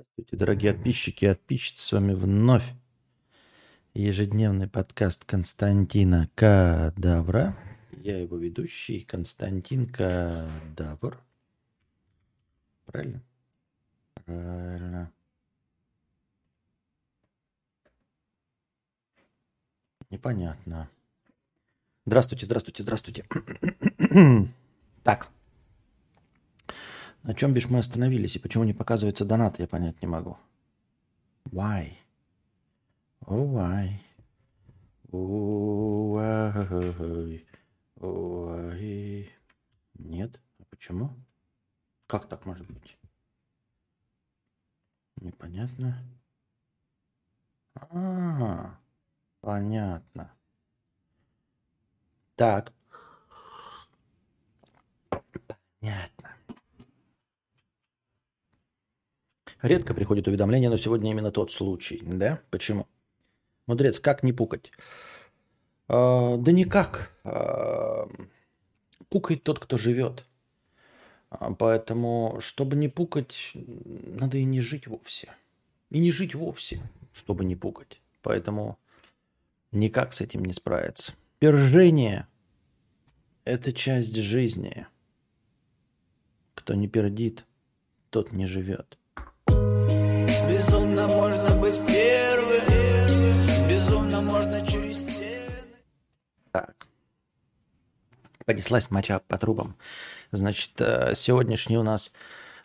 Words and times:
Здравствуйте, 0.00 0.36
дорогие 0.38 0.72
подписчики 0.72 1.24
и 1.26 1.28
подписчицы. 1.28 1.82
С 1.82 1.92
вами 1.92 2.14
вновь 2.14 2.64
ежедневный 3.92 4.66
подкаст 4.66 5.26
Константина 5.26 6.30
Кадавра. 6.34 7.54
Я 8.02 8.18
его 8.18 8.38
ведущий 8.38 9.02
Константин 9.02 9.86
Кадавр. 9.86 11.22
Правильно? 12.86 13.22
Правильно. 14.24 15.12
Непонятно. 20.08 20.88
Здравствуйте, 22.06 22.46
здравствуйте, 22.46 22.82
здравствуйте. 22.84 23.26
так. 25.04 25.30
На 27.22 27.34
чем 27.34 27.52
бишь 27.52 27.68
мы 27.68 27.78
остановились 27.78 28.36
и 28.36 28.38
почему 28.38 28.64
не 28.64 28.72
показывается 28.72 29.24
донат, 29.24 29.58
я 29.58 29.68
понять 29.68 30.00
не 30.00 30.08
могу. 30.08 30.38
Why? 31.50 31.92
Oh, 33.26 33.46
why? 33.52 34.00
Oh, 35.12 36.14
why? 36.14 37.44
Oh, 38.00 38.72
why? 38.72 39.30
Нет? 39.94 40.40
А 40.58 40.64
почему? 40.70 41.10
Как 42.06 42.28
так 42.28 42.46
может 42.46 42.66
быть? 42.70 42.96
Непонятно. 45.16 46.02
А, 47.74 48.78
понятно. 49.40 50.32
Так. 52.36 52.72
Понятно. 55.80 56.19
Редко 59.62 59.92
приходит 59.92 60.26
уведомление, 60.26 60.70
но 60.70 60.76
сегодня 60.76 61.10
именно 61.10 61.30
тот 61.30 61.52
случай. 61.52 62.00
Да? 62.02 62.40
Почему? 62.50 62.86
Мудрец, 63.66 64.00
как 64.00 64.22
не 64.22 64.32
пукать? 64.32 64.72
А, 65.88 66.36
да 66.38 66.52
никак. 66.52 67.12
А, 67.24 68.08
пукает 69.08 69.42
тот, 69.42 69.58
кто 69.58 69.76
живет. 69.76 70.24
А, 71.28 71.52
поэтому, 71.52 72.38
чтобы 72.40 72.76
не 72.76 72.88
пукать, 72.88 73.52
надо 73.54 74.38
и 74.38 74.44
не 74.44 74.60
жить 74.60 74.86
вовсе. 74.86 75.34
И 75.90 75.98
не 75.98 76.10
жить 76.10 76.34
вовсе, 76.34 76.80
чтобы 77.12 77.44
не 77.44 77.54
пукать. 77.54 78.00
Поэтому 78.22 78.78
никак 79.72 80.14
с 80.14 80.22
этим 80.22 80.44
не 80.44 80.52
справиться. 80.52 81.12
Пержение– 81.38 82.26
это 83.44 83.72
часть 83.72 84.16
жизни. 84.16 84.86
Кто 86.54 86.74
не 86.74 86.88
пердит, 86.88 87.44
тот 88.10 88.32
не 88.32 88.46
живет. 88.46 88.98
Безумно 90.90 91.06
можно 91.06 91.60
быть 91.60 91.76
первым, 91.86 93.68
безумно 93.68 94.20
можно 94.22 94.66
через 94.66 94.96
стены. 94.98 95.52
Так. 96.50 96.88
Понеслась 98.44 98.90
моча 98.90 99.20
по 99.20 99.38
трубам. 99.38 99.76
Значит, 100.32 100.72
э, 100.80 101.12
сегодняшний 101.14 101.78
у 101.78 101.84
нас 101.84 102.12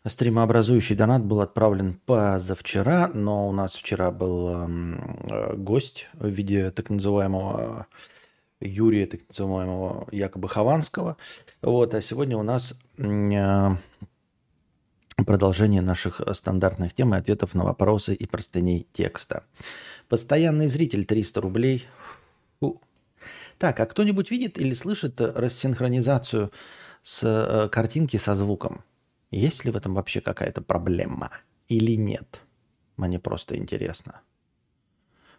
стримообразующий 0.08 0.96
донат 0.96 1.23
был 1.23 1.40
отправлен 1.40 2.02
позавчера, 2.08 3.12
но 3.14 3.48
у 3.48 3.52
нас 3.52 3.76
вчера 3.76 4.09
был 4.09 4.50
эм, 4.50 5.20
э, 5.30 5.56
гость 5.56 6.08
в 6.14 6.28
виде 6.28 6.72
так 6.72 6.90
называемого 6.90 7.86
Юрия, 8.59 9.06
так 9.06 9.20
называемого 9.30 10.08
якобы 10.12 10.50
Хованского. 10.50 11.18
Вот, 11.62 11.94
а 11.94 12.02
сегодня 12.02 12.38
у 12.38 12.44
нас 12.44 12.73
э, 12.98 13.76
продолжение 15.23 15.81
наших 15.81 16.21
стандартных 16.33 16.94
тем 16.94 17.13
и 17.13 17.17
ответов 17.17 17.53
на 17.53 17.63
вопросы 17.63 18.13
и 18.13 18.25
простыней 18.25 18.88
текста. 18.91 19.44
Постоянный 20.09 20.67
зритель 20.67 21.05
300 21.05 21.41
рублей. 21.41 21.85
Фу. 22.59 22.81
Так, 23.57 23.80
а 23.80 23.85
кто-нибудь 23.85 24.30
видит 24.30 24.59
или 24.59 24.73
слышит 24.73 25.22
рассинхронизацию 25.22 26.51
с 27.01 27.23
э, 27.23 27.69
картинки 27.69 28.17
со 28.17 28.35
звуком? 28.35 28.84
Есть 29.31 29.66
ли 29.66 29.72
в 29.72 29.78
этом 29.78 29.94
вообще 29.94 30.22
какая-то 30.22 30.62
проблема 30.62 31.31
или 31.69 31.95
нет? 31.95 32.41
Мне 32.97 33.19
просто 33.19 33.56
интересно. 33.57 34.22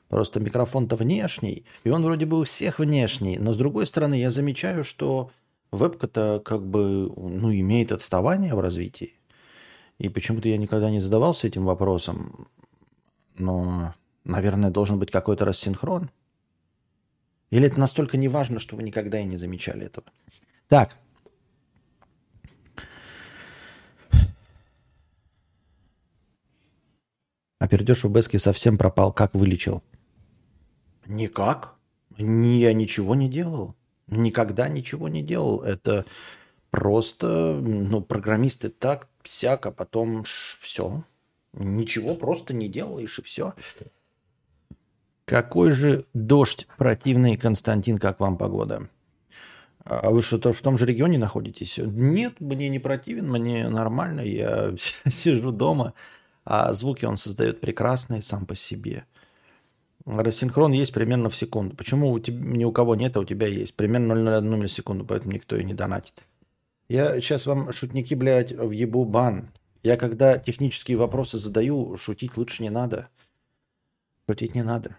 Просто 0.08 0.40
микрофон-то 0.40 0.96
внешний, 0.96 1.64
и 1.82 1.90
он 1.90 2.02
вроде 2.04 2.26
бы 2.26 2.40
у 2.40 2.44
всех 2.44 2.78
внешний, 2.78 3.38
но 3.38 3.52
с 3.52 3.56
другой 3.56 3.86
стороны 3.86 4.14
я 4.14 4.30
замечаю, 4.30 4.84
что 4.84 5.32
вебка-то 5.72 6.40
как 6.44 6.64
бы 6.64 7.12
ну, 7.16 7.52
имеет 7.52 7.90
отставание 7.90 8.54
в 8.54 8.60
развитии. 8.60 9.14
И 9.98 10.08
почему-то 10.08 10.48
я 10.48 10.58
никогда 10.58 10.90
не 10.90 11.00
задавался 11.00 11.46
этим 11.46 11.64
вопросом, 11.64 12.48
но, 13.34 13.94
наверное, 14.24 14.70
должен 14.70 14.98
быть 14.98 15.10
какой-то 15.10 15.44
рассинхрон. 15.44 16.10
Или 17.50 17.68
это 17.68 17.80
настолько 17.80 18.16
неважно, 18.16 18.58
что 18.58 18.76
вы 18.76 18.82
никогда 18.82 19.20
и 19.20 19.24
не 19.24 19.36
замечали 19.36 19.86
этого. 19.86 20.06
Так. 20.68 20.96
А 27.58 27.68
пердеж 27.68 28.04
у 28.04 28.08
Бески 28.08 28.36
совсем 28.36 28.76
пропал. 28.76 29.12
Как 29.12 29.32
вылечил? 29.34 29.82
Никак. 31.06 31.74
Я 32.18 32.74
ничего 32.74 33.14
не 33.14 33.30
делал. 33.30 33.74
Никогда 34.08 34.68
ничего 34.68 35.08
не 35.08 35.22
делал. 35.22 35.62
Это 35.62 36.04
просто, 36.70 37.58
ну, 37.62 38.02
программисты 38.02 38.68
так, 38.68 39.08
всяко, 39.26 39.70
потом 39.70 40.24
все. 40.60 41.04
Ничего 41.52 42.14
просто 42.14 42.54
не 42.54 42.68
делаешь 42.68 43.18
и 43.18 43.22
все. 43.22 43.54
Какой 45.24 45.72
же 45.72 46.04
дождь 46.14 46.66
противный, 46.78 47.36
Константин, 47.36 47.98
как 47.98 48.20
вам 48.20 48.36
погода? 48.36 48.88
А 49.84 50.10
вы 50.10 50.22
что-то 50.22 50.52
в 50.52 50.60
том 50.60 50.78
же 50.78 50.86
регионе 50.86 51.18
находитесь? 51.18 51.78
Нет, 51.78 52.40
мне 52.40 52.68
не 52.68 52.78
противен, 52.78 53.30
мне 53.30 53.68
нормально, 53.68 54.20
я 54.20 54.74
сижу 55.08 55.50
дома, 55.50 55.94
а 56.44 56.72
звуки 56.72 57.04
он 57.04 57.16
создает 57.16 57.60
прекрасные 57.60 58.22
сам 58.22 58.46
по 58.46 58.54
себе– 58.54 59.04
Рассинхрон 60.06 60.70
есть 60.70 60.94
примерно 60.94 61.28
в 61.30 61.36
секунду. 61.36 61.74
Почему 61.74 62.12
у 62.12 62.18
тебя, 62.20 62.38
ни 62.38 62.64
у 62.64 62.70
кого 62.70 62.94
нет, 62.94 63.16
а 63.16 63.20
у 63.20 63.24
тебя 63.24 63.48
есть? 63.48 63.74
Примерно 63.74 64.12
0,01 64.12 64.56
миллисекунду, 64.56 65.04
поэтому 65.04 65.32
никто 65.32 65.56
и 65.56 65.64
не 65.64 65.74
донатит. 65.74 66.24
Я 66.88 67.20
сейчас 67.20 67.46
вам, 67.46 67.72
шутники, 67.72 68.14
блядь, 68.14 68.52
въебу 68.52 69.04
бан. 69.04 69.52
Я 69.82 69.96
когда 69.96 70.38
технические 70.38 70.96
вопросы 70.96 71.38
задаю, 71.38 71.96
шутить 71.96 72.36
лучше 72.36 72.62
не 72.62 72.70
надо. 72.70 73.08
Шутить 74.28 74.54
не 74.54 74.62
надо. 74.62 74.96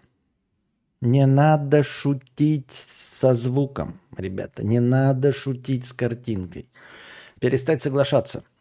Не 1.00 1.26
надо 1.26 1.82
шутить 1.82 2.70
со 2.70 3.34
звуком, 3.34 4.00
ребята. 4.16 4.64
Не 4.64 4.80
надо 4.80 5.32
шутить 5.32 5.86
с 5.86 5.92
картинкой. 5.92 6.68
Перестать 7.40 7.82
соглашаться– 7.82 8.44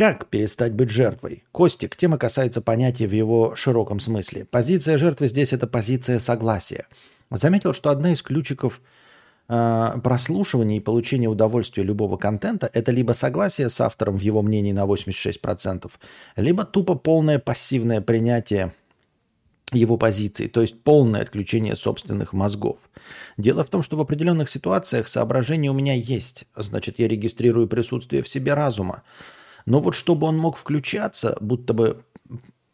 как 0.00 0.28
перестать 0.28 0.72
быть 0.72 0.88
жертвой? 0.88 1.44
Костик, 1.52 1.94
тема 1.94 2.16
касается 2.16 2.62
понятия 2.62 3.06
в 3.06 3.12
его 3.12 3.54
широком 3.54 4.00
смысле. 4.00 4.46
Позиция 4.46 4.96
жертвы 4.96 5.28
здесь 5.28 5.52
это 5.52 5.66
позиция 5.66 6.18
согласия. 6.18 6.86
Заметил, 7.30 7.74
что 7.74 7.90
одна 7.90 8.12
из 8.12 8.22
ключиков 8.22 8.80
э, 9.50 10.00
прослушивания 10.02 10.78
и 10.78 10.80
получения 10.80 11.28
удовольствия 11.28 11.82
любого 11.82 12.16
контента 12.16 12.70
это 12.72 12.92
либо 12.92 13.12
согласие 13.12 13.68
с 13.68 13.80
автором 13.80 14.16
в 14.16 14.20
его 14.20 14.42
мнении 14.42 14.72
на 14.72 14.84
86%, 14.84 15.90
либо 16.36 16.64
тупо 16.64 16.94
полное 16.94 17.38
пассивное 17.38 18.00
принятие 18.00 18.72
его 19.72 19.96
позиции, 19.96 20.46
то 20.46 20.62
есть 20.62 20.82
полное 20.82 21.22
отключение 21.22 21.76
собственных 21.76 22.32
мозгов. 22.32 22.78
Дело 23.36 23.64
в 23.64 23.70
том, 23.70 23.82
что 23.82 23.96
в 23.96 24.00
определенных 24.00 24.48
ситуациях 24.48 25.08
соображения 25.08 25.70
у 25.70 25.74
меня 25.74 25.94
есть, 25.94 26.44
значит, 26.56 26.98
я 26.98 27.08
регистрирую 27.08 27.68
присутствие 27.68 28.22
в 28.22 28.28
себе 28.28 28.54
разума. 28.54 29.02
Но 29.66 29.80
вот 29.80 29.94
чтобы 29.94 30.26
он 30.26 30.38
мог 30.38 30.56
включаться, 30.56 31.36
будто 31.40 31.74
бы 31.74 32.02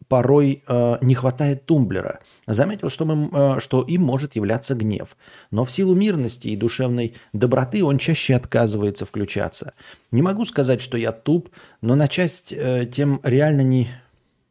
порой 0.09 0.62
э, 0.67 0.97
не 1.00 1.14
хватает 1.14 1.67
тумблера. 1.67 2.20
Заметил, 2.47 2.91
что, 2.91 3.05
мы, 3.05 3.29
э, 3.32 3.61
что 3.61 3.82
им 3.82 4.03
может 4.03 4.37
являться 4.37 4.75
гнев. 4.75 5.17
Но 5.50 5.64
в 5.64 5.70
силу 5.70 5.94
мирности 5.94 6.49
и 6.49 6.56
душевной 6.56 7.14
доброты 7.32 7.85
он 7.85 7.99
чаще 7.99 8.35
отказывается 8.35 9.06
включаться. 9.06 9.75
Не 10.11 10.23
могу 10.23 10.44
сказать, 10.44 10.81
что 10.81 10.97
я 10.97 11.12
туп, 11.12 11.50
но 11.81 11.94
на 11.94 12.08
часть 12.08 12.53
э, 12.53 12.87
тем 12.91 13.20
реально 13.23 13.62
не... 13.62 13.88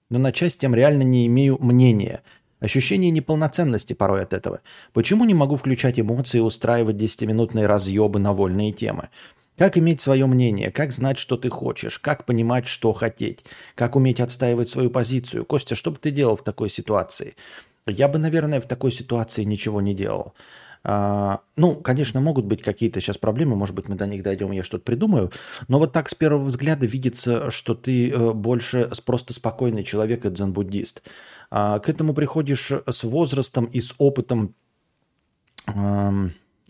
Но 0.09 0.19
на 0.19 0.31
часть 0.31 0.59
тем 0.59 0.75
реально 0.75 1.03
не 1.03 1.25
имею 1.25 1.57
мнения. 1.59 2.21
Ощущение 2.59 3.11
неполноценности 3.11 3.93
порой 3.93 4.23
от 4.23 4.33
этого. 4.33 4.61
Почему 4.93 5.25
не 5.25 5.33
могу 5.33 5.55
включать 5.55 5.99
эмоции 5.99 6.37
и 6.37 6.41
устраивать 6.41 6.95
10-минутные 6.95 7.65
разъебы 7.65 8.19
на 8.19 8.33
вольные 8.33 8.71
темы? 8.71 9.09
Как 9.57 9.77
иметь 9.77 10.01
свое 10.01 10.25
мнение, 10.25 10.69
как 10.69 10.91
знать, 10.91 11.17
что 11.17 11.37
ты 11.37 11.49
хочешь, 11.49 11.99
как 11.99 12.25
понимать, 12.25 12.67
что 12.67 12.91
хотеть, 12.91 13.45
как 13.75 13.95
уметь 13.95 14.19
отстаивать 14.19 14.69
свою 14.69 14.89
позицию. 14.89 15.45
Костя, 15.45 15.75
что 15.75 15.91
бы 15.91 15.97
ты 15.97 16.11
делал 16.11 16.35
в 16.35 16.43
такой 16.43 16.69
ситуации? 16.69 17.35
Я 17.87 18.07
бы, 18.07 18.17
наверное, 18.19 18.59
в 18.59 18.67
такой 18.67 18.91
ситуации 18.91 19.43
ничего 19.43 19.79
не 19.79 19.93
делал. 19.93 20.33
А, 20.87 21.41
ну, 21.55 21.75
конечно, 21.75 22.19
могут 22.21 22.45
быть 22.45 22.61
какие-то 22.61 22.99
сейчас 22.99 23.17
проблемы, 23.17 23.55
может 23.55 23.73
быть, 23.75 23.87
мы 23.87 23.95
до 23.95 24.05
них 24.05 24.21
дойдем, 24.21 24.51
я 24.51 24.63
что-то 24.63 24.83
придумаю, 24.83 25.31
но 25.67 25.79
вот 25.79 25.93
так 25.93 26.09
с 26.09 26.13
первого 26.13 26.43
взгляда 26.43 26.85
видится, 26.85 27.49
что 27.49 27.73
ты 27.73 28.11
э, 28.11 28.33
больше 28.33 28.91
просто 29.03 29.33
спокойный 29.33 29.83
человек 29.83 30.25
и 30.25 30.29
дзен-буддист. 30.29 31.01
А 31.49 31.79
к 31.79 31.89
этому 31.89 32.13
приходишь 32.13 32.71
с 32.71 33.03
возрастом 33.03 33.65
и 33.65 33.81
с 33.81 33.95
опытом 33.97 34.53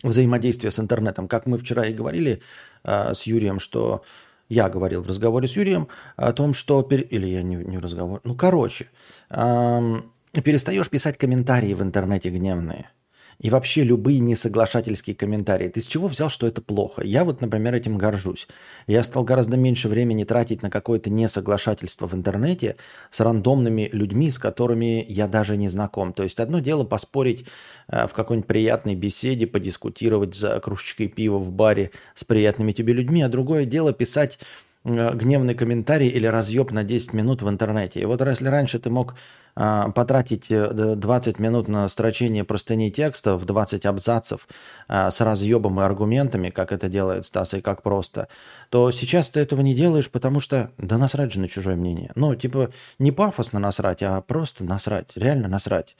взаимодействия 0.02 0.70
с 0.70 0.80
интернетом. 0.80 1.28
Как 1.28 1.46
мы 1.46 1.58
вчера 1.58 1.84
и 1.86 1.92
говорили 1.92 2.40
а, 2.75 2.75
с 2.86 3.22
Юрием, 3.24 3.58
что 3.58 4.02
я 4.48 4.68
говорил 4.68 5.02
в 5.02 5.08
разговоре 5.08 5.48
с 5.48 5.56
Юрием 5.56 5.88
о 6.16 6.32
том, 6.32 6.54
что... 6.54 6.80
Или 6.90 7.26
я 7.26 7.42
не, 7.42 7.56
не 7.56 7.78
в 7.78 7.80
разговоре... 7.80 8.20
Ну, 8.24 8.34
короче, 8.34 8.86
перестаешь 9.28 10.88
писать 10.88 11.18
комментарии 11.18 11.74
в 11.74 11.82
интернете 11.82 12.30
гневные. 12.30 12.90
И 13.38 13.50
вообще 13.50 13.82
любые 13.82 14.20
несоглашательские 14.20 15.14
комментарии. 15.14 15.68
Ты 15.68 15.80
с 15.80 15.86
чего 15.86 16.08
взял, 16.08 16.30
что 16.30 16.46
это 16.46 16.62
плохо? 16.62 17.02
Я 17.04 17.24
вот, 17.24 17.40
например, 17.40 17.74
этим 17.74 17.98
горжусь. 17.98 18.48
Я 18.86 19.02
стал 19.02 19.24
гораздо 19.24 19.56
меньше 19.56 19.88
времени 19.88 20.24
тратить 20.24 20.62
на 20.62 20.70
какое-то 20.70 21.10
несоглашательство 21.10 22.08
в 22.08 22.14
интернете 22.14 22.76
с 23.10 23.20
рандомными 23.20 23.90
людьми, 23.92 24.30
с 24.30 24.38
которыми 24.38 25.04
я 25.08 25.28
даже 25.28 25.56
не 25.56 25.68
знаком. 25.68 26.12
То 26.12 26.22
есть 26.22 26.40
одно 26.40 26.60
дело 26.60 26.84
поспорить 26.84 27.46
э, 27.88 28.06
в 28.06 28.14
какой-нибудь 28.14 28.48
приятной 28.48 28.94
беседе, 28.94 29.46
подискутировать 29.46 30.34
за 30.34 30.58
кружечкой 30.60 31.08
пива 31.08 31.38
в 31.38 31.52
баре 31.52 31.90
с 32.14 32.24
приятными 32.24 32.72
тебе 32.72 32.94
людьми, 32.94 33.22
а 33.22 33.28
другое 33.28 33.66
дело 33.66 33.92
писать 33.92 34.38
гневный 34.86 35.54
комментарий 35.54 36.08
или 36.08 36.26
разъеб 36.26 36.70
на 36.70 36.84
10 36.84 37.12
минут 37.12 37.42
в 37.42 37.48
интернете. 37.48 38.00
И 38.00 38.04
вот 38.04 38.20
если 38.20 38.48
раньше 38.48 38.78
ты 38.78 38.88
мог 38.90 39.14
а, 39.54 39.90
потратить 39.90 40.48
20 40.48 41.38
э, 41.38 41.42
минут 41.42 41.68
на 41.68 41.88
строчение 41.88 42.44
простыней 42.44 42.90
текста 42.90 43.36
в 43.36 43.44
20 43.44 43.86
абзацев 43.86 44.46
с 44.88 45.20
разъебом 45.20 45.80
и 45.80 45.82
аргументами, 45.82 46.50
как 46.50 46.72
это 46.72 46.88
делает 46.88 47.24
Стас 47.24 47.54
и 47.54 47.60
как 47.60 47.82
просто, 47.82 48.28
то 48.70 48.90
сейчас 48.92 49.30
ты 49.30 49.40
этого 49.40 49.60
не 49.62 49.74
делаешь, 49.74 50.10
потому 50.10 50.40
что 50.40 50.70
да 50.78 50.98
насрать 50.98 51.32
же 51.32 51.40
на 51.40 51.48
чужое 51.48 51.76
мнение. 51.76 52.12
Ну, 52.14 52.34
типа 52.34 52.70
не 52.98 53.12
пафосно 53.12 53.58
насрать, 53.58 54.02
а 54.02 54.20
просто 54.20 54.64
насрать, 54.64 55.12
реально 55.16 55.48
насрать. 55.48 55.96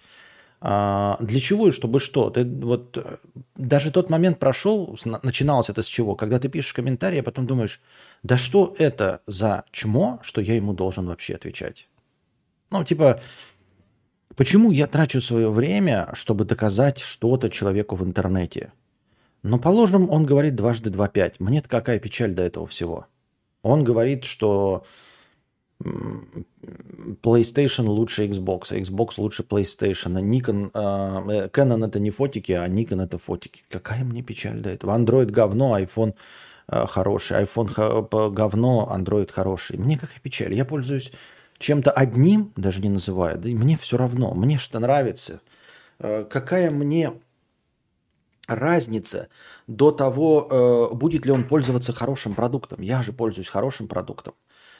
А, 0.60 1.16
для 1.20 1.40
чего 1.40 1.68
и 1.68 1.70
чтобы 1.70 2.00
что? 2.00 2.30
Ты 2.30 2.44
вот 2.44 2.96
э, 2.96 3.16
даже 3.56 3.90
тот 3.90 4.08
момент 4.08 4.38
прошел, 4.38 4.98
начиналось 5.22 5.68
это 5.68 5.82
с 5.82 5.86
чего? 5.86 6.14
Когда 6.14 6.38
ты 6.38 6.48
пишешь 6.48 6.72
комментарий, 6.72 7.20
а 7.20 7.22
потом 7.22 7.46
думаешь, 7.46 7.80
да 8.22 8.36
что 8.36 8.74
это 8.78 9.22
за 9.26 9.64
чмо, 9.70 10.18
что 10.22 10.40
я 10.40 10.54
ему 10.54 10.72
должен 10.72 11.06
вообще 11.06 11.34
отвечать? 11.34 11.88
Ну, 12.70 12.84
типа, 12.84 13.20
почему 14.34 14.70
я 14.70 14.86
трачу 14.86 15.20
свое 15.20 15.50
время, 15.50 16.10
чтобы 16.14 16.44
доказать 16.44 16.98
что-то 16.98 17.50
человеку 17.50 17.96
в 17.96 18.04
интернете? 18.04 18.72
Ну, 19.42 19.58
положим, 19.58 20.10
он 20.10 20.26
говорит 20.26 20.56
дважды 20.56 20.90
два 20.90 21.08
пять. 21.08 21.38
Мне-то 21.38 21.68
какая 21.68 22.00
печаль 22.00 22.34
до 22.34 22.42
этого 22.42 22.66
всего? 22.66 23.06
Он 23.62 23.84
говорит, 23.84 24.24
что 24.24 24.84
PlayStation 27.22 27.84
лучше 27.84 28.26
Xbox, 28.26 28.68
а 28.70 28.78
Xbox 28.78 29.14
лучше 29.18 29.42
PlayStation, 29.42 30.16
а 30.16 30.22
Nikon, 30.22 30.70
э, 30.72 31.48
Canon 31.48 31.86
это 31.86 32.00
не 32.00 32.10
фотики, 32.10 32.52
а 32.52 32.66
Nikon 32.66 33.04
это 33.04 33.18
фотики. 33.18 33.62
Какая 33.68 34.02
мне 34.02 34.22
печаль 34.22 34.60
до 34.60 34.70
этого? 34.70 34.96
Android 34.96 35.26
говно, 35.26 35.78
iPhone 35.78 36.14
хороший, 36.68 37.42
iPhone 37.42 38.30
говно, 38.30 38.92
Android 38.92 39.30
хороший. 39.32 39.78
Мне 39.78 39.98
какая 39.98 40.20
печаль? 40.20 40.54
Я 40.54 40.64
пользуюсь 40.64 41.12
чем-то 41.58 41.90
одним, 41.90 42.52
даже 42.56 42.82
не 42.82 42.88
называя, 42.88 43.36
да 43.36 43.48
и 43.48 43.54
мне 43.54 43.76
все 43.76 43.96
равно, 43.96 44.34
мне 44.34 44.58
что 44.58 44.78
нравится. 44.78 45.40
Э, 45.98 46.24
какая 46.28 46.70
мне 46.70 47.12
разница 48.46 49.28
до 49.66 49.90
того, 49.90 50.90
будет 50.94 51.26
ли 51.26 51.32
он 51.32 51.42
пользоваться 51.48 51.92
хорошим 51.92 52.34
продуктом? 52.34 52.80
Я 52.80 53.02
же 53.02 53.12
пользуюсь 53.12 53.48
хорошим 53.48 53.88
продуктом. 53.88 54.34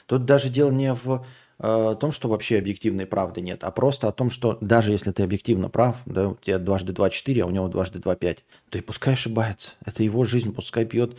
Тут 0.07 0.25
даже 0.25 0.49
дело 0.49 0.71
не 0.71 0.93
в 0.93 1.25
э, 1.59 1.95
том, 1.99 2.11
что 2.11 2.29
вообще 2.29 2.57
объективной 2.57 3.05
правды 3.05 3.41
нет, 3.41 3.63
а 3.63 3.71
просто 3.71 4.07
о 4.07 4.11
том, 4.11 4.31
что 4.31 4.57
даже 4.61 4.91
если 4.91 5.11
ты 5.11 5.21
объективно 5.23 5.69
прав, 5.69 5.97
да, 6.05 6.29
у 6.29 6.35
тебя 6.35 6.59
дважды 6.59 6.93
два 6.93 7.09
четыре, 7.09 7.43
а 7.43 7.45
у 7.45 7.51
него 7.51 7.67
дважды 7.67 7.99
два 7.99 8.15
пять, 8.15 8.45
то 8.69 8.77
и 8.77 8.81
пускай 8.81 9.13
ошибается. 9.13 9.71
Это 9.85 10.03
его 10.03 10.23
жизнь, 10.23 10.53
пускай 10.53 10.85
пьет 10.85 11.17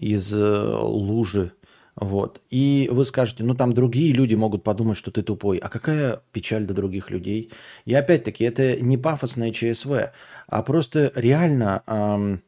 из 0.00 0.32
э, 0.32 0.76
лужи. 0.80 1.52
Вот. 1.94 2.40
И 2.48 2.88
вы 2.90 3.04
скажете, 3.04 3.44
ну 3.44 3.54
там 3.54 3.74
другие 3.74 4.12
люди 4.12 4.34
могут 4.34 4.64
подумать, 4.64 4.96
что 4.96 5.10
ты 5.10 5.22
тупой. 5.22 5.58
А 5.58 5.68
какая 5.68 6.22
печаль 6.32 6.64
до 6.64 6.72
других 6.72 7.10
людей? 7.10 7.52
И 7.84 7.94
опять-таки, 7.94 8.44
это 8.44 8.80
не 8.80 8.96
пафосное 8.96 9.52
ЧСВ, 9.52 10.10
а 10.46 10.62
просто 10.62 11.12
реально... 11.14 11.82
Эм, 11.86 12.42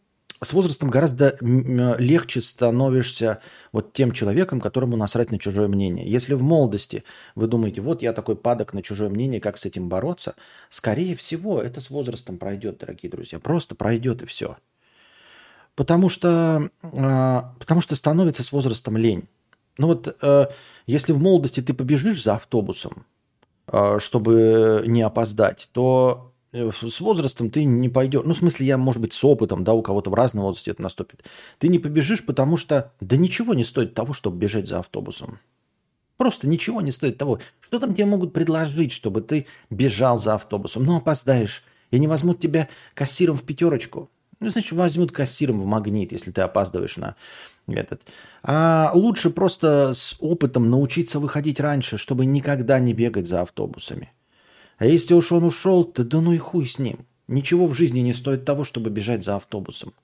с 0.45 0.53
возрастом 0.53 0.91
гораздо 0.91 1.37
легче 1.41 2.41
становишься 2.41 3.41
вот 3.71 3.93
тем 3.93 4.11
человеком, 4.11 4.61
которому 4.61 4.97
насрать 4.97 5.31
на 5.31 5.39
чужое 5.39 5.69
мнение. 5.69 6.05
Если 6.05 6.35
в 6.35 6.43
молодости 6.43 7.05
вы 7.37 7.47
думаете, 7.47 7.81
вот 7.81 8.03
я 8.03 8.13
такой 8.13 8.35
падок 8.35 8.73
на 8.73 8.83
чужое 8.83 9.09
мнение, 9.09 9.41
как 9.41 9.57
с 9.57 9.67
этим 9.67 9.89
бороться, 9.89 10.35
скорее 10.69 11.15
всего, 11.15 11.63
это 11.63 11.81
с 11.81 11.91
возрастом 11.91 12.39
пройдет, 12.39 12.79
дорогие 12.79 13.09
друзья. 13.09 13.39
Просто 13.39 13.77
пройдет 13.77 14.23
и 14.23 14.27
все. 14.27 14.57
Потому 15.75 16.09
что, 16.09 16.71
а, 16.83 17.55
потому 17.59 17.81
что 17.81 17.97
становится 17.97 18.43
с 18.43 18.53
возрастом 18.53 18.97
лень. 18.97 19.29
Ну 19.79 19.87
вот, 19.87 20.17
э, 20.21 20.47
если 20.87 21.13
в 21.13 21.21
молодости 21.23 21.63
ты 21.63 21.73
побежишь 21.73 22.23
за 22.23 22.35
автобусом, 22.35 23.07
э, 23.69 23.99
чтобы 23.99 24.85
не 24.87 25.01
опоздать, 25.01 25.71
то 25.73 26.33
Э, 26.53 26.71
с 26.71 27.01
возрастом 27.01 27.51
ты 27.51 27.65
не 27.65 27.89
пойдешь. 27.89 28.23
Ну, 28.25 28.35
в 28.35 28.37
смысле, 28.37 28.67
я, 28.67 28.77
может 28.77 29.01
быть, 29.01 29.13
с 29.15 29.25
опытом, 29.25 29.65
да, 29.65 29.73
у 29.73 29.83
кого-то 29.83 30.11
в 30.11 30.15
разном 30.15 30.45
возрасте 30.45 30.71
это 30.71 30.83
наступит. 30.83 31.25
Ты 31.59 31.69
не 31.69 31.79
побежишь, 31.79 32.25
потому 32.25 32.57
что 32.57 32.93
да 33.01 33.17
ничего 33.17 33.55
не 33.55 33.65
стоит 33.65 33.95
того, 33.95 34.13
чтобы 34.13 34.37
бежать 34.39 34.69
за 34.69 34.81
автобусом. 34.81 35.39
Просто 36.19 36.47
ничего 36.47 36.81
не 36.83 36.93
стоит 36.93 37.19
того. 37.19 37.41
Что 37.61 37.79
там 37.79 37.95
тебе 37.95 38.05
могут 38.05 38.33
предложить, 38.33 38.93
чтобы 38.93 39.23
ты 39.23 39.47
бежал 39.71 40.19
за 40.19 40.35
автобусом? 40.35 40.85
Ну, 40.85 40.97
опоздаешь. 40.97 41.65
И 41.91 41.99
не 41.99 42.07
возьмут 42.07 42.39
тебя 42.39 42.69
кассиром 42.95 43.37
в 43.37 43.43
пятерочку. 43.43 44.11
Ну, 44.43 44.51
значит, 44.51 44.73
возьмут 44.73 45.13
кассиром 45.13 45.61
в 45.61 45.67
магнит, 45.67 46.11
если 46.11 46.33
ты 46.33 46.41
опаздываешь 46.41 46.97
на 46.97 47.15
этот. 47.69 48.03
А 48.43 48.91
лучше 48.93 49.31
просто 49.31 49.95
с 49.95 50.17
опытом 50.19 50.69
научиться 50.69 51.21
выходить 51.21 51.61
раньше, 51.61 51.97
чтобы 51.97 52.27
никогда 52.27 52.81
не 52.81 52.93
бегать 52.93 53.29
за 53.29 53.43
автобусами. 53.43 54.13
А 54.79 54.87
если 54.87 55.15
уж 55.15 55.31
он 55.31 55.45
ушел, 55.45 55.85
то 55.85 56.03
да 56.03 56.21
ну 56.21 56.33
и 56.33 56.39
хуй 56.39 56.67
с 56.67 56.81
ним. 56.81 57.07
Ничего 57.29 57.69
в 57.69 57.75
жизни 57.75 58.01
не 58.01 58.13
стоит 58.13 58.45
того, 58.45 58.65
чтобы 58.65 58.91
бежать 58.91 59.23
за 59.23 59.37
автобусом. 59.37 59.95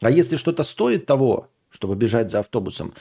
А 0.00 0.10
если 0.10 0.34
что-то 0.36 0.64
стоит 0.64 1.06
того, 1.06 1.48
чтобы 1.70 1.94
бежать 1.94 2.32
за 2.32 2.40
автобусом, 2.40 2.92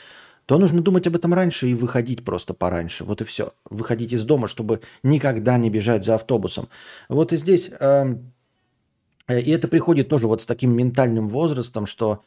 то 0.46 0.60
нужно 0.60 0.82
думать 0.82 1.08
об 1.08 1.16
этом 1.16 1.34
раньше 1.34 1.68
и 1.68 1.74
выходить 1.74 2.24
просто 2.24 2.54
пораньше. 2.54 3.06
Вот 3.06 3.22
и 3.22 3.26
все. 3.26 3.54
Выходить 3.68 4.14
из 4.14 4.24
дома, 4.24 4.48
чтобы 4.48 4.82
никогда 5.02 5.58
не 5.58 5.72
бежать 5.72 6.06
за 6.06 6.14
автобусом. 6.14 6.70
Вот 7.10 7.34
и 7.34 7.38
здесь... 7.38 7.72
Э, 7.80 8.15
и 9.27 9.51
это 9.51 9.67
приходит 9.67 10.10
тоже 10.10 10.27
вот 10.27 10.41
с 10.41 10.46
таким 10.46 10.75
ментальным 10.75 11.29
возрастом, 11.29 11.86
что, 11.86 12.24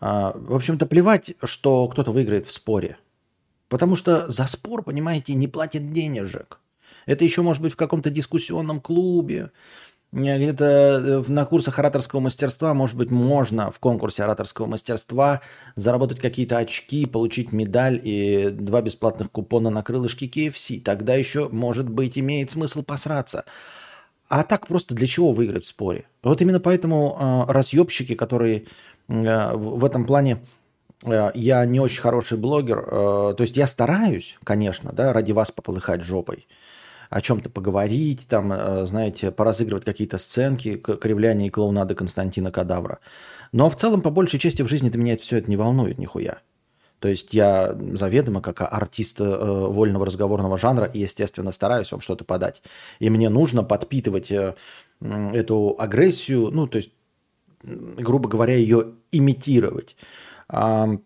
э, 0.00 0.32
в 0.34 0.54
общем-то, 0.54 0.86
плевать, 0.86 1.34
что 1.42 1.88
кто-то 1.88 2.12
выиграет 2.12 2.46
в 2.46 2.52
споре. 2.52 2.98
Потому 3.68 3.96
что 3.96 4.30
за 4.30 4.46
спор, 4.46 4.82
понимаете, 4.82 5.34
не 5.34 5.48
платит 5.48 5.92
денежек. 5.92 6.60
Это 7.06 7.24
еще 7.24 7.42
может 7.42 7.62
быть 7.62 7.72
в 7.72 7.76
каком-то 7.76 8.10
дискуссионном 8.10 8.80
клубе, 8.80 9.50
где-то 10.12 10.64
э, 11.26 11.32
на 11.32 11.46
курсах 11.46 11.78
ораторского 11.78 12.20
мастерства, 12.20 12.74
может 12.74 12.96
быть, 12.96 13.10
можно 13.10 13.70
в 13.70 13.78
конкурсе 13.78 14.24
ораторского 14.24 14.66
мастерства 14.66 15.40
заработать 15.74 16.20
какие-то 16.20 16.58
очки, 16.58 17.06
получить 17.06 17.52
медаль 17.52 17.98
и 18.02 18.50
два 18.50 18.82
бесплатных 18.82 19.30
купона 19.30 19.70
на 19.70 19.82
крылышки 19.82 20.24
KFC. 20.24 20.82
Тогда 20.82 21.14
еще, 21.14 21.48
может 21.48 21.88
быть, 21.88 22.18
имеет 22.18 22.50
смысл 22.50 22.82
посраться. 22.82 23.46
А 24.28 24.44
так 24.44 24.66
просто 24.66 24.94
для 24.94 25.06
чего 25.06 25.32
выиграть 25.32 25.64
в 25.64 25.68
споре? 25.68 26.04
Вот 26.22 26.40
именно 26.40 26.60
поэтому 26.60 27.16
э, 27.48 27.52
разъебщики, 27.52 28.14
которые 28.14 28.64
э, 29.08 29.52
в 29.54 29.84
этом 29.84 30.04
плане 30.04 30.42
э, 31.04 31.30
я 31.34 31.64
не 31.66 31.80
очень 31.80 32.00
хороший 32.00 32.38
блогер, 32.38 32.78
э, 32.78 33.34
то 33.36 33.42
есть 33.42 33.56
я 33.56 33.66
стараюсь, 33.66 34.38
конечно, 34.44 34.92
да, 34.92 35.12
ради 35.12 35.32
вас 35.32 35.50
пополыхать 35.50 36.02
жопой– 36.02 36.46
о 37.12 37.20
чем-то 37.20 37.50
поговорить, 37.50 38.26
там, 38.26 38.52
э, 38.52 38.86
знаете, 38.86 39.30
поразыгрывать 39.30 39.84
какие-то 39.84 40.16
сценки, 40.16 40.76
кривляния 40.76 41.48
и 41.48 41.50
клоунады 41.50 41.94
Константина 41.94 42.50
Кадавра. 42.50 43.00
Но 43.52 43.68
в 43.68 43.76
целом, 43.76 44.00
по 44.00 44.10
большей 44.10 44.40
части 44.40 44.62
в 44.62 44.68
жизни 44.68 44.88
это 44.88 44.96
меня 44.96 45.18
все 45.18 45.36
это 45.36 45.50
не 45.50 45.58
волнует 45.58 45.98
нихуя. 45.98 46.38
То 47.02 47.08
есть 47.08 47.34
я 47.34 47.76
заведомо, 47.94 48.40
как 48.40 48.62
артист 48.62 49.20
э, 49.20 49.24
вольного 49.24 50.06
разговорного 50.06 50.56
жанра, 50.56 50.88
естественно, 50.94 51.50
стараюсь 51.50 51.90
вам 51.90 52.00
что-то 52.00 52.24
подать. 52.24 52.62
И 53.00 53.10
мне 53.10 53.28
нужно 53.28 53.64
подпитывать 53.64 54.30
э, 54.30 54.54
эту 55.00 55.74
агрессию, 55.80 56.50
ну, 56.52 56.68
то 56.68 56.78
есть, 56.78 56.90
грубо 57.64 58.28
говоря, 58.28 58.54
ее 58.54 58.92
имитировать. 59.10 59.96
Но 60.48 60.98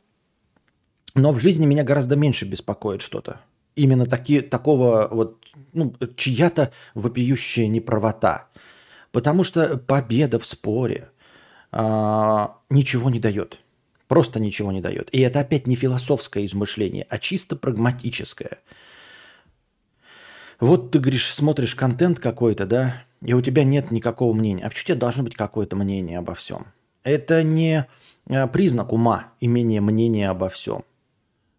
в 1.14 1.38
жизни 1.40 1.64
меня 1.64 1.82
гораздо 1.82 2.14
меньше 2.14 2.44
беспокоит 2.44 3.00
что-то 3.00 3.40
именно 3.74 4.06
таки, 4.06 4.40
такого 4.40 5.08
вот, 5.10 5.38
ну, 5.72 5.94
чья-то 6.16 6.72
вопиющая 6.94 7.68
неправота. 7.68 8.48
Потому 9.12 9.44
что 9.44 9.78
победа 9.78 10.38
в 10.38 10.46
споре, 10.46 11.10
а, 11.72 12.56
ничего 12.68 13.10
не 13.10 13.20
дает. 13.20 13.60
Просто 14.08 14.38
ничего 14.38 14.72
не 14.72 14.80
дает. 14.80 15.08
И 15.12 15.20
это 15.20 15.40
опять 15.40 15.66
не 15.66 15.74
философское 15.74 16.44
измышление, 16.46 17.06
а 17.08 17.18
чисто 17.18 17.56
прагматическое. 17.56 18.58
Вот 20.60 20.90
ты 20.90 21.00
говоришь, 21.00 21.32
смотришь 21.32 21.74
контент 21.74 22.18
какой-то, 22.18 22.66
да, 22.66 23.04
и 23.20 23.34
у 23.34 23.42
тебя 23.42 23.64
нет 23.64 23.90
никакого 23.90 24.32
мнения. 24.32 24.64
А 24.64 24.68
почему 24.68 24.84
у 24.84 24.86
тебя 24.86 24.96
должно 24.96 25.22
быть 25.24 25.34
какое-то 25.34 25.76
мнение 25.76 26.18
обо 26.18 26.34
всем? 26.34 26.66
Это 27.02 27.42
не 27.42 27.86
а, 28.28 28.46
признак 28.46 28.92
ума, 28.92 29.32
имение 29.40 29.80
мнения 29.80 30.30
обо 30.30 30.48
всем. 30.48 30.84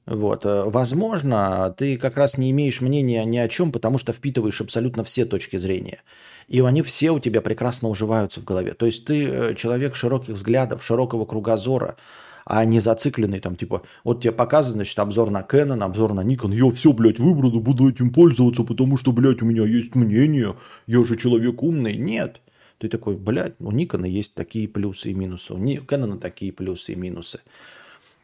Вот. 0.07 0.45
Э, 0.45 0.63
возможно, 0.65 1.75
ты 1.77 1.97
как 1.97 2.15
раз 2.15 2.37
не 2.37 2.49
имеешь 2.51 2.81
мнения 2.81 3.23
ни 3.25 3.37
о 3.37 3.47
чем, 3.49 3.71
потому 3.71 3.97
что 3.97 4.13
впитываешь 4.13 4.61
абсолютно 4.61 5.03
все 5.03 5.25
точки 5.25 5.57
зрения. 5.57 6.01
И 6.47 6.61
они 6.61 6.81
все 6.81 7.11
у 7.11 7.19
тебя 7.19 7.41
прекрасно 7.41 7.89
уживаются 7.89 8.39
в 8.39 8.45
голове. 8.45 8.73
То 8.73 8.85
есть 8.85 9.03
ты 9.05 9.27
э, 9.27 9.55
человек 9.55 9.95
широких 9.95 10.35
взглядов, 10.35 10.83
широкого 10.83 11.25
кругозора, 11.25 11.97
а 12.49 12.63
не 12.63 12.79
зацикленный 12.79 13.41
там, 13.41 13.57
типа, 13.57 13.83
вот 14.05 14.21
тебе 14.21 14.31
показывают, 14.31 14.77
значит, 14.77 14.97
обзор 14.99 15.29
на 15.31 15.41
Canon, 15.41 15.83
обзор 15.83 16.13
на 16.13 16.21
Nikon, 16.21 16.53
я 16.53 16.69
все, 16.71 16.93
блядь, 16.93 17.19
выбрал, 17.19 17.51
буду 17.59 17.89
этим 17.89 18.11
пользоваться, 18.11 18.63
потому 18.63 18.95
что, 18.95 19.11
блядь, 19.11 19.41
у 19.41 19.45
меня 19.45 19.65
есть 19.65 19.95
мнение, 19.95 20.55
я 20.87 21.03
же 21.03 21.17
человек 21.17 21.61
умный. 21.61 21.97
Нет. 21.97 22.41
Ты 22.77 22.87
такой, 22.87 23.17
блядь, 23.17 23.55
у 23.59 23.71
Никона 23.71 24.05
есть 24.05 24.33
такие 24.33 24.67
плюсы 24.67 25.11
и 25.11 25.13
минусы, 25.13 25.53
у 25.53 25.57
Canon 25.57 26.19
такие 26.19 26.53
плюсы 26.53 26.93
и 26.93 26.95
минусы. 26.95 27.41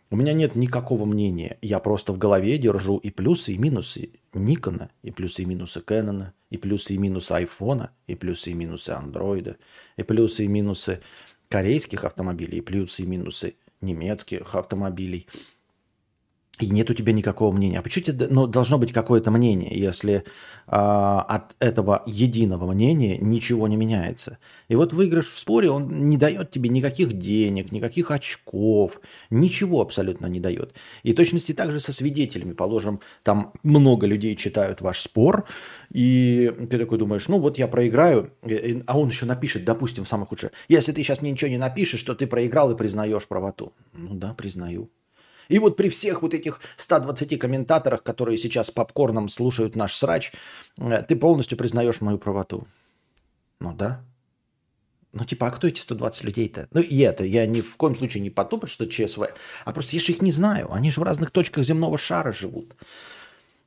У 0.09 0.15
меня 0.15 0.31
нет 0.31 0.55
никакого 0.55 1.05
мнения. 1.05 1.57
Я 1.61 1.79
просто 1.79 2.13
в 2.13 2.17
голове 2.17 2.57
держу 2.57 2.97
и 2.97 3.09
плюсы, 3.09 3.53
и 3.53 3.57
минусы 3.57 4.11
Никона, 4.33 4.89
и 5.01 5.11
плюсы 5.11 5.41
и 5.41 5.45
минусы 5.45 5.81
Кэнона, 5.81 6.33
и 6.49 6.57
плюсы 6.57 6.93
и 6.93 6.97
минусы 6.97 7.31
айфона, 7.31 7.89
и 8.07 8.15
плюсы 8.15 8.51
и 8.51 8.53
минусы 8.53 8.91
андроида, 8.91 9.57
и 9.97 10.03
плюсы 10.03 10.45
и 10.45 10.47
минусы 10.47 11.01
корейских 11.49 12.03
автомобилей, 12.05 12.59
и 12.59 12.61
плюсы 12.61 13.01
и 13.03 13.05
минусы 13.07 13.55
немецких 13.83 14.55
автомобилей– 14.55 15.27
и 16.59 16.69
нет 16.69 16.89
у 16.89 16.93
тебя 16.93 17.13
никакого 17.13 17.51
мнения. 17.55 17.79
А 17.79 17.81
почему 17.81 18.05
тебе 18.05 18.27
ну, 18.27 18.45
должно 18.45 18.77
быть 18.77 18.93
какое-то 18.93 19.31
мнение, 19.31 19.71
если 19.73 20.17
э, 20.17 20.21
от 20.67 21.55
этого 21.59 22.03
единого 22.05 22.71
мнения 22.71 23.17
ничего 23.17 23.67
не 23.67 23.75
меняется? 23.75 24.37
И 24.67 24.75
вот 24.75 24.93
выигрыш 24.93 25.31
в 25.31 25.39
споре, 25.39 25.71
он 25.71 26.07
не 26.07 26.15
дает 26.17 26.51
тебе 26.51 26.69
никаких 26.69 27.13
денег, 27.13 27.71
никаких 27.71 28.11
очков, 28.11 29.01
ничего 29.31 29.81
абсолютно 29.81 30.27
не 30.27 30.39
дает. 30.39 30.75
И 31.01 31.13
точности 31.13 31.53
также 31.53 31.79
со 31.79 31.91
свидетелями. 31.91 32.53
Положим, 32.53 32.99
там 33.23 33.53
много 33.63 34.05
людей 34.05 34.35
читают 34.35 34.81
ваш 34.81 35.01
спор, 35.01 35.45
и 35.91 36.53
ты 36.69 36.77
такой 36.77 36.99
думаешь, 36.99 37.27
ну 37.29 37.39
вот 37.39 37.57
я 37.57 37.67
проиграю, 37.67 38.31
а 38.85 38.99
он 38.99 39.09
еще 39.09 39.25
напишет, 39.25 39.65
допустим, 39.65 40.05
самое 40.05 40.27
худшее. 40.27 40.51
Если 40.67 40.91
ты 40.91 41.01
сейчас 41.01 41.23
ничего 41.23 41.49
не 41.49 41.57
напишешь, 41.57 42.03
то 42.03 42.13
ты 42.13 42.27
проиграл 42.27 42.71
и 42.71 42.77
признаешь 42.77 43.27
правоту. 43.27 43.73
Ну 43.93 44.13
да, 44.13 44.35
признаю. 44.35 44.91
И 45.49 45.59
вот 45.59 45.75
при 45.77 45.89
всех 45.89 46.21
вот 46.21 46.33
этих 46.33 46.59
120 46.77 47.39
комментаторах, 47.39 48.03
которые 48.03 48.37
сейчас 48.37 48.71
попкорном 48.71 49.29
слушают 49.29 49.75
наш 49.75 49.95
срач, 49.95 50.31
э, 50.77 51.03
ты 51.07 51.15
полностью 51.15 51.57
признаешь 51.57 52.01
мою 52.01 52.17
правоту. 52.17 52.67
Ну 53.59 53.73
да. 53.73 54.03
Ну 55.13 55.25
типа, 55.25 55.47
а 55.47 55.51
кто 55.51 55.67
эти 55.67 55.79
120 55.79 56.23
людей-то? 56.23 56.67
Ну 56.71 56.81
и 56.81 56.97
это, 56.99 57.23
я 57.23 57.45
ни 57.45 57.61
в 57.61 57.77
коем 57.77 57.95
случае 57.95 58.23
не 58.23 58.31
потупать, 58.31 58.71
что 58.71 58.87
ЧСВ, 58.87 59.21
а 59.63 59.71
просто 59.71 59.95
я 59.95 60.01
же 60.01 60.11
их 60.11 60.21
не 60.21 60.31
знаю. 60.31 60.73
Они 60.73 60.89
же 60.89 60.99
в 60.99 61.03
разных 61.03 61.29
точках 61.29 61.63
земного 61.63 61.97
шара 61.97 62.31
живут. 62.31 62.75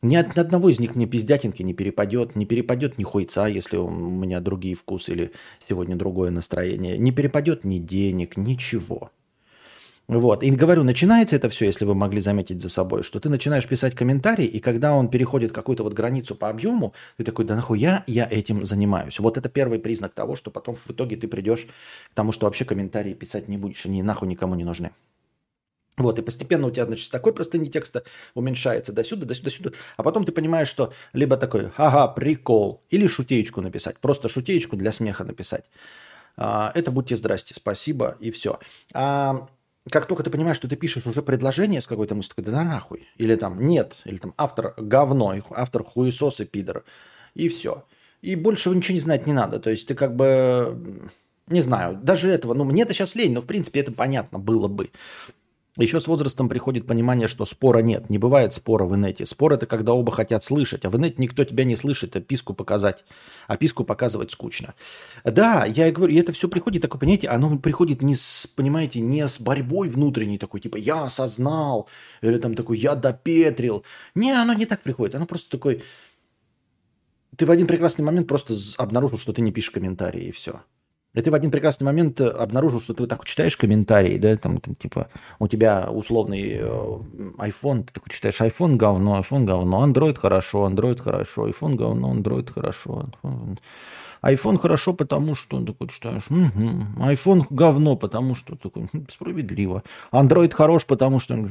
Ни 0.02 0.16
от 0.16 0.36
одного 0.38 0.68
из 0.68 0.78
них 0.78 0.94
мне 0.94 1.06
пиздятинки 1.06 1.62
не 1.62 1.72
перепадет, 1.72 2.36
не 2.36 2.46
перепадет 2.46 2.98
ни 2.98 3.04
хуйца, 3.04 3.46
если 3.46 3.76
у 3.76 3.88
меня 3.88 4.40
другие 4.40 4.74
вкусы 4.74 5.12
или 5.12 5.32
сегодня 5.58 5.96
другое 5.96 6.30
настроение. 6.30 6.98
Не 6.98 7.12
перепадет 7.12 7.64
ни 7.64 7.78
денег, 7.78 8.36
ничего. 8.36 9.10
Вот. 10.08 10.44
И 10.44 10.50
говорю, 10.52 10.84
начинается 10.84 11.34
это 11.34 11.48
все, 11.48 11.66
если 11.66 11.84
вы 11.84 11.94
могли 11.94 12.20
заметить 12.20 12.60
за 12.60 12.68
собой, 12.68 13.02
что 13.02 13.18
ты 13.18 13.28
начинаешь 13.28 13.66
писать 13.66 13.94
комментарий, 13.94 14.46
и 14.46 14.60
когда 14.60 14.94
он 14.94 15.08
переходит 15.08 15.52
какую-то 15.52 15.82
вот 15.82 15.94
границу 15.94 16.36
по 16.36 16.48
объему, 16.48 16.94
ты 17.16 17.24
такой, 17.24 17.44
да 17.44 17.56
нахуя 17.56 18.04
я 18.06 18.28
этим 18.30 18.64
занимаюсь. 18.64 19.18
Вот 19.18 19.36
это 19.36 19.48
первый 19.48 19.80
признак 19.80 20.14
того, 20.14 20.36
что 20.36 20.50
потом 20.50 20.76
в 20.76 20.90
итоге 20.90 21.16
ты 21.16 21.26
придешь 21.26 21.66
к 22.10 22.14
тому, 22.14 22.30
что 22.30 22.46
вообще 22.46 22.64
комментарии 22.64 23.14
писать 23.14 23.48
не 23.48 23.58
будешь, 23.58 23.84
они 23.84 24.02
нахуй 24.02 24.28
никому 24.28 24.54
не 24.54 24.64
нужны. 24.64 24.92
Вот, 25.96 26.18
и 26.18 26.22
постепенно 26.22 26.66
у 26.66 26.70
тебя, 26.70 26.84
значит, 26.84 27.10
такой 27.10 27.32
простыни 27.32 27.66
текста 27.66 28.04
уменьшается 28.34 28.92
до 28.92 29.02
сюда, 29.02 29.24
до 29.24 29.34
сюда, 29.34 29.50
до 29.50 29.56
сюда. 29.56 29.70
А 29.96 30.02
потом 30.02 30.24
ты 30.24 30.30
понимаешь, 30.30 30.68
что 30.68 30.92
либо 31.14 31.38
такой, 31.38 31.72
ага, 31.76 32.06
прикол, 32.08 32.82
или 32.90 33.06
шутеечку 33.06 33.62
написать, 33.62 33.98
просто 33.98 34.28
шутеечку 34.28 34.76
для 34.76 34.92
смеха 34.92 35.24
написать. 35.24 35.64
А, 36.36 36.70
это 36.74 36.90
будьте 36.90 37.16
здрасте, 37.16 37.54
спасибо, 37.54 38.16
и 38.20 38.30
все. 38.30 38.60
А 38.92 39.48
как 39.90 40.06
только 40.06 40.22
ты 40.22 40.30
понимаешь, 40.30 40.56
что 40.56 40.68
ты 40.68 40.76
пишешь 40.76 41.06
уже 41.06 41.22
предложение 41.22 41.80
с 41.80 41.86
какой-то 41.86 42.14
мыслью, 42.14 42.44
да 42.44 42.64
нахуй. 42.64 43.08
Или 43.16 43.36
там 43.36 43.66
нет, 43.66 44.02
или 44.04 44.16
там 44.16 44.34
автор 44.36 44.74
говно, 44.76 45.34
автор 45.50 45.84
хуесос 45.84 46.40
и 46.40 46.44
пидор. 46.44 46.84
И 47.34 47.48
все. 47.48 47.84
И 48.22 48.34
больше 48.34 48.70
ничего 48.70 48.94
не 48.94 49.00
знать 49.00 49.26
не 49.26 49.32
надо. 49.32 49.60
То 49.60 49.70
есть 49.70 49.86
ты 49.86 49.94
как 49.94 50.16
бы, 50.16 51.08
не 51.46 51.60
знаю, 51.60 51.98
даже 52.02 52.28
этого, 52.28 52.54
ну 52.54 52.64
мне 52.64 52.82
это 52.82 52.94
сейчас 52.94 53.14
лень, 53.14 53.32
но 53.32 53.40
в 53.40 53.46
принципе 53.46 53.80
это 53.80 53.92
понятно 53.92 54.38
было 54.38 54.66
бы. 54.66 54.90
Еще 55.78 56.00
с 56.00 56.06
возрастом 56.06 56.48
приходит 56.48 56.86
понимание, 56.86 57.28
что 57.28 57.44
спора 57.44 57.80
нет. 57.80 58.08
Не 58.08 58.16
бывает 58.16 58.54
спора 58.54 58.86
в 58.86 58.96
инете. 58.96 59.26
Спор 59.26 59.52
это 59.52 59.66
когда 59.66 59.92
оба 59.92 60.10
хотят 60.10 60.42
слышать, 60.42 60.86
а 60.86 60.90
в 60.90 60.96
инете 60.96 61.16
никто 61.18 61.44
тебя 61.44 61.64
не 61.64 61.76
слышит, 61.76 62.16
а 62.16 62.20
писку 62.20 62.54
показать. 62.54 63.04
А 63.46 63.58
писку 63.58 63.84
показывать 63.84 64.30
скучно. 64.30 64.74
Да, 65.24 65.66
я 65.66 65.88
и 65.88 65.92
говорю, 65.92 66.14
и 66.14 66.18
это 66.18 66.32
все 66.32 66.48
приходит, 66.48 66.80
такое 66.80 66.98
понятие, 66.98 67.30
оно 67.30 67.58
приходит 67.58 68.00
не 68.00 68.14
с, 68.14 68.46
понимаете, 68.46 69.00
не 69.00 69.28
с 69.28 69.38
борьбой 69.38 69.88
внутренней 69.90 70.38
такой, 70.38 70.60
типа 70.60 70.76
я 70.76 71.04
осознал, 71.04 71.88
или 72.22 72.38
там 72.38 72.54
такой 72.54 72.78
я 72.78 72.94
допетрил. 72.94 73.84
Не, 74.14 74.32
оно 74.32 74.54
не 74.54 74.64
так 74.64 74.82
приходит, 74.82 75.14
оно 75.14 75.26
просто 75.26 75.50
такой... 75.50 75.82
Ты 77.36 77.44
в 77.44 77.50
один 77.50 77.66
прекрасный 77.66 78.02
момент 78.02 78.28
просто 78.28 78.54
обнаружил, 78.78 79.18
что 79.18 79.34
ты 79.34 79.42
не 79.42 79.52
пишешь 79.52 79.70
комментарии, 79.70 80.28
и 80.28 80.32
все. 80.32 80.62
И 81.16 81.22
ты 81.22 81.30
в 81.30 81.34
один 81.34 81.50
прекрасный 81.50 81.84
момент 81.84 82.20
обнаружил, 82.20 82.82
что 82.82 82.92
ты 82.92 83.02
вот 83.02 83.08
так 83.08 83.24
читаешь 83.24 83.56
комментарии, 83.56 84.18
да, 84.18 84.36
там, 84.36 84.58
там 84.58 84.74
типа 84.74 85.08
у 85.38 85.48
тебя 85.48 85.88
условный 85.90 86.58
э, 86.60 86.98
iPhone, 87.38 87.84
ты 87.84 87.94
такой 87.94 88.10
читаешь 88.10 88.38
iPhone 88.40 88.76
говно, 88.76 89.18
iPhone 89.18 89.44
говно, 89.44 89.86
Android 89.86 90.14
хорошо, 90.18 90.68
Android 90.68 91.00
хорошо, 91.02 91.48
iPhone 91.48 91.76
говно, 91.76 92.14
Android 92.14 92.52
хорошо. 92.52 93.08
iPhone 94.22 94.58
хорошо, 94.58 94.92
потому 94.92 95.34
что 95.34 95.64
такой 95.64 95.88
читаешь, 95.88 96.26
угу. 96.28 97.08
iPhone 97.10 97.46
говно, 97.48 97.96
потому 97.96 98.34
что 98.34 98.54
такой 98.56 98.86
«Хм, 98.92 99.06
справедливо. 99.08 99.84
Android 100.12 100.52
хорош, 100.52 100.84
потому 100.84 101.18
что 101.18 101.48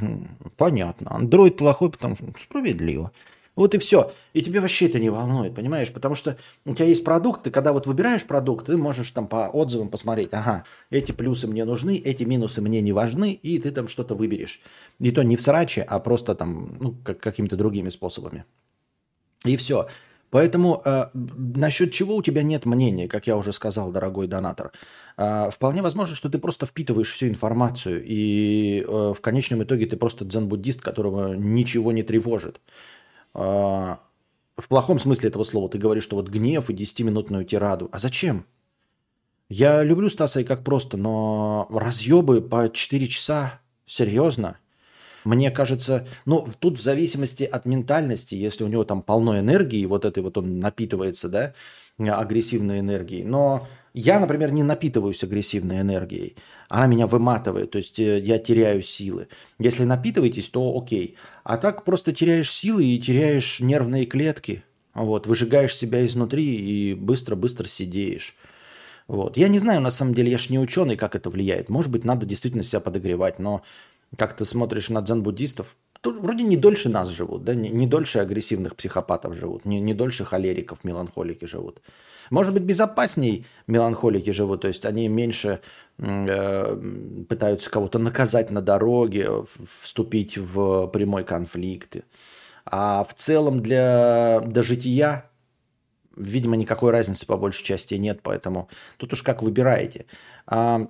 понятно. 0.58 1.08
Android 1.08 1.52
плохой, 1.52 1.90
потому 1.90 2.16
что 2.16 2.26
справедливо. 2.40 3.12
Вот 3.56 3.74
и 3.74 3.78
все. 3.78 4.12
И 4.34 4.42
тебе 4.42 4.60
вообще 4.60 4.88
это 4.88 5.00
не 5.00 5.10
волнует, 5.10 5.56
понимаешь? 5.56 5.92
Потому 5.92 6.16
что 6.16 6.38
у 6.66 6.76
тебя 6.76 6.88
есть 6.88 7.04
продукт, 7.04 7.44
ты 7.44 7.52
когда 7.52 7.72
вот 7.72 7.88
выбираешь 7.88 8.26
продукт, 8.26 8.66
ты 8.66 8.76
можешь 8.76 9.12
там 9.12 9.28
по 9.28 9.48
отзывам 9.48 9.90
посмотреть, 9.90 10.30
ага, 10.34 10.66
эти 10.90 11.12
плюсы 11.14 11.48
мне 11.48 11.64
нужны, 11.64 11.98
эти 11.98 12.24
минусы 12.24 12.62
мне 12.62 12.82
не 12.82 12.92
важны, 12.92 13.32
и 13.32 13.58
ты 13.60 13.72
там 13.72 13.88
что-то 13.88 14.16
выберешь. 14.16 14.62
И 15.00 15.12
то 15.12 15.24
не 15.24 15.38
в 15.38 15.42
сраче, 15.42 15.82
а 15.84 16.00
просто 16.00 16.36
там, 16.36 16.78
ну, 16.80 16.96
как, 17.04 17.20
какими-то 17.20 17.56
другими 17.56 17.90
способами. 17.90 18.44
И 19.46 19.56
все. 19.56 19.88
Поэтому 20.32 20.82
э, 20.84 21.06
насчет 21.14 21.94
чего 21.94 22.16
у 22.16 22.22
тебя 22.22 22.44
нет 22.44 22.66
мнения, 22.66 23.08
как 23.08 23.26
я 23.28 23.38
уже 23.38 23.54
сказал, 23.54 23.92
дорогой 23.92 24.28
донатор, 24.28 24.72
э, 25.18 25.50
вполне 25.50 25.82
возможно, 25.82 26.14
что 26.14 26.30
ты 26.30 26.40
просто 26.40 26.66
впитываешь 26.66 27.14
всю 27.14 27.28
информацию, 27.30 28.04
и 28.06 28.82
э, 28.86 29.14
в 29.16 29.22
конечном 29.22 29.64
итоге 29.64 29.86
ты 29.86 29.96
просто 29.96 30.26
дзен-буддист, 30.26 30.82
которого 30.82 31.36
ничего 31.36 31.94
не 31.94 32.04
тревожит. 32.04 32.60
А, 33.36 34.00
в 34.58 34.68
плохом 34.70 35.00
смысле 35.00 35.30
этого 35.30 35.44
слова 35.44 35.70
ты 35.70 35.78
говоришь, 35.78 36.04
что 36.04 36.16
вот 36.16 36.30
гнев 36.30 36.70
и 36.70 36.74
10-минутную 36.74 37.44
тираду. 37.44 37.90
А 37.92 38.00
зачем? 38.00 38.46
Я 39.50 39.84
люблю 39.84 40.10
Стаса 40.10 40.40
и 40.40 40.44
как 40.44 40.64
просто, 40.64 40.98
но 40.98 41.68
разъебы 41.70 42.42
по 42.42 42.70
4 42.70 43.08
часа, 43.08 43.60
серьезно? 43.86 44.58
Мне 45.26 45.52
кажется, 45.52 46.08
ну, 46.26 46.48
тут 46.60 46.80
в 46.80 46.82
зависимости 46.82 47.44
от 47.44 47.66
ментальности, 47.66 48.36
если 48.36 48.64
у 48.64 48.68
него 48.68 48.84
там 48.86 49.02
полно 49.02 49.40
энергии, 49.40 49.86
вот 49.86 50.06
этой 50.06 50.24
вот 50.24 50.38
он 50.38 50.60
напитывается, 50.60 51.30
да, 51.30 51.54
агрессивной 51.98 52.80
энергией. 52.80 53.24
Но 53.24 53.68
я, 53.96 54.20
например, 54.20 54.52
не 54.52 54.62
напитываюсь 54.62 55.24
агрессивной 55.24 55.80
энергией. 55.80 56.36
Она 56.68 56.86
меня 56.88 57.08
выматывает, 57.08 57.72
то 57.72 57.78
есть 57.78 57.98
э, 57.98 58.20
я 58.20 58.40
теряю 58.40 58.82
силы. 58.82 59.30
Если 59.58 59.86
напитываетесь, 59.86 60.50
то 60.50 60.78
окей. 60.78 61.16
А 61.46 61.56
так 61.56 61.86
просто 61.86 62.12
теряешь 62.12 62.52
силы 62.52 62.84
и 62.84 63.00
теряешь 63.00 63.62
нервные 63.62 64.06
клетки. 64.06 64.64
Вот, 64.94 65.28
выжигаешь 65.28 65.76
себя 65.76 66.06
изнутри 66.06 66.44
и 66.44 66.94
быстро-быстро 66.94 67.68
сидеешь. 67.68 68.36
Вот. 69.08 69.38
Я 69.38 69.48
не 69.48 69.60
знаю, 69.60 69.80
на 69.80 69.92
самом 69.92 70.14
деле, 70.14 70.30
я 70.30 70.38
же 70.38 70.52
не 70.52 70.60
ученый, 70.60 70.98
как 70.98 71.16
это 71.16 71.30
влияет. 71.30 71.70
Может 71.70 71.90
быть, 71.90 72.04
надо 72.04 72.26
действительно 72.26 72.64
себя 72.64 72.82
подогревать, 72.82 73.40
но 73.40 73.62
как 74.18 74.36
ты 74.36 74.44
смотришь 74.44 74.90
на 74.90 75.02
дзен-буддистов, 75.02 75.78
вроде 76.04 76.44
не 76.44 76.58
дольше 76.58 76.90
нас 76.90 77.08
живут, 77.08 77.46
да, 77.46 77.56
не, 77.56 77.70
не 77.70 77.88
дольше 77.88 78.20
агрессивных 78.20 78.76
психопатов 78.76 79.36
живут, 79.36 79.64
не, 79.66 79.80
не 79.80 79.94
дольше 79.94 80.26
холериков, 80.26 80.84
меланхолики 80.84 81.46
живут. 81.46 81.82
Может 82.30 82.54
быть, 82.54 82.64
безопасней 82.64 83.46
меланхолики 83.68 84.30
живут, 84.32 84.62
то 84.62 84.68
есть 84.68 84.86
они 84.86 85.08
меньше 85.08 85.62
э, 85.98 87.24
пытаются 87.30 87.70
кого-то 87.70 88.00
наказать 88.00 88.52
на 88.52 88.62
дороге, 88.62 89.30
вступить 89.82 90.38
в 90.38 90.88
прямой 90.88 91.24
конфликт. 91.24 91.98
А 92.66 93.04
в 93.04 93.14
целом 93.14 93.62
для 93.62 94.42
дожития 94.46 95.30
видимо, 96.16 96.56
никакой 96.56 96.92
разницы 96.92 97.26
по 97.26 97.38
большей 97.38 97.64
части 97.64 97.96
нет, 97.96 98.20
поэтому 98.24 98.70
тут 98.98 99.14
уж 99.14 99.22
как 99.22 99.42
выбираете. 99.44 100.06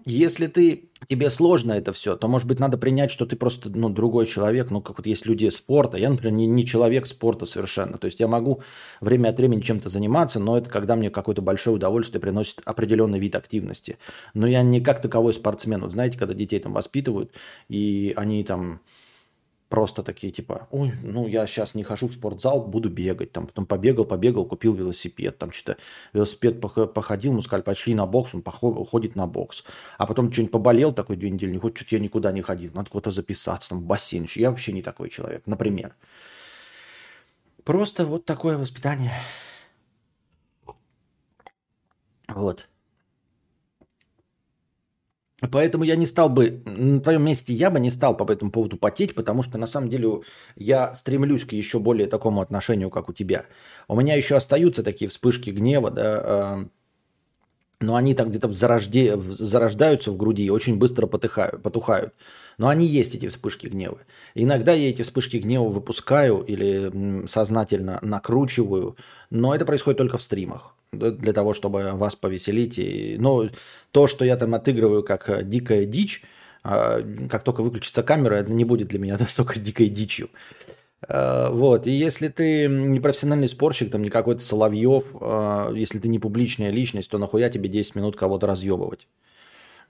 Если 0.05 0.47
ты, 0.47 0.89
тебе 1.07 1.29
сложно 1.29 1.73
это 1.73 1.93
все, 1.93 2.17
то, 2.17 2.27
может 2.27 2.47
быть, 2.47 2.59
надо 2.59 2.77
принять, 2.77 3.09
что 3.09 3.25
ты 3.25 3.37
просто 3.37 3.69
ну, 3.69 3.89
другой 3.89 4.25
человек, 4.25 4.69
ну, 4.69 4.81
как 4.81 4.97
вот 4.97 5.07
есть 5.07 5.25
люди 5.25 5.49
спорта. 5.49 5.97
Я, 5.97 6.09
например, 6.09 6.33
не, 6.33 6.45
не 6.45 6.65
человек 6.65 7.05
спорта 7.05 7.45
совершенно. 7.45 7.97
То 7.97 8.05
есть 8.05 8.19
я 8.19 8.27
могу 8.27 8.61
время 8.99 9.29
от 9.29 9.37
времени 9.37 9.61
чем-то 9.61 9.87
заниматься, 9.87 10.39
но 10.39 10.57
это 10.57 10.69
когда 10.69 10.97
мне 10.97 11.09
какое-то 11.09 11.41
большое 11.41 11.77
удовольствие 11.77 12.19
приносит 12.19 12.61
определенный 12.65 13.19
вид 13.19 13.35
активности. 13.35 13.97
Но 14.33 14.45
я 14.45 14.61
не 14.61 14.81
как 14.81 15.01
таковой 15.01 15.33
спортсмен. 15.33 15.81
Вот 15.81 15.91
знаете, 15.91 16.17
когда 16.17 16.33
детей 16.33 16.59
там 16.59 16.73
воспитывают, 16.73 17.31
и 17.69 18.13
они 18.17 18.43
там 18.43 18.81
просто 19.69 20.03
такие 20.03 20.31
типа, 20.31 20.67
ой, 20.71 20.93
ну 21.03 21.27
я 21.27 21.47
сейчас 21.47 21.75
не 21.75 21.83
хожу 21.83 22.07
в 22.07 22.13
спортзал, 22.13 22.61
буду 22.61 22.89
бегать. 22.89 23.31
Там 23.31 23.47
потом 23.47 23.65
побегал, 23.65 24.05
побегал, 24.05 24.45
купил 24.45 24.73
велосипед. 24.73 25.37
Там 25.37 25.51
что-то 25.51 25.77
велосипед 26.13 26.61
походил, 26.61 27.33
мы 27.33 27.41
сказали, 27.41 27.63
пошли 27.63 27.95
на 27.95 28.05
бокс, 28.05 28.35
он 28.35 28.43
ходит 28.43 29.15
на 29.15 29.27
бокс. 29.27 29.63
А 29.97 30.05
потом 30.05 30.31
что-нибудь 30.31 30.51
поболел 30.51 30.93
такой 30.93 31.17
две 31.17 31.29
недели, 31.29 31.51
не 31.51 31.57
хоть 31.57 31.77
что-то 31.77 31.95
я 31.95 32.01
никуда 32.01 32.31
не 32.31 32.41
ходил. 32.41 32.71
Надо 32.73 32.89
куда-то 32.89 33.11
записаться, 33.11 33.69
там 33.69 33.79
в 33.79 33.83
бассейн. 33.83 34.27
Я 34.35 34.49
вообще 34.51 34.71
не 34.71 34.81
такой 34.81 35.09
человек, 35.09 35.43
например. 35.45 35.95
Просто 37.63 38.05
вот 38.05 38.25
такое 38.25 38.57
воспитание. 38.57 39.13
Вот. 42.27 42.67
Поэтому 45.51 45.83
я 45.83 45.97
не 45.97 46.05
стал 46.05 46.29
бы, 46.29 46.63
на 46.65 47.01
твоем 47.01 47.25
месте 47.25 47.53
я 47.53 47.69
бы 47.69 47.79
не 47.81 47.89
стал 47.89 48.15
по 48.15 48.31
этому 48.31 48.51
поводу 48.51 48.77
потеть, 48.77 49.15
потому 49.15 49.43
что 49.43 49.57
на 49.57 49.67
самом 49.67 49.89
деле 49.89 50.21
я 50.55 50.93
стремлюсь 50.93 51.43
к 51.43 51.51
еще 51.51 51.79
более 51.79 52.07
такому 52.07 52.41
отношению, 52.41 52.89
как 52.89 53.09
у 53.09 53.13
тебя. 53.13 53.45
У 53.89 53.99
меня 53.99 54.15
еще 54.15 54.35
остаются 54.35 54.81
такие 54.81 55.09
вспышки 55.09 55.49
гнева, 55.49 55.91
да, 55.91 56.03
а, 56.05 56.67
но 57.81 57.95
они 57.97 58.13
там 58.13 58.29
где-то 58.29 58.53
зарожде... 58.53 59.17
зарождаются 59.17 60.11
в 60.11 60.17
груди 60.17 60.45
и 60.45 60.49
очень 60.49 60.77
быстро 60.77 61.05
потухают, 61.05 61.61
потухают. 61.61 62.13
Но 62.57 62.69
они 62.69 62.85
есть, 62.85 63.13
эти 63.15 63.27
вспышки 63.27 63.67
гнева. 63.67 63.99
Иногда 64.35 64.71
я 64.71 64.89
эти 64.89 65.01
вспышки 65.01 65.35
гнева 65.35 65.67
выпускаю 65.67 66.39
или 66.43 67.25
сознательно 67.27 67.99
накручиваю, 68.01 68.95
но 69.29 69.53
это 69.53 69.65
происходит 69.65 69.97
только 69.97 70.17
в 70.17 70.21
стримах 70.21 70.74
для 70.97 71.33
того, 71.33 71.53
чтобы 71.53 71.91
вас 71.93 72.15
повеселить. 72.15 72.77
И, 72.77 73.15
но 73.19 73.49
то, 73.91 74.07
что 74.07 74.25
я 74.25 74.37
там 74.37 74.55
отыгрываю 74.55 75.03
как 75.03 75.29
э, 75.29 75.43
дикая 75.43 75.85
дичь, 75.85 76.23
а, 76.63 77.01
как 77.29 77.43
только 77.43 77.61
выключится 77.61 78.03
камера, 78.03 78.35
это 78.35 78.51
не 78.51 78.65
будет 78.65 78.87
для 78.87 78.99
меня 78.99 79.17
настолько 79.19 79.59
дикой 79.59 79.89
дичью. 79.89 80.29
Э, 81.07 81.49
вот. 81.51 81.87
И 81.87 81.91
если 81.91 82.27
ты 82.27 82.67
не 82.67 82.99
профессиональный 82.99 83.47
спорщик, 83.47 83.91
там 83.91 84.01
не 84.01 84.09
какой-то 84.09 84.41
Соловьев, 84.41 85.05
э, 85.19 85.71
если 85.75 85.99
ты 85.99 86.07
не 86.07 86.19
публичная 86.19 86.71
личность, 86.71 87.09
то 87.09 87.17
нахуя 87.17 87.49
тебе 87.49 87.69
10 87.69 87.95
минут 87.95 88.15
кого-то 88.15 88.47
разъебывать? 88.47 89.07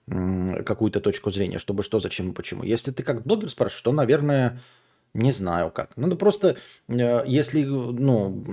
какую-то 0.07 1.00
точку 1.00 1.31
зрения, 1.31 1.57
чтобы 1.57 1.81
что, 1.81 2.00
зачем 2.00 2.29
и 2.29 2.33
почему. 2.33 2.62
Если 2.63 2.91
ты 2.91 3.01
как 3.01 3.24
блогер 3.24 3.50
спрашиваешь, 3.50 3.81
то, 3.81 3.91
наверное, 3.91 4.59
не 5.15 5.31
знаю 5.31 5.72
как. 5.72 5.95
Надо 5.98 6.15
просто, 6.15 6.57
э, 6.88 7.24
если, 7.25 7.63
ну, 7.63 8.43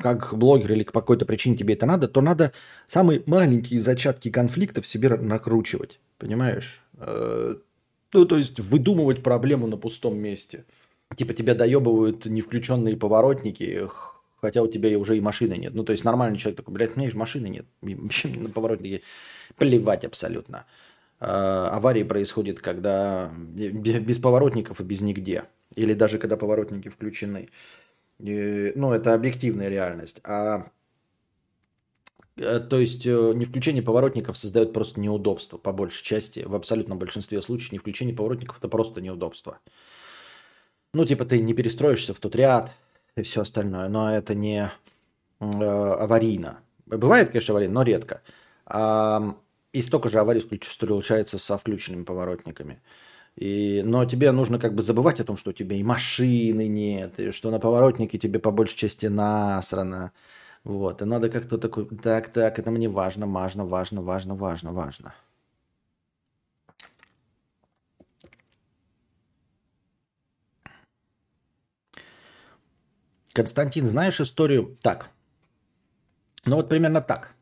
как 0.00 0.34
блогер 0.34 0.72
или 0.72 0.84
по 0.84 1.00
какой-то 1.00 1.26
причине 1.26 1.56
тебе 1.56 1.74
это 1.74 1.84
надо, 1.84 2.08
то 2.08 2.20
надо 2.20 2.52
самые 2.86 3.22
маленькие 3.26 3.80
зачатки 3.80 4.30
конфликта 4.30 4.80
в 4.80 4.86
себе 4.86 5.08
накручивать. 5.08 5.98
Понимаешь? 6.18 6.82
Э, 6.98 7.56
ну, 8.12 8.24
то 8.24 8.38
есть 8.38 8.60
выдумывать 8.60 9.22
проблему 9.22 9.66
на 9.66 9.76
пустом 9.76 10.16
месте. 10.16 10.64
Типа 11.16 11.34
тебя 11.34 11.54
доебывают 11.54 12.26
невключенные 12.26 12.96
поворотники, 12.96 13.88
хотя 14.40 14.62
у 14.62 14.68
тебя 14.68 14.96
уже 14.98 15.16
и 15.16 15.20
машины 15.20 15.54
нет. 15.54 15.74
Ну, 15.74 15.82
то 15.84 15.92
есть 15.92 16.04
нормальный 16.04 16.38
человек 16.38 16.58
такой, 16.58 16.74
блядь, 16.74 16.96
у 16.96 17.00
меня 17.00 17.10
же 17.10 17.16
машины 17.16 17.48
нет. 17.48 17.66
Вообще 17.82 18.28
мне 18.28 18.38
на 18.38 18.50
поворотники 18.50 19.02
плевать 19.56 20.04
абсолютно. 20.04 20.66
Э, 21.18 21.68
аварии 21.72 22.04
происходят, 22.04 22.60
когда 22.60 23.32
без 23.36 24.18
поворотников 24.18 24.80
и 24.80 24.84
без 24.84 25.00
нигде. 25.00 25.44
Или 25.76 25.94
даже 25.94 26.18
когда 26.18 26.36
поворотники 26.36 26.88
включены. 26.88 27.48
И, 28.18 28.72
ну, 28.74 28.92
это 28.92 29.14
объективная 29.14 29.68
реальность. 29.68 30.20
А 30.24 30.70
э, 32.36 32.60
то 32.60 32.78
есть 32.78 33.06
э, 33.06 33.32
не 33.34 33.44
включение 33.44 33.82
поворотников 33.82 34.38
создает 34.38 34.72
просто 34.72 35.00
неудобство 35.00 35.58
по 35.58 35.72
большей 35.72 36.04
части. 36.04 36.40
В 36.40 36.54
абсолютном 36.54 36.98
большинстве 36.98 37.40
случаев 37.42 37.72
не 37.72 37.78
включение 37.78 38.16
поворотников 38.16 38.58
это 38.58 38.68
просто 38.68 39.00
неудобство. 39.00 39.58
Ну, 40.94 41.04
типа 41.04 41.26
ты 41.26 41.40
не 41.40 41.54
перестроишься 41.54 42.14
в 42.14 42.20
тот 42.20 42.34
ряд 42.34 42.72
и 43.16 43.22
все 43.22 43.42
остальное, 43.42 43.88
но 43.88 44.16
это 44.16 44.34
не 44.34 44.70
э, 45.40 45.44
аварийно. 45.44 46.60
Бывает, 46.86 47.28
конечно, 47.28 47.52
аварийно, 47.52 47.74
но 47.74 47.82
редко. 47.82 48.22
А, 48.64 49.36
и 49.72 49.82
столько 49.82 50.08
же 50.08 50.18
аварий 50.18 50.40
случается 50.40 51.38
со 51.38 51.58
включенными 51.58 52.04
поворотниками. 52.04 52.80
И, 53.36 53.82
но 53.84 54.04
тебе 54.06 54.32
нужно 54.32 54.58
как 54.58 54.74
бы 54.74 54.82
забывать 54.82 55.20
о 55.20 55.24
том, 55.24 55.36
что 55.36 55.50
у 55.50 55.52
тебя 55.52 55.76
и 55.76 55.82
машины 55.82 56.66
нет, 56.68 57.20
и 57.20 57.30
что 57.30 57.50
на 57.50 57.60
поворотнике 57.60 58.18
тебе 58.18 58.38
по 58.38 58.50
большей 58.50 58.78
части 58.78 59.06
насрано. 59.06 60.12
Вот, 60.64 61.02
и 61.02 61.04
надо 61.04 61.28
как-то 61.30 61.58
такой, 61.58 61.86
так, 62.02 62.28
так, 62.32 62.58
это 62.58 62.70
мне 62.70 62.88
важно, 62.88 63.26
важно, 63.26 63.66
важно, 63.66 64.02
важно, 64.02 64.34
важно, 64.34 64.72
важно. 64.72 65.14
Константин, 73.34 73.86
знаешь 73.86 74.20
историю? 74.20 74.78
Так. 74.82 75.10
Ну 76.46 76.56
вот 76.56 76.70
примерно 76.70 77.02
так. 77.02 77.35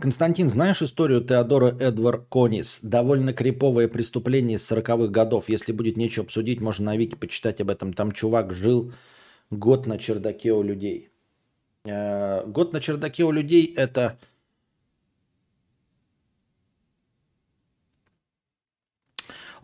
Константин, 0.00 0.48
знаешь 0.48 0.82
историю 0.82 1.22
Теодора 1.22 1.76
Эдвар 1.78 2.18
Конис? 2.18 2.80
Довольно 2.82 3.32
криповое 3.32 3.88
преступление 3.88 4.56
из 4.56 4.70
40-х 4.70 5.08
годов. 5.08 5.48
Если 5.48 5.72
будет 5.72 5.96
нечего 5.96 6.24
обсудить, 6.24 6.60
можно 6.60 6.86
на 6.86 6.96
Вики 6.96 7.14
почитать 7.14 7.60
об 7.60 7.70
этом. 7.70 7.92
Там 7.92 8.12
чувак 8.12 8.52
жил 8.52 8.92
год 9.50 9.86
на 9.86 9.98
чердаке 9.98 10.52
у 10.52 10.62
людей. 10.62 11.10
Э, 11.84 12.44
год 12.46 12.72
на 12.72 12.80
чердаке 12.80 13.24
у 13.24 13.30
людей– 13.30 13.72
это 13.76 14.18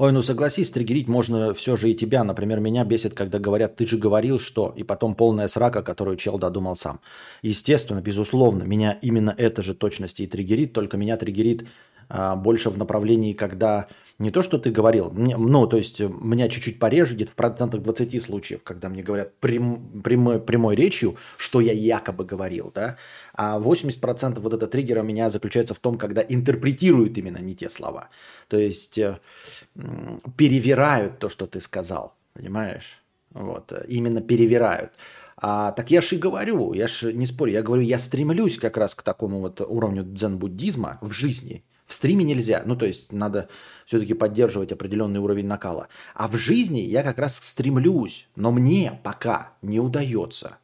Ой, 0.00 0.12
ну 0.12 0.22
согласись, 0.22 0.70
триггерить 0.70 1.08
можно 1.08 1.52
все 1.52 1.76
же 1.76 1.90
и 1.90 1.94
тебя. 1.94 2.24
Например, 2.24 2.58
меня 2.58 2.84
бесит, 2.84 3.12
когда 3.12 3.38
говорят, 3.38 3.76
ты 3.76 3.86
же 3.86 3.98
говорил, 3.98 4.38
что, 4.38 4.72
и 4.74 4.82
потом 4.82 5.14
полная 5.14 5.46
срака, 5.46 5.82
которую 5.82 6.16
чел 6.16 6.38
додумал 6.38 6.74
сам. 6.74 7.00
Естественно, 7.42 8.00
безусловно, 8.00 8.62
меня 8.62 8.92
именно 9.02 9.34
это 9.36 9.60
же 9.60 9.74
точности 9.74 10.22
и 10.22 10.26
триггерит, 10.26 10.72
только 10.72 10.96
меня 10.96 11.18
триггерит 11.18 11.68
больше 12.36 12.70
в 12.70 12.78
направлении, 12.78 13.32
когда 13.32 13.86
не 14.20 14.30
то, 14.30 14.42
что 14.42 14.58
ты 14.58 14.70
говорил, 14.70 15.10
ну, 15.14 15.66
то 15.66 15.78
есть 15.78 16.00
меня 16.00 16.48
чуть-чуть 16.48 16.78
порежет 16.78 17.28
в 17.28 17.34
процентах 17.34 17.80
20 17.80 18.22
случаев, 18.22 18.62
когда 18.62 18.90
мне 18.90 19.02
говорят 19.02 19.34
прям, 19.38 20.02
прямой, 20.02 20.38
прямой 20.40 20.76
речью, 20.76 21.16
что 21.38 21.60
я 21.60 21.72
якобы 21.72 22.26
говорил, 22.26 22.70
да, 22.74 22.96
а 23.32 23.58
80% 23.58 24.38
вот 24.40 24.52
этого 24.52 24.70
триггера 24.70 25.00
у 25.00 25.04
меня 25.04 25.30
заключается 25.30 25.72
в 25.72 25.78
том, 25.78 25.96
когда 25.96 26.20
интерпретируют 26.20 27.16
именно 27.16 27.38
не 27.38 27.54
те 27.54 27.70
слова, 27.70 28.10
то 28.48 28.58
есть 28.58 28.98
э, 28.98 29.18
перевирают 30.36 31.18
то, 31.18 31.30
что 31.30 31.46
ты 31.46 31.60
сказал, 31.60 32.14
понимаешь, 32.34 33.02
вот, 33.32 33.72
именно 33.88 34.20
перевирают. 34.20 34.92
А, 35.42 35.72
так 35.72 35.90
я 35.90 36.02
же 36.02 36.16
и 36.16 36.18
говорю, 36.18 36.74
я 36.74 36.88
же 36.88 37.14
не 37.14 37.24
спорю, 37.24 37.52
я 37.52 37.62
говорю, 37.62 37.82
я 37.82 37.98
стремлюсь 37.98 38.58
как 38.58 38.76
раз 38.76 38.94
к 38.94 39.02
такому 39.02 39.40
вот 39.40 39.62
уровню 39.62 40.04
дзен-буддизма 40.04 40.98
в 41.00 41.12
жизни, 41.12 41.64
в 41.90 41.94
стриме 41.94 42.24
нельзя. 42.24 42.62
Ну, 42.64 42.76
то 42.76 42.86
есть 42.86 43.10
надо 43.10 43.48
все-таки 43.84 44.14
поддерживать 44.14 44.70
определенный 44.70 45.18
уровень 45.18 45.46
накала. 45.46 45.88
А 46.14 46.28
в 46.28 46.36
жизни 46.36 46.78
я 46.78 47.02
как 47.02 47.18
раз 47.18 47.36
стремлюсь, 47.42 48.28
но 48.36 48.52
мне 48.52 49.00
пока 49.02 49.54
не 49.60 49.80
удается. 49.80 50.58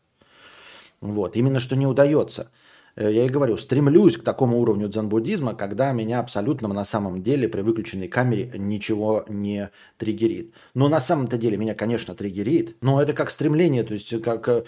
Вот, 1.00 1.36
именно 1.36 1.58
что 1.58 1.74
не 1.74 1.86
удается. 1.86 2.50
Э, 2.96 3.12
я 3.12 3.26
и 3.26 3.28
говорю, 3.28 3.56
стремлюсь 3.56 4.16
к 4.16 4.24
такому 4.24 4.60
уровню 4.60 4.88
дзен-буддизма, 4.88 5.54
когда 5.54 5.92
меня 5.92 6.20
абсолютно 6.20 6.68
на 6.68 6.84
самом 6.84 7.22
деле 7.22 7.48
при 7.48 7.60
выключенной 7.60 8.08
камере 8.08 8.52
ничего 8.56 9.24
не 9.28 9.70
триггерит. 9.98 10.52
Но 10.74 10.88
на 10.88 11.00
самом-то 11.00 11.36
деле 11.36 11.56
меня, 11.56 11.74
конечно, 11.74 12.14
триггерит, 12.14 12.76
но 12.80 13.00
это 13.00 13.12
как 13.12 13.30
стремление, 13.30 13.82
то 13.82 13.94
есть 13.94 14.22
как, 14.22 14.48
э, 14.48 14.64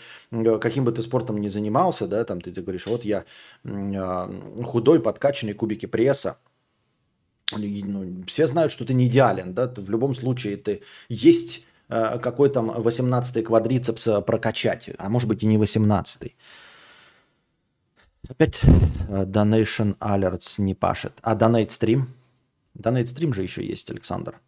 каким 0.60 0.84
бы 0.84 0.92
ты 0.92 1.02
спортом 1.02 1.40
ни 1.40 1.48
занимался, 1.48 2.06
да, 2.06 2.24
там 2.24 2.40
ты, 2.40 2.52
ты 2.52 2.62
говоришь, 2.62 2.86
вот 2.86 3.04
я 3.04 3.24
э, 3.64 4.62
худой, 4.64 5.00
подкачанный, 5.00 5.54
кубики 5.54 5.86
пресса, 5.86 6.38
ну, 7.52 8.24
все 8.26 8.46
знают, 8.46 8.72
что 8.72 8.84
ты 8.84 8.94
не 8.94 9.06
идеален, 9.06 9.54
да, 9.54 9.72
в 9.74 9.90
любом 9.90 10.14
случае 10.14 10.56
ты 10.56 10.82
есть 11.08 11.64
э, 11.88 12.18
какой 12.18 12.50
там 12.50 12.70
18-й 12.70 13.42
квадрицепс 13.42 14.06
э, 14.08 14.20
прокачать, 14.20 14.90
а 14.98 15.08
может 15.08 15.28
быть 15.28 15.42
и 15.42 15.46
не 15.46 15.56
18-й. 15.56 16.36
Опять 18.28 18.60
Donation 19.08 19.96
Alerts 19.98 20.60
не 20.60 20.74
пашет. 20.74 21.12
А 21.22 21.34
Donate 21.34 21.68
Stream? 21.68 22.02
Donate 22.76 23.04
Stream 23.04 23.32
же 23.32 23.42
еще 23.42 23.64
есть, 23.64 23.90
Александр. 23.90 24.40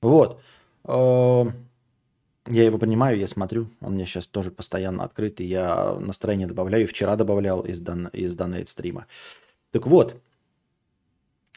Вот. 0.00 0.40
Я 2.48 2.64
его 2.64 2.78
понимаю, 2.78 3.18
я 3.18 3.26
смотрю. 3.26 3.68
Он 3.80 3.94
мне 3.94 4.06
сейчас 4.06 4.26
тоже 4.26 4.50
постоянно 4.50 5.04
открыт, 5.04 5.40
и 5.40 5.44
я 5.44 5.94
настроение 6.00 6.46
добавляю. 6.46 6.88
Вчера 6.88 7.16
добавлял 7.16 7.60
из, 7.60 7.80
дан, 7.80 8.08
из 8.08 8.34
Donate 8.34 8.66
стрима. 8.66 9.06
Так 9.70 9.86
вот, 9.86 10.16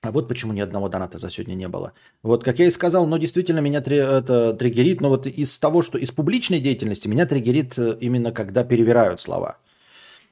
а 0.05 0.11
вот 0.11 0.27
почему 0.27 0.53
ни 0.53 0.59
одного 0.61 0.89
доната 0.89 1.17
за 1.17 1.29
сегодня 1.29 1.55
не 1.55 1.67
было. 1.67 1.93
Вот, 2.23 2.43
как 2.43 2.59
я 2.59 2.65
и 2.65 2.71
сказал, 2.71 3.07
но 3.07 3.17
действительно 3.17 3.59
меня 3.59 3.81
три, 3.81 3.97
это 3.97 4.53
триггерит, 4.53 5.01
но 5.01 5.09
вот 5.09 5.27
из 5.27 5.57
того, 5.59 5.81
что 5.81 5.97
из 5.97 6.11
публичной 6.11 6.59
деятельности 6.59 7.07
меня 7.07 7.25
триггерит 7.25 7.77
э, 7.77 7.97
именно 7.99 8.31
когда 8.31 8.63
перевирают 8.63 9.21
слова. 9.21 9.57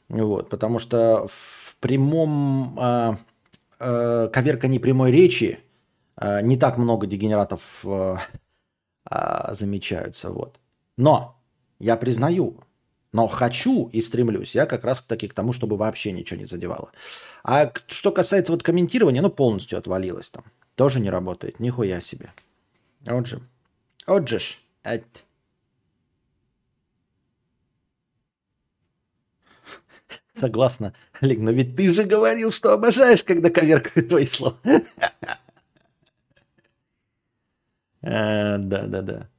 Вот, 0.09 0.49
потому 0.49 0.79
что 0.79 1.27
в 1.29 1.75
прямом 1.79 2.77
э, 2.79 3.15
э, 3.79 4.29
коверкании 4.31 4.79
прямой 4.79 5.11
речи 5.11 5.59
э, 6.17 6.41
не 6.41 6.57
так 6.57 6.77
много 6.77 7.07
дегенератов 7.07 7.81
э, 7.83 8.15
э, 9.09 9.53
замечаются. 9.53 10.29
Вот. 10.31 10.59
Но 10.97 11.35
я 11.79 11.97
признаю, 11.97 12.57
но 13.13 13.27
хочу 13.27 13.89
и 13.93 14.01
стремлюсь 14.01 14.55
я 14.55 14.65
как 14.65 14.83
раз 14.83 15.01
таки, 15.01 15.27
к 15.27 15.33
тому, 15.33 15.53
чтобы 15.53 15.77
вообще 15.77 16.11
ничего 16.11 16.39
не 16.39 16.45
задевало. 16.45 16.91
А 17.43 17.71
что 17.87 18.11
касается 18.11 18.51
вот 18.51 18.63
комментирования, 18.63 19.21
ну 19.21 19.29
полностью 19.29 19.77
отвалилось 19.77 20.31
там. 20.31 20.43
Тоже 20.75 20.99
не 20.99 21.11
работает. 21.11 21.59
Нихуя 21.59 22.01
себе. 22.01 22.33
Вот 23.05 23.27
же. 23.27 23.39
Вот 24.07 24.27
же 24.27 24.39
ж. 24.39 24.57
Согласна, 30.33 30.93
Олег, 31.21 31.39
но 31.39 31.51
ведь 31.51 31.75
ты 31.75 31.93
же 31.93 32.03
говорил, 32.03 32.51
что 32.51 32.73
обожаешь, 32.73 33.23
когда 33.23 33.49
коверкают 33.51 34.09
твои 34.09 34.25
слова. 34.25 34.57
Э, 38.05 38.57
да, 38.57 38.85
да, 38.85 39.01
да. 39.01 39.29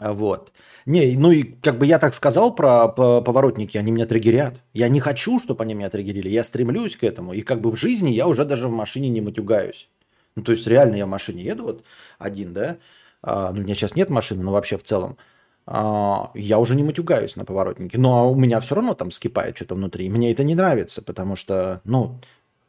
Вот. 0.00 0.52
Не, 0.86 1.14
ну 1.16 1.30
и 1.30 1.42
как 1.42 1.78
бы 1.78 1.86
я 1.86 1.98
так 1.98 2.14
сказал 2.14 2.54
про 2.54 2.88
поворотники, 2.88 3.76
они 3.76 3.92
меня 3.92 4.06
триггерят. 4.06 4.62
Я 4.72 4.88
не 4.88 4.98
хочу, 4.98 5.38
чтобы 5.40 5.62
они 5.62 5.74
меня 5.74 5.90
триггерили, 5.90 6.28
я 6.28 6.42
стремлюсь 6.42 6.96
к 6.96 7.04
этому. 7.04 7.34
И 7.34 7.42
как 7.42 7.60
бы 7.60 7.70
в 7.70 7.76
жизни 7.76 8.10
я 8.10 8.26
уже 8.26 8.44
даже 8.44 8.66
в 8.66 8.72
машине 8.72 9.10
не 9.10 9.20
матюгаюсь. 9.20 9.88
Ну, 10.36 10.42
то 10.42 10.52
есть 10.52 10.66
реально 10.66 10.96
я 10.96 11.06
в 11.06 11.08
машине 11.10 11.42
еду 11.42 11.64
вот 11.64 11.84
один, 12.18 12.54
да, 12.54 12.78
а, 13.22 13.52
ну, 13.52 13.60
у 13.60 13.62
меня 13.62 13.74
сейчас 13.74 13.94
нет 13.94 14.08
машины, 14.10 14.42
но 14.42 14.52
вообще 14.52 14.78
в 14.78 14.82
целом, 14.82 15.18
а, 15.66 16.30
я 16.34 16.58
уже 16.58 16.74
не 16.74 16.82
матюгаюсь 16.82 17.36
на 17.36 17.44
поворотнике. 17.44 17.98
Но 17.98 18.30
у 18.30 18.34
меня 18.34 18.60
все 18.60 18.74
равно 18.74 18.94
там 18.94 19.10
скипает 19.10 19.56
что-то 19.56 19.74
внутри. 19.74 20.08
Мне 20.08 20.32
это 20.32 20.44
не 20.44 20.54
нравится, 20.54 21.02
потому 21.02 21.36
что, 21.36 21.80
ну, 21.84 22.18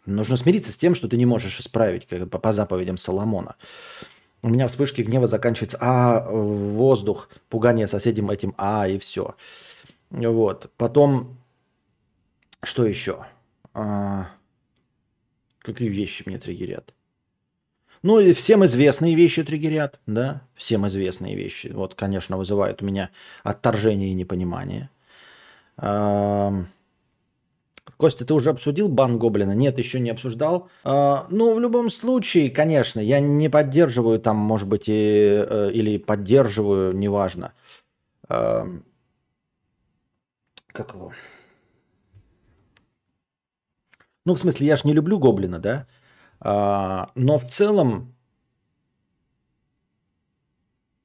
нужно 0.06 0.38
смириться 0.38 0.72
с 0.72 0.78
тем, 0.78 0.96
что 0.96 1.08
ты 1.08 1.18
не 1.18 1.26
можешь 1.26 1.60
исправить 1.60 2.08
как 2.08 2.30
по, 2.30 2.40
по 2.40 2.52
заповедям 2.52 2.98
Соломона. 2.98 3.56
У 4.44 4.50
меня 4.50 4.68
вспышки 4.68 5.02
гнева 5.02 5.28
заканчиваются, 5.28 5.78
а, 5.80 6.28
воздух, 6.30 7.30
пугание 7.50 7.88
соседям 7.88 8.30
этим, 8.32 8.56
а, 8.58 8.88
и 8.88 8.98
все. 8.98 9.36
Вот. 10.10 10.72
Потом, 10.78 11.38
что 12.64 12.86
еще? 12.86 13.26
А, 13.74 14.30
какие 15.60 15.90
вещи 15.90 16.24
мне 16.26 16.40
триггерят? 16.40 16.94
Ну 18.04 18.20
и 18.20 18.34
всем 18.34 18.66
известные 18.66 19.14
вещи 19.14 19.44
триггерят, 19.44 20.00
да, 20.08 20.42
всем 20.56 20.88
известные 20.88 21.36
вещи. 21.36 21.68
Вот, 21.68 21.94
конечно, 21.94 22.36
вызывают 22.36 22.82
у 22.82 22.86
меня 22.86 23.12
отторжение 23.44 24.10
и 24.10 24.16
непонимание. 24.16 24.90
А, 25.78 26.52
Костя, 28.02 28.26
ты 28.26 28.34
уже 28.34 28.50
обсудил 28.50 28.90
бан 28.90 29.20
Гоблина? 29.20 29.52
Нет, 29.52 29.78
еще 29.78 30.00
не 30.00 30.10
обсуждал. 30.10 30.70
А, 30.84 31.28
ну, 31.30 31.54
в 31.54 31.60
любом 31.60 31.92
случае, 31.92 32.50
конечно, 32.50 33.00
я 33.00 33.20
не 33.20 33.48
поддерживаю 33.48 34.20
там, 34.20 34.38
может 34.38 34.68
быть, 34.68 34.86
и, 34.88 35.46
э, 35.48 35.72
или 35.72 36.00
поддерживаю, 36.00 36.96
неважно. 36.96 37.54
А, 38.28 38.66
как 40.74 40.96
его? 40.96 41.12
Ну, 44.26 44.34
в 44.34 44.40
смысле, 44.40 44.66
я 44.66 44.76
же 44.76 44.88
не 44.88 44.94
люблю 44.94 45.20
Гоблина, 45.20 45.60
да? 45.60 45.86
А, 46.40 47.12
но 47.14 47.38
в 47.38 47.46
целом 47.46 48.16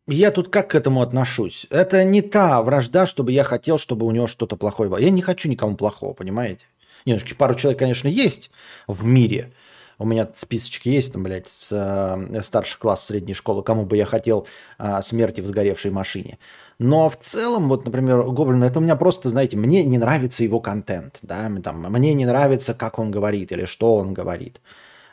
я 0.07 0.31
тут 0.31 0.49
как 0.49 0.71
к 0.71 0.75
этому 0.75 1.03
отношусь? 1.03 1.67
Это 1.69 2.05
не 2.05 2.23
та 2.23 2.63
вражда, 2.63 3.05
чтобы 3.05 3.33
я 3.33 3.45
хотел, 3.45 3.77
чтобы 3.77 4.07
у 4.07 4.13
него 4.13 4.27
что-то 4.27 4.57
плохое 4.57 4.89
было. 4.89 4.99
Я 4.99 5.11
не 5.11 5.21
хочу 5.21 5.51
никому 5.51 5.77
плохого, 5.77 6.15
понимаете? 6.15 6.65
Нет, 7.07 7.23
пару 7.39 7.55
человек, 7.55 7.79
конечно, 7.79 8.09
есть 8.09 8.51
в 8.87 9.05
мире. 9.05 9.53
У 9.99 10.05
меня 10.05 10.29
списочки 10.35 10.91
есть, 10.91 11.15
там, 11.15 11.23
блядь, 11.23 11.49
с 11.49 11.71
э, 11.73 12.43
старших 12.43 12.79
класс 12.79 13.01
в 13.01 13.07
средней 13.07 13.33
школы, 13.33 13.63
кому 13.63 13.87
бы 13.87 13.97
я 13.97 14.05
хотел 14.05 14.47
э, 14.79 15.01
смерти 15.01 15.41
в 15.41 15.47
сгоревшей 15.47 15.91
машине. 15.91 16.39
Но 16.79 17.09
в 17.09 17.17
целом, 17.17 17.69
вот, 17.69 17.87
например, 17.87 18.23
Гоблин, 18.25 18.63
это 18.63 18.79
у 18.79 18.83
меня 18.83 18.97
просто, 18.97 19.31
знаете, 19.31 19.57
мне 19.57 19.85
не 19.85 19.97
нравится 19.97 20.45
его 20.45 20.61
контент, 20.61 21.21
да, 21.23 21.51
там, 21.65 21.81
мне 21.91 22.13
не 22.13 22.27
нравится, 22.27 22.75
как 22.75 22.99
он 22.99 23.11
говорит 23.11 23.53
или 23.53 23.65
что 23.65 23.97
он 23.97 24.13
говорит 24.13 24.61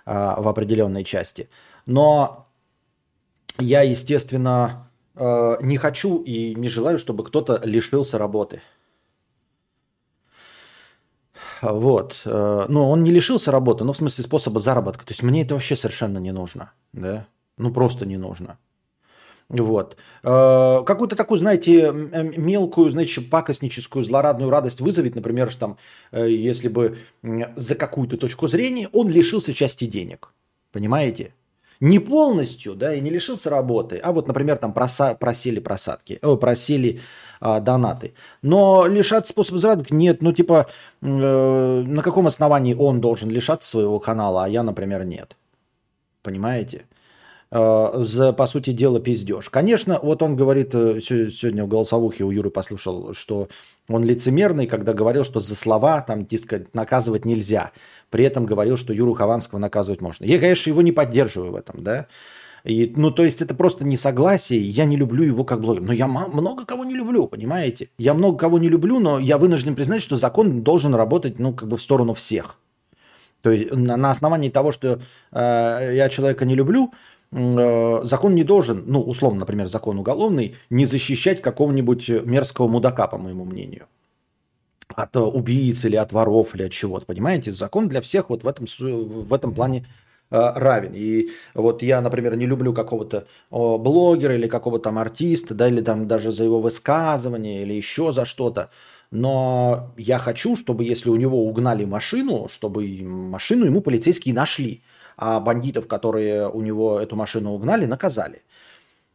э, 0.06 0.12
в 0.12 0.48
определенной 0.50 1.06
части. 1.06 1.48
Но 1.86 2.48
я, 3.58 3.84
естественно, 3.84 4.90
э, 5.16 5.56
не 5.62 5.78
хочу 5.78 6.18
и 6.18 6.56
не 6.56 6.68
желаю, 6.68 7.00
чтобы 7.00 7.24
кто-то 7.24 7.62
лишился 7.64 8.18
работы. 8.18 8.62
Вот. 11.72 12.22
Э, 12.26 12.66
ну, 12.68 12.90
он 12.90 13.04
не 13.04 13.12
лишился 13.12 13.52
работы, 13.52 13.84
но 13.84 13.94
в 13.94 13.98
смысле 13.98 14.24
способа 14.24 14.60
заработка. 14.60 15.06
То 15.06 15.12
есть 15.12 15.24
мне 15.24 15.44
это 15.44 15.54
вообще 15.54 15.76
совершенно 15.76 16.18
не 16.18 16.32
нужно. 16.32 16.74
Да? 16.92 17.26
Ну, 17.58 17.72
просто 17.72 18.06
не 18.06 18.18
нужно. 18.18 18.58
Вот. 19.50 19.98
Э, 20.24 20.82
какую-то 20.86 21.16
такую, 21.16 21.38
знаете, 21.38 21.92
мелкую, 21.92 22.92
значит, 22.92 23.30
пакостническую, 23.30 24.04
злорадную 24.04 24.50
радость 24.50 24.82
вызовет, 24.82 25.16
например, 25.16 25.50
что 25.52 25.60
там, 25.60 25.78
э, 26.12 26.30
если 26.30 26.68
бы 26.68 26.98
за 27.56 27.76
какую-то 27.76 28.18
точку 28.18 28.48
зрения 28.48 28.90
он 28.92 29.10
лишился 29.10 29.54
части 29.54 29.86
денег. 29.86 30.34
Понимаете? 30.72 31.34
Не 31.84 32.00
полностью, 32.00 32.76
да, 32.76 32.96
и 32.96 33.02
не 33.02 33.10
лишился 33.10 33.50
работы, 33.50 33.98
а 33.98 34.14
вот, 34.14 34.28
например, 34.28 34.58
там 34.58 34.74
проса 34.74 35.16
просили 35.16 35.60
просадки, 35.60 36.18
о, 36.22 36.38
просили 36.38 37.02
а, 37.42 37.60
донаты. 37.60 38.14
Но 38.42 38.88
лишаться 38.88 39.34
способа 39.34 39.60
заработка 39.60 39.94
нет, 39.94 40.22
ну 40.22 40.32
типа 40.32 40.68
э, 41.02 41.84
на 41.86 42.02
каком 42.02 42.28
основании 42.28 42.74
он 42.74 43.02
должен 43.02 43.30
лишаться 43.30 43.70
своего 43.70 44.00
канала, 44.00 44.46
а 44.46 44.48
я, 44.48 44.64
например, 44.64 45.04
нет. 45.04 45.36
Понимаете? 46.22 46.86
Э, 47.56 47.92
за, 48.04 48.34
по 48.34 48.48
сути 48.48 48.72
дела, 48.72 49.00
пиздеж. 49.00 49.50
Конечно, 49.50 50.00
вот 50.02 50.24
он 50.24 50.36
говорит, 50.36 50.74
э, 50.74 51.00
сегодня 51.02 51.66
в 51.66 51.68
голосовухе 51.68 52.24
у 52.24 52.32
Юры 52.32 52.50
послушал, 52.50 53.14
что 53.14 53.48
он 53.88 54.04
лицемерный, 54.04 54.66
когда 54.66 54.94
говорил, 54.94 55.24
что 55.24 55.40
за 55.40 55.56
слова 55.56 56.02
там, 56.02 56.26
дескать, 56.26 56.74
наказывать 56.74 57.26
нельзя. 57.26 57.72
При 58.14 58.26
этом 58.26 58.46
говорил, 58.46 58.78
что 58.78 58.94
Юру 58.94 59.16
Хованского 59.16 59.58
наказывать 59.58 60.00
можно. 60.00 60.24
Я, 60.24 60.38
конечно, 60.40 60.70
его 60.70 60.84
не 60.84 60.92
поддерживаю 60.92 61.54
в 61.54 61.56
этом, 61.56 61.84
да. 61.84 62.06
И, 62.64 62.94
ну, 62.96 63.10
то 63.10 63.26
есть 63.26 63.42
это 63.42 63.56
просто 63.56 63.88
несогласие, 63.88 64.62
я 64.62 64.86
не 64.86 64.98
люблю 64.98 65.24
его 65.24 65.44
как 65.44 65.62
блогер. 65.62 65.82
Но 65.82 65.94
я 65.94 66.08
много 66.08 66.64
кого 66.64 66.86
не 66.86 66.94
люблю, 66.94 67.26
понимаете? 67.26 67.90
Я 67.98 68.14
много 68.14 68.38
кого 68.38 68.60
не 68.60 68.70
люблю, 68.70 69.00
но 69.00 69.18
я 69.18 69.40
вынужден 69.40 69.74
признать, 69.74 70.04
что 70.04 70.16
закон 70.18 70.62
должен 70.62 70.94
работать, 70.94 71.40
ну, 71.40 71.56
как 71.56 71.68
бы 71.68 71.76
в 71.76 71.82
сторону 71.82 72.14
всех. 72.14 72.60
То 73.42 73.50
есть 73.50 73.74
на, 73.74 73.98
на 73.98 74.12
основании 74.12 74.50
того, 74.50 74.72
что 74.72 75.02
э, 75.32 75.92
я 75.96 76.08
человека 76.08 76.46
не 76.46 76.54
люблю, 76.54 76.94
э, 77.32 78.02
закон 78.04 78.36
не 78.36 78.44
должен, 78.44 78.84
ну, 78.86 79.02
условно, 79.02 79.40
например, 79.40 79.66
закон 79.66 79.98
уголовный, 79.98 80.56
не 80.70 80.86
защищать 80.86 81.42
какого-нибудь 81.42 82.10
мерзкого 82.10 82.68
мудака, 82.68 83.08
по 83.08 83.18
моему 83.18 83.44
мнению 83.44 83.88
от 84.96 85.16
убийц 85.16 85.86
или 85.86 85.96
от 85.96 86.14
воров 86.14 86.56
или 86.56 86.64
от 86.64 86.72
чего-то, 86.72 87.06
понимаете? 87.06 87.52
Закон 87.52 87.90
для 87.90 88.02
всех 88.02 88.30
вот 88.30 88.44
в 88.44 88.48
этом, 88.48 88.66
в 88.68 89.34
этом 89.34 89.54
плане 89.54 89.86
э, 90.32 90.52
равен. 90.56 90.94
И 90.96 91.30
вот 91.54 91.84
я, 91.84 92.02
например, 92.02 92.36
не 92.36 92.46
люблю 92.46 92.74
какого-то 92.74 93.28
блогера 93.50 94.36
или 94.36 94.48
какого-то 94.48 94.84
там 94.84 94.98
артиста, 94.98 95.54
да, 95.54 95.68
или 95.68 95.82
там 95.82 96.08
даже 96.08 96.32
за 96.32 96.44
его 96.44 96.60
высказывание 96.60 97.64
или 97.64 97.74
еще 97.74 98.12
за 98.12 98.26
что-то. 98.26 98.70
Но 99.12 99.94
я 99.96 100.18
хочу, 100.18 100.56
чтобы 100.56 100.84
если 100.86 101.10
у 101.10 101.16
него 101.16 101.48
угнали 101.48 101.86
машину, 101.86 102.48
чтобы 102.50 102.88
машину 103.04 103.66
ему 103.66 103.82
полицейские 103.82 104.34
нашли, 104.34 104.82
а 105.18 105.40
бандитов, 105.40 105.88
которые 105.88 106.50
у 106.50 106.62
него 106.62 107.00
эту 107.00 107.16
машину 107.16 107.54
угнали, 107.54 107.86
наказали. 107.86 108.42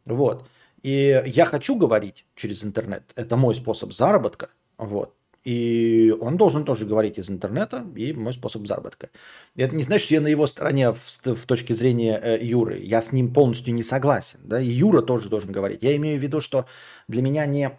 Вот. 0.06 0.46
И 0.84 1.20
я 1.26 1.44
хочу 1.44 1.74
говорить 1.74 2.24
через 2.36 2.64
интернет. 2.64 3.02
Это 3.16 3.36
мой 3.36 3.54
способ 3.56 3.92
заработка. 3.92 4.50
Вот. 4.76 5.14
И 5.48 6.14
он 6.20 6.36
должен 6.36 6.66
тоже 6.66 6.84
говорить 6.84 7.16
из 7.16 7.30
интернета, 7.30 7.86
и 7.96 8.12
мой 8.12 8.34
способ 8.34 8.66
заработка. 8.66 9.08
И 9.54 9.62
это 9.62 9.74
не 9.74 9.82
значит, 9.82 10.04
что 10.04 10.14
я 10.14 10.20
на 10.20 10.26
его 10.26 10.46
стороне 10.46 10.92
в, 10.92 11.24
в 11.24 11.46
точке 11.46 11.74
зрения 11.74 12.20
э, 12.22 12.44
Юры. 12.44 12.80
Я 12.80 13.00
с 13.00 13.12
ним 13.12 13.32
полностью 13.32 13.72
не 13.72 13.82
согласен. 13.82 14.40
Да? 14.44 14.60
И 14.60 14.68
Юра 14.68 15.00
тоже 15.00 15.30
должен 15.30 15.50
говорить. 15.50 15.82
Я 15.82 15.96
имею 15.96 16.20
в 16.20 16.22
виду, 16.22 16.42
что 16.42 16.66
для 17.08 17.22
меня 17.22 17.46
не, 17.46 17.70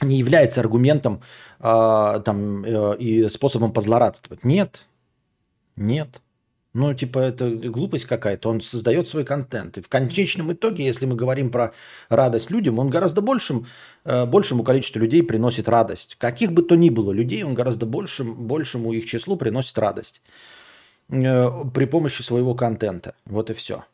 не 0.00 0.18
является 0.18 0.60
аргументом 0.60 1.22
э, 1.60 2.20
там, 2.24 2.64
э, 2.64 2.96
и 2.98 3.28
способом 3.28 3.72
позлорадствовать. 3.72 4.42
Нет. 4.42 4.86
Нет. 5.76 6.20
Ну, 6.72 6.94
типа, 6.94 7.18
это 7.18 7.50
глупость 7.50 8.04
какая-то. 8.04 8.48
Он 8.48 8.60
создает 8.60 9.08
свой 9.08 9.24
контент. 9.24 9.78
И 9.78 9.80
в 9.80 9.88
конечном 9.88 10.52
итоге, 10.52 10.84
если 10.84 11.04
мы 11.04 11.16
говорим 11.16 11.50
про 11.50 11.72
радость 12.08 12.50
людям, 12.50 12.78
он 12.78 12.90
гораздо 12.90 13.22
большим, 13.22 13.66
э, 14.04 14.24
большему 14.24 14.62
количеству 14.62 15.00
людей 15.00 15.22
приносит 15.24 15.68
радость. 15.68 16.14
Каких 16.16 16.52
бы 16.52 16.62
то 16.62 16.76
ни 16.76 16.90
было 16.90 17.10
людей, 17.10 17.42
он 17.42 17.54
гораздо 17.54 17.86
большим, 17.86 18.46
большему 18.46 18.92
их 18.92 19.06
числу 19.06 19.36
приносит 19.36 19.78
радость 19.78 20.22
э, 21.08 21.48
при 21.74 21.86
помощи 21.86 22.22
своего 22.22 22.54
контента. 22.54 23.14
Вот 23.24 23.50
и 23.50 23.54
все. 23.54 23.84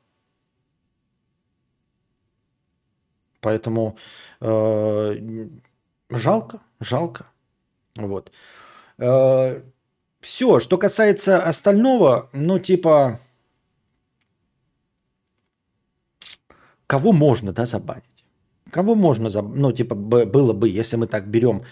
Поэтому 3.40 3.96
э, 4.40 5.16
жалко, 6.10 6.60
жалко. 6.80 7.26
Вот. 7.96 8.32
Все, 10.26 10.58
что 10.58 10.76
касается 10.76 11.38
остального, 11.38 12.28
ну 12.32 12.58
типа, 12.58 13.20
кого 16.88 17.12
можно, 17.12 17.52
да, 17.52 17.64
забанить? 17.64 18.24
Кого 18.72 18.96
можно, 18.96 19.30
заб... 19.30 19.46
ну 19.54 19.70
типа, 19.70 19.94
было 19.94 20.52
бы, 20.52 20.68
если 20.68 20.96
мы 20.96 21.06
так 21.06 21.28
берем, 21.28 21.62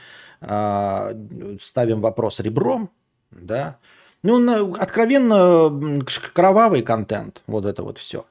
э, 0.40 1.56
ставим 1.60 2.00
вопрос 2.00 2.38
ребром, 2.38 2.90
да, 3.32 3.78
ну, 4.22 4.76
откровенно 4.76 6.00
кровавый 6.32 6.82
контент, 6.82 7.42
вот 7.48 7.64
это 7.64 7.82
вот 7.82 7.98
все. 7.98 8.24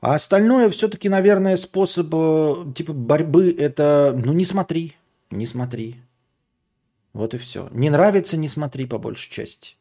А 0.00 0.14
остальное 0.14 0.70
все-таки, 0.70 1.10
наверное, 1.10 1.58
способ 1.58 2.08
э, 2.14 2.54
типа 2.74 2.94
борьбы 2.94 3.54
это, 3.58 4.14
ну 4.16 4.32
не 4.32 4.46
смотри, 4.46 4.96
не 5.30 5.44
смотри. 5.44 6.00
Вот 7.12 7.34
и 7.34 7.38
все. 7.38 7.68
Не 7.72 7.90
нравится, 7.90 8.36
не 8.36 8.48
смотри 8.48 8.86
по 8.86 8.98
большей 8.98 9.32
части. 9.32 9.76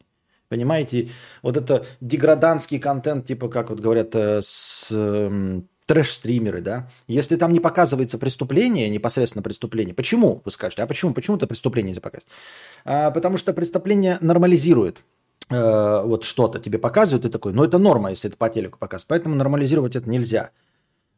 Понимаете, 0.50 1.10
вот 1.44 1.58
это 1.58 1.86
деграданский 2.02 2.80
контент, 2.80 3.28
типа, 3.28 3.50
как 3.50 3.70
вот 3.70 3.80
говорят, 3.80 4.15
э, 4.15 4.42
с 4.42 4.89
э, 4.92 5.62
трэш-стримеры, 5.86 6.62
да, 6.62 6.89
если 7.08 7.36
там 7.36 7.54
не 7.54 7.60
показывается 7.60 8.18
преступление, 8.18 8.89
непосредственно 8.89 9.44
преступление, 9.44 9.94
почему, 9.94 10.42
вы 10.44 10.52
скажете, 10.52 10.82
а 10.82 10.88
почему, 10.88 11.13
почему 11.13 11.38
это 11.38 11.46
преступление 11.46 11.89
нельзя 11.89 12.02
показать? 12.02 12.28
А, 12.84 13.12
потому 13.12 13.38
что 13.38 13.54
преступление 13.54 14.18
нормализирует 14.22 15.02
э, 15.50 16.02
вот 16.04 16.24
что-то, 16.24 16.60
тебе 16.60 16.80
показывают, 16.80 17.26
и 17.26 17.30
такой, 17.30 17.54
ну 17.54 17.63
это 17.63 17.78
норма, 17.78 18.10
если 18.10 18.30
это 18.30 18.38
по 18.38 18.50
телеку 18.50 18.80
показывают, 18.80 19.08
поэтому 19.08 19.36
нормализировать 19.36 19.96
это 19.96 20.10
нельзя. 20.10 20.50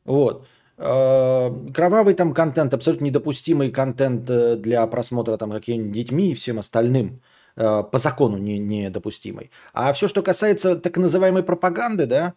Вот. 0.04 0.45
Э, 0.84 1.52
кровавый 1.76 2.15
там 2.15 2.34
контент, 2.34 2.74
абсолютно 2.74 3.06
недопустимый 3.06 3.70
контент 3.70 4.28
э, 4.28 4.56
для 4.56 4.88
просмотра 4.88 5.38
там 5.38 5.52
какими-нибудь 5.52 5.91
детьми 5.91 6.32
и 6.32 6.34
всем 6.34 6.58
остальным 6.58 7.22
э, 7.56 7.84
по 7.84 8.00
закону 8.00 8.38
не, 8.38 8.58
недопустимый. 8.58 9.52
А 9.74 9.94
все, 9.94 10.08
что 10.08 10.24
касается 10.24 10.76
так 10.76 10.98
называемой 10.98 11.44
пропаганды, 11.44 12.08
да, 12.08 12.34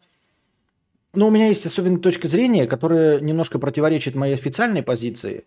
ну, 1.14 1.28
у 1.28 1.30
меня 1.30 1.46
есть 1.46 1.64
особенная 1.64 2.00
точка 2.00 2.28
зрения, 2.28 2.66
которая 2.66 3.18
немножко 3.20 3.58
противоречит 3.58 4.14
моей 4.14 4.34
официальной 4.34 4.82
позиции. 4.82 5.46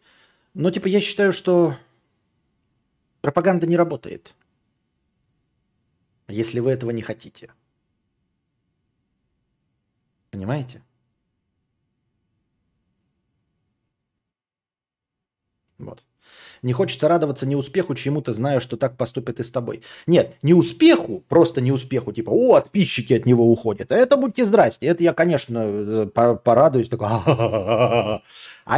Но, 0.55 0.71
типа, 0.71 0.87
я 0.87 0.99
считаю, 0.99 1.33
что 1.33 1.75
пропаганда 3.21 3.67
не 3.67 3.77
работает, 3.77 4.33
если 6.27 6.61
вы 6.61 6.71
этого 6.71 6.89
не 6.89 7.03
хотите. 7.03 7.51
Понимаете? 10.31 10.81
Вот. 15.79 16.01
Не 16.63 16.73
хочется 16.73 17.07
радоваться 17.07 17.45
не 17.45 17.55
успеху 17.55 17.95
чему-то, 17.95 18.33
зная, 18.33 18.59
что 18.59 18.77
так 18.77 18.97
поступят 18.97 19.39
и 19.39 19.43
с 19.43 19.51
тобой. 19.51 19.81
Нет, 20.07 20.35
не 20.41 20.53
успеху, 20.53 21.23
просто 21.27 21.61
не 21.61 21.71
успеху, 21.71 22.11
типа, 22.11 22.31
о, 22.31 22.55
подписчики 22.55 23.13
от 23.13 23.25
него 23.25 23.49
уходят. 23.49 23.91
Это 23.91 24.17
будьте 24.17 24.45
здрасте. 24.45 24.87
Это 24.87 25.03
я, 25.03 25.13
конечно, 25.13 25.63
э, 25.63 26.07
порадуюсь, 26.43 26.89
такой, 26.89 27.07
а 27.07 28.21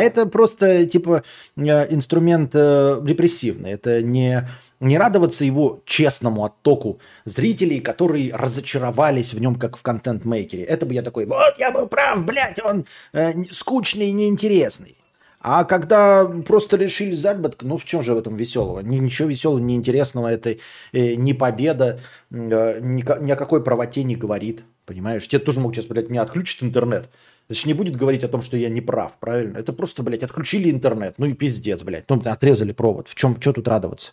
это 0.04 0.26
просто, 0.26 0.86
типа, 0.86 1.24
э, 1.56 1.94
инструмент 1.94 2.52
э, 2.54 3.02
репрессивный. 3.04 3.72
Это 3.72 4.02
не, 4.02 4.48
не 4.80 4.98
радоваться 4.98 5.46
его 5.46 5.82
честному 5.86 6.46
оттоку 6.46 7.00
зрителей, 7.26 7.80
которые 7.80 8.36
разочаровались 8.36 9.34
в 9.34 9.40
нем, 9.40 9.56
как 9.56 9.78
в 9.78 9.82
контент-мейкере. 9.82 10.64
Это 10.64 10.86
бы 10.86 10.94
я 10.94 11.02
такой, 11.02 11.26
вот 11.26 11.58
я 11.58 11.72
был 11.72 11.88
прав, 11.88 12.24
блядь, 12.26 12.64
он 12.64 12.86
э, 13.14 13.34
скучный 13.52 14.10
и 14.10 14.12
неинтересный. 14.12 14.99
А 15.42 15.64
когда 15.64 16.26
просто 16.26 16.76
решили 16.76 17.16
заработок, 17.16 17.64
ну 17.64 17.78
в 17.78 17.86
чем 17.86 18.04
же 18.04 18.14
в 18.14 18.18
этом 18.18 18.36
веселого? 18.36 18.82
Ничего 18.82 19.30
веселого, 19.30 19.60
неинтересного, 19.60 20.28
это 20.28 20.58
э, 20.92 21.16
не 21.16 21.34
победа, 21.34 22.00
э, 22.30 22.80
ни, 22.82 23.32
о 23.32 23.36
какой 23.38 23.64
правоте 23.64 24.04
не 24.04 24.18
говорит. 24.18 24.64
Понимаешь? 24.86 25.28
Тебе 25.28 25.40
тоже 25.40 25.60
могут 25.60 25.78
сейчас, 25.78 25.86
блядь, 25.86 26.10
мне 26.10 26.20
отключат 26.20 26.64
интернет. 26.64 27.10
Значит, 27.48 27.68
не 27.68 27.74
будет 27.74 27.96
говорить 27.96 28.24
о 28.24 28.28
том, 28.28 28.42
что 28.42 28.58
я 28.58 28.70
не 28.70 28.82
прав, 28.82 29.14
правильно? 29.20 29.58
Это 29.58 29.72
просто, 29.72 30.04
блядь, 30.04 30.24
отключили 30.24 30.70
интернет. 30.70 31.16
Ну 31.18 31.26
и 31.26 31.34
пиздец, 31.34 31.84
блядь. 31.84 32.10
Ну, 32.10 32.22
отрезали 32.26 32.74
провод. 32.74 33.08
В 33.08 33.16
чем, 33.16 33.40
что 33.40 33.54
тут 33.54 33.68
радоваться? 33.68 34.12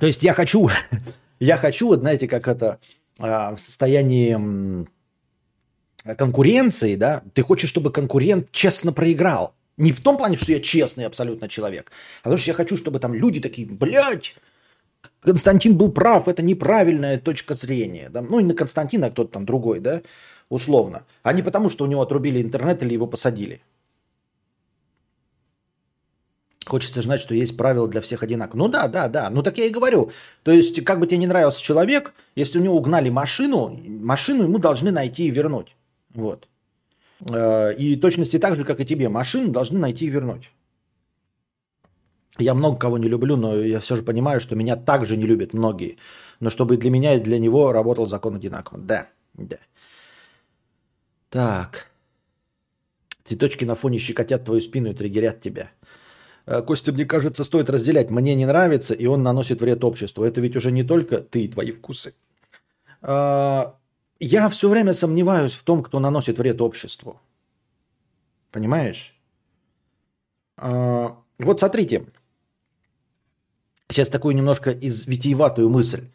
То 0.00 0.06
есть 0.06 0.22
я 0.22 0.32
хочу, 0.32 0.70
я 1.40 1.58
хочу, 1.58 1.88
вот 1.88 2.00
знаете, 2.00 2.26
как 2.26 2.48
это, 2.48 2.80
а, 3.18 3.54
в 3.54 3.60
состоянии 3.60 4.86
конкуренции, 6.04 6.96
да, 6.96 7.22
ты 7.34 7.42
хочешь, 7.42 7.70
чтобы 7.70 7.92
конкурент 7.92 8.50
честно 8.50 8.92
проиграл. 8.92 9.54
Не 9.76 9.92
в 9.92 10.00
том 10.00 10.18
плане, 10.18 10.36
что 10.36 10.52
я 10.52 10.60
честный 10.60 11.06
абсолютно 11.06 11.48
человек, 11.48 11.90
а 12.20 12.24
потому 12.24 12.38
что 12.38 12.50
я 12.50 12.54
хочу, 12.54 12.76
чтобы 12.76 12.98
там 12.98 13.14
люди 13.14 13.40
такие, 13.40 13.66
блядь, 13.66 14.34
Константин 15.20 15.76
был 15.76 15.90
прав, 15.90 16.28
это 16.28 16.42
неправильная 16.42 17.18
точка 17.18 17.54
зрения. 17.54 18.08
Да? 18.10 18.22
Ну, 18.22 18.40
и 18.40 18.44
на 18.44 18.54
Константина, 18.54 19.06
а 19.06 19.10
кто-то 19.10 19.32
там 19.32 19.46
другой, 19.46 19.80
да, 19.80 20.02
условно. 20.48 21.04
А 21.22 21.32
не 21.32 21.42
потому, 21.42 21.68
что 21.68 21.84
у 21.84 21.86
него 21.86 22.02
отрубили 22.02 22.42
интернет 22.42 22.82
или 22.82 22.92
его 22.92 23.06
посадили. 23.06 23.62
Хочется 26.64 27.02
знать, 27.02 27.20
что 27.20 27.34
есть 27.34 27.56
правила 27.56 27.88
для 27.88 28.00
всех 28.00 28.22
одинаково. 28.22 28.58
Ну 28.58 28.68
да, 28.68 28.88
да, 28.88 29.08
да. 29.08 29.30
Ну 29.30 29.42
так 29.42 29.58
я 29.58 29.66
и 29.66 29.70
говорю. 29.70 30.10
То 30.42 30.52
есть, 30.52 30.84
как 30.84 31.00
бы 31.00 31.06
тебе 31.06 31.18
не 31.18 31.26
нравился 31.26 31.62
человек, 31.62 32.14
если 32.36 32.58
у 32.58 32.62
него 32.62 32.76
угнали 32.76 33.10
машину, 33.10 33.80
машину 33.86 34.44
ему 34.44 34.58
должны 34.58 34.90
найти 34.90 35.26
и 35.26 35.30
вернуть. 35.30 35.76
Вот. 36.14 36.48
Э, 37.30 37.74
и 37.74 37.96
точности 37.96 38.38
так 38.38 38.56
же, 38.56 38.64
как 38.64 38.80
и 38.80 38.84
тебе, 38.84 39.08
машину 39.08 39.52
должны 39.52 39.78
найти 39.78 40.06
и 40.06 40.10
вернуть. 40.10 40.50
Я 42.38 42.54
много 42.54 42.78
кого 42.78 42.98
не 42.98 43.08
люблю, 43.08 43.36
но 43.36 43.56
я 43.56 43.80
все 43.80 43.96
же 43.96 44.02
понимаю, 44.02 44.40
что 44.40 44.56
меня 44.56 44.76
также 44.76 45.16
не 45.16 45.26
любят 45.26 45.52
многие. 45.52 45.98
Но 46.40 46.50
чтобы 46.50 46.76
для 46.76 46.90
меня 46.90 47.14
и 47.14 47.20
для 47.20 47.38
него 47.38 47.72
работал 47.72 48.06
закон 48.06 48.36
одинаково. 48.36 48.78
Да, 48.78 49.06
да. 49.34 49.58
Так. 51.28 51.86
Цветочки 53.24 53.64
на 53.64 53.74
фоне 53.74 53.98
щекотят 53.98 54.44
твою 54.44 54.60
спину 54.60 54.90
и 54.90 54.94
триггерят 54.94 55.40
тебя. 55.40 55.70
Э, 56.46 56.62
Костя, 56.62 56.92
мне 56.92 57.04
кажется, 57.04 57.44
стоит 57.44 57.70
разделять. 57.70 58.10
Мне 58.10 58.34
не 58.34 58.46
нравится, 58.46 58.94
и 58.94 59.06
он 59.06 59.22
наносит 59.22 59.60
вред 59.60 59.84
обществу. 59.84 60.24
Это 60.24 60.40
ведь 60.40 60.56
уже 60.56 60.72
не 60.72 60.84
только 60.84 61.18
ты 61.18 61.44
и 61.44 61.48
твои 61.48 61.70
вкусы. 61.70 62.14
А, 63.02 63.76
я 64.24 64.48
все 64.48 64.68
время 64.68 64.94
сомневаюсь 64.94 65.54
в 65.54 65.64
том, 65.64 65.82
кто 65.82 65.98
наносит 65.98 66.38
вред 66.38 66.60
обществу. 66.60 67.20
Понимаешь? 68.52 69.16
А, 70.56 71.16
вот 71.38 71.58
смотрите. 71.58 72.06
Сейчас 73.88 74.08
такую 74.08 74.36
немножко 74.36 74.70
из 74.70 75.06
витиеватую 75.06 75.68
мысль. 75.68 76.06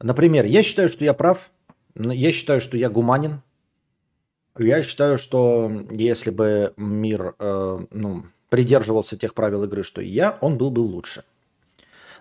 Например, 0.00 0.44
я 0.44 0.62
считаю, 0.64 0.88
что 0.88 1.04
я 1.04 1.14
прав. 1.14 1.50
Я 1.94 2.32
считаю, 2.32 2.60
что 2.60 2.76
я 2.76 2.90
гуманин. 2.90 3.42
Я 4.58 4.82
считаю, 4.82 5.16
что 5.16 5.70
если 5.90 6.30
бы 6.30 6.74
мир 6.76 7.34
э, 7.38 7.86
ну, 7.90 8.26
придерживался 8.48 9.16
тех 9.16 9.34
правил 9.34 9.64
игры, 9.64 9.82
что 9.82 10.00
и 10.00 10.08
я, 10.08 10.36
он 10.40 10.58
был 10.58 10.70
бы 10.70 10.80
лучше. 10.80 11.24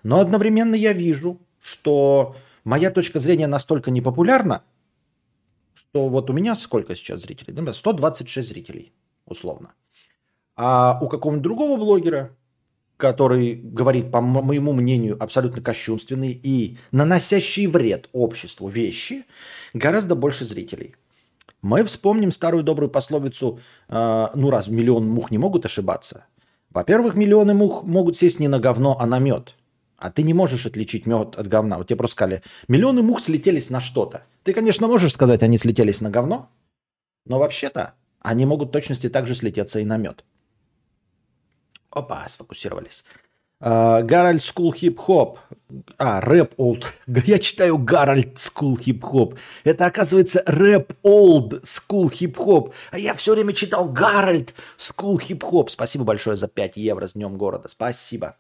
Но 0.04 0.20
одновременно 0.20 0.76
я 0.76 0.94
вижу, 0.94 1.40
что 1.60 2.36
моя 2.64 2.92
точка 2.92 3.20
зрения 3.20 3.48
настолько 3.48 3.92
непопулярна, 3.92 4.62
что 5.92 6.08
вот 6.08 6.30
у 6.30 6.34
меня 6.34 6.56
сколько 6.56 6.96
сейчас 6.96 7.22
зрителей? 7.22 7.74
126 7.74 8.48
зрителей, 8.48 8.94
условно. 9.26 9.74
А 10.56 10.98
у 11.02 11.10
какого-нибудь 11.10 11.44
другого 11.44 11.78
блогера, 11.78 12.38
который 12.96 13.56
говорит, 13.56 14.10
по 14.10 14.22
моему 14.22 14.72
мнению, 14.72 15.22
абсолютно 15.22 15.62
кощунственные 15.62 16.32
и 16.32 16.78
наносящие 16.92 17.68
вред 17.68 18.08
обществу 18.14 18.70
вещи, 18.70 19.26
гораздо 19.74 20.16
больше 20.16 20.46
зрителей. 20.46 20.96
Мы 21.62 21.84
вспомним 21.84 22.32
старую 22.32 22.64
добрую 22.64 22.90
пословицу, 22.90 23.60
э, 23.90 24.28
ну 24.34 24.50
раз 24.50 24.68
миллион 24.68 25.06
мух 25.10 25.30
не 25.30 25.38
могут 25.38 25.66
ошибаться. 25.66 26.26
Во-первых, 26.70 27.16
миллионы 27.16 27.54
мух 27.54 27.84
могут 27.84 28.16
сесть 28.16 28.40
не 28.40 28.48
на 28.48 28.60
говно, 28.60 28.96
а 28.98 29.06
на 29.06 29.20
мед. 29.20 29.56
А 30.02 30.10
ты 30.10 30.24
не 30.24 30.34
можешь 30.34 30.66
отличить 30.66 31.06
мед 31.06 31.36
от 31.38 31.48
говна. 31.48 31.78
Вот 31.78 31.88
тебе 31.88 31.98
просто 31.98 32.14
сказали, 32.14 32.42
миллионы 32.68 33.04
мух 33.04 33.22
слетелись 33.22 33.70
на 33.70 33.80
что-то. 33.80 34.24
Ты, 34.44 34.52
конечно, 34.52 34.88
можешь 34.88 35.14
сказать, 35.14 35.44
они 35.44 35.60
слетелись 35.60 36.02
на 36.02 36.10
говно, 36.10 36.50
но 37.28 37.38
вообще-то 37.38 37.94
они 38.20 38.48
могут 38.48 38.72
точности 38.72 39.10
также 39.10 39.36
слететься 39.36 39.80
и 39.80 39.86
на 39.86 39.98
мед. 39.98 40.26
Опа, 41.92 42.28
сфокусировались. 42.28 43.06
А, 43.62 44.02
Гарольд 44.02 44.42
school 44.42 44.74
hip 44.74 44.98
hop. 44.98 45.38
А, 46.00 46.20
рэп 46.20 46.56
old. 46.58 46.88
Я 47.06 47.38
читаю 47.38 47.78
Гарольд 47.78 48.40
school 48.40 48.76
hip 48.80 49.04
hop. 49.04 49.36
Это 49.64 49.86
оказывается 49.86 50.42
рэп 50.48 50.94
old 51.04 51.64
school 51.64 52.10
hip 52.10 52.38
hop. 52.38 52.74
А 52.90 52.98
я 52.98 53.14
все 53.14 53.36
время 53.36 53.54
читал 53.54 53.88
Гарольд 53.88 54.56
school 54.78 55.20
hip 55.20 55.44
hop. 55.44 55.70
Спасибо 55.70 56.06
большое 56.06 56.38
за 56.38 56.48
5 56.48 56.78
евро 56.78 57.06
с 57.06 57.14
Днем 57.14 57.38
города. 57.38 57.68
Спасибо. 57.68 58.36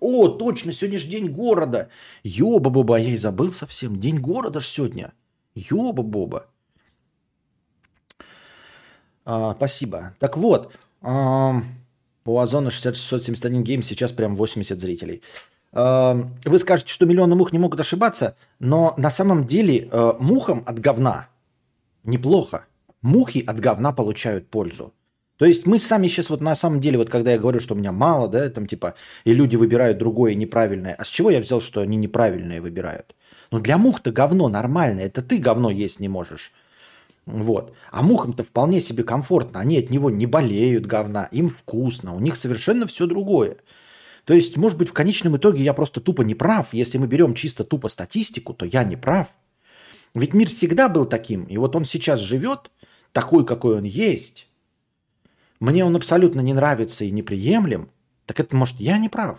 О, 0.00 0.28
точно, 0.28 0.72
сегодня 0.72 0.98
же 0.98 1.08
день 1.08 1.28
города. 1.28 1.88
Ёба-боба, 2.24 2.98
я 2.98 3.10
и 3.10 3.16
забыл 3.16 3.52
совсем. 3.52 4.00
День 4.00 4.18
города 4.18 4.60
ж 4.60 4.66
сегодня. 4.66 5.12
Ёба-боба. 5.54 6.46
А, 9.24 9.54
спасибо. 9.54 10.14
Так 10.18 10.36
вот, 10.36 10.72
а, 11.02 11.62
по 12.24 12.40
Озону 12.40 12.70
671 12.70 13.62
гейм 13.62 13.82
сейчас 13.82 14.12
прям 14.12 14.36
80 14.36 14.80
зрителей. 14.80 15.22
А, 15.72 16.14
вы 16.44 16.58
скажете, 16.58 16.92
что 16.92 17.06
миллионы 17.06 17.34
мух 17.34 17.52
не 17.52 17.58
могут 17.58 17.80
ошибаться, 17.80 18.36
но 18.58 18.94
на 18.96 19.10
самом 19.10 19.44
деле 19.44 19.88
а, 19.92 20.16
мухам 20.18 20.62
от 20.66 20.78
говна 20.80 21.28
неплохо. 22.04 22.64
Мухи 23.02 23.44
от 23.46 23.60
говна 23.60 23.92
получают 23.92 24.48
пользу. 24.50 24.92
То 25.40 25.46
есть 25.46 25.66
мы 25.66 25.78
сами 25.78 26.06
сейчас 26.06 26.28
вот 26.28 26.42
на 26.42 26.54
самом 26.54 26.80
деле, 26.80 26.98
вот 26.98 27.08
когда 27.08 27.32
я 27.32 27.38
говорю, 27.38 27.60
что 27.60 27.72
у 27.72 27.78
меня 27.78 27.92
мало, 27.92 28.28
да, 28.28 28.50
там 28.50 28.66
типа, 28.66 28.94
и 29.24 29.32
люди 29.32 29.56
выбирают 29.56 29.96
другое 29.96 30.34
неправильное, 30.34 30.94
а 30.94 31.02
с 31.02 31.08
чего 31.08 31.30
я 31.30 31.40
взял, 31.40 31.62
что 31.62 31.80
они 31.80 31.96
неправильное 31.96 32.60
выбирают? 32.60 33.16
Ну 33.50 33.58
для 33.58 33.78
мух-то 33.78 34.12
говно 34.12 34.50
нормальное, 34.50 35.06
это 35.06 35.22
ты 35.22 35.38
говно 35.38 35.70
есть 35.70 35.98
не 35.98 36.08
можешь. 36.08 36.52
Вот. 37.24 37.74
А 37.90 38.02
мухам-то 38.02 38.44
вполне 38.44 38.80
себе 38.80 39.02
комфортно, 39.02 39.60
они 39.60 39.78
от 39.78 39.88
него 39.88 40.10
не 40.10 40.26
болеют 40.26 40.84
говна, 40.84 41.24
им 41.32 41.48
вкусно, 41.48 42.14
у 42.14 42.20
них 42.20 42.36
совершенно 42.36 42.86
все 42.86 43.06
другое. 43.06 43.56
То 44.26 44.34
есть, 44.34 44.58
может 44.58 44.76
быть, 44.76 44.90
в 44.90 44.92
конечном 44.92 45.38
итоге 45.38 45.64
я 45.64 45.72
просто 45.72 46.02
тупо 46.02 46.20
не 46.20 46.34
прав. 46.34 46.74
Если 46.74 46.98
мы 46.98 47.06
берем 47.06 47.32
чисто 47.32 47.64
тупо 47.64 47.88
статистику, 47.88 48.52
то 48.52 48.66
я 48.66 48.84
не 48.84 48.96
прав. 48.96 49.28
Ведь 50.14 50.34
мир 50.34 50.50
всегда 50.50 50.90
был 50.90 51.06
таким, 51.06 51.44
и 51.44 51.56
вот 51.56 51.74
он 51.76 51.86
сейчас 51.86 52.20
живет 52.20 52.70
такой, 53.14 53.46
какой 53.46 53.78
он 53.78 53.84
есть 53.84 54.49
мне 55.60 55.84
он 55.84 55.94
абсолютно 55.94 56.40
не 56.40 56.54
нравится 56.54 57.04
и 57.04 57.10
неприемлем, 57.10 57.90
так 58.26 58.40
это, 58.40 58.56
может, 58.56 58.80
я 58.80 58.98
не 58.98 59.08
прав. 59.08 59.38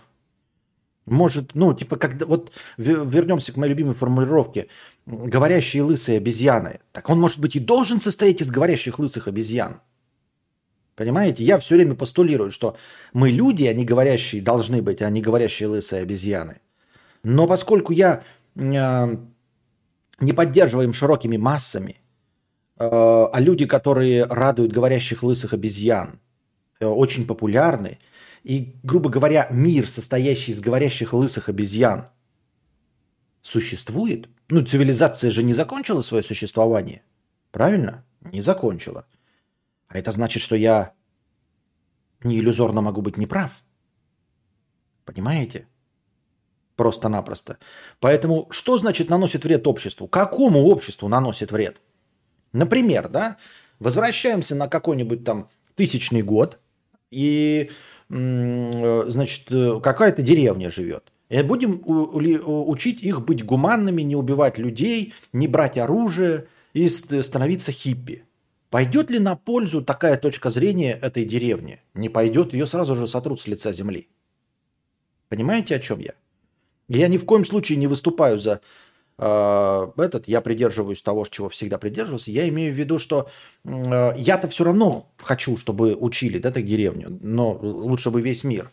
Может, 1.04 1.54
ну, 1.54 1.74
типа, 1.74 1.96
когда 1.96 2.26
вот 2.26 2.52
вернемся 2.76 3.52
к 3.52 3.56
моей 3.56 3.70
любимой 3.70 3.94
формулировке, 3.94 4.68
говорящие 5.06 5.82
лысые 5.82 6.18
обезьяны. 6.18 6.78
Так 6.92 7.10
он, 7.10 7.18
может 7.18 7.40
быть, 7.40 7.56
и 7.56 7.60
должен 7.60 8.00
состоять 8.00 8.40
из 8.40 8.50
говорящих 8.50 9.00
лысых 9.00 9.26
обезьян. 9.26 9.80
Понимаете? 10.94 11.42
Я 11.42 11.58
все 11.58 11.74
время 11.74 11.94
постулирую, 11.96 12.52
что 12.52 12.76
мы 13.12 13.30
люди, 13.30 13.64
они 13.64 13.84
говорящие 13.84 14.42
должны 14.42 14.80
быть, 14.80 15.02
а 15.02 15.10
не 15.10 15.22
говорящие 15.22 15.68
лысые 15.68 16.02
обезьяны. 16.02 16.60
Но 17.24 17.48
поскольку 17.48 17.92
я 17.92 18.22
э, 18.54 19.16
не 20.20 20.32
поддерживаем 20.32 20.92
широкими 20.92 21.36
массами, 21.36 22.01
а 22.78 23.40
люди, 23.40 23.66
которые 23.66 24.24
радуют 24.24 24.72
говорящих 24.72 25.22
лысых 25.22 25.52
обезьян, 25.52 26.20
э, 26.80 26.86
очень 26.86 27.26
популярны. 27.26 27.98
И, 28.42 28.74
грубо 28.82 29.10
говоря, 29.10 29.48
мир, 29.50 29.88
состоящий 29.88 30.52
из 30.52 30.60
говорящих 30.60 31.12
лысых 31.12 31.48
обезьян, 31.48 32.06
существует. 33.42 34.28
Ну, 34.48 34.64
цивилизация 34.64 35.30
же 35.30 35.42
не 35.42 35.54
закончила 35.54 36.02
свое 36.02 36.22
существование. 36.22 37.02
Правильно? 37.50 38.04
Не 38.20 38.40
закончила. 38.40 39.06
А 39.88 39.98
это 39.98 40.10
значит, 40.10 40.42
что 40.42 40.56
я 40.56 40.94
не 42.24 42.38
иллюзорно 42.38 42.80
могу 42.80 43.02
быть 43.02 43.18
неправ. 43.18 43.62
Понимаете? 45.04 45.66
Просто-напросто. 46.76 47.58
Поэтому 48.00 48.46
что 48.50 48.78
значит 48.78 49.10
наносит 49.10 49.44
вред 49.44 49.66
обществу? 49.66 50.08
Какому 50.08 50.64
обществу 50.64 51.08
наносит 51.08 51.52
вред? 51.52 51.80
Например, 52.52 53.08
да, 53.08 53.38
возвращаемся 53.78 54.54
на 54.54 54.68
какой-нибудь 54.68 55.24
там 55.24 55.48
тысячный 55.74 56.22
год, 56.22 56.58
и, 57.10 57.70
значит, 58.08 59.48
какая-то 59.48 60.22
деревня 60.22 60.70
живет. 60.70 61.12
И 61.28 61.40
будем 61.42 61.80
учить 61.84 63.02
их 63.02 63.22
быть 63.22 63.44
гуманными, 63.44 64.02
не 64.02 64.16
убивать 64.16 64.58
людей, 64.58 65.14
не 65.32 65.48
брать 65.48 65.78
оружие 65.78 66.46
и 66.74 66.88
становиться 66.88 67.72
хиппи. 67.72 68.24
Пойдет 68.70 69.10
ли 69.10 69.18
на 69.18 69.36
пользу 69.36 69.82
такая 69.82 70.16
точка 70.16 70.48
зрения 70.48 70.92
этой 70.92 71.24
деревни? 71.24 71.80
Не 71.94 72.08
пойдет, 72.08 72.54
ее 72.54 72.66
сразу 72.66 72.94
же 72.96 73.06
сотрут 73.06 73.40
с 73.40 73.46
лица 73.46 73.72
земли. 73.72 74.08
Понимаете, 75.28 75.76
о 75.76 75.78
чем 75.78 76.00
я? 76.00 76.14
Я 76.88 77.08
ни 77.08 77.18
в 77.18 77.26
коем 77.26 77.44
случае 77.44 77.78
не 77.78 77.86
выступаю 77.86 78.38
за 78.38 78.60
Э, 78.60 78.91
этот, 79.24 80.26
я 80.26 80.40
придерживаюсь 80.40 81.02
того, 81.02 81.24
чего 81.26 81.48
всегда 81.48 81.78
придерживался. 81.78 82.30
Я 82.32 82.48
имею 82.48 82.74
в 82.74 82.76
виду, 82.76 82.98
что 82.98 83.28
э, 83.64 84.12
я-то 84.16 84.48
все 84.48 84.64
равно 84.64 85.12
хочу, 85.18 85.56
чтобы 85.56 85.94
учили, 85.94 86.38
да, 86.38 86.50
так 86.50 86.64
деревню, 86.64 87.18
но 87.20 87.52
лучше 87.52 88.10
бы 88.10 88.20
весь 88.20 88.42
мир. 88.42 88.70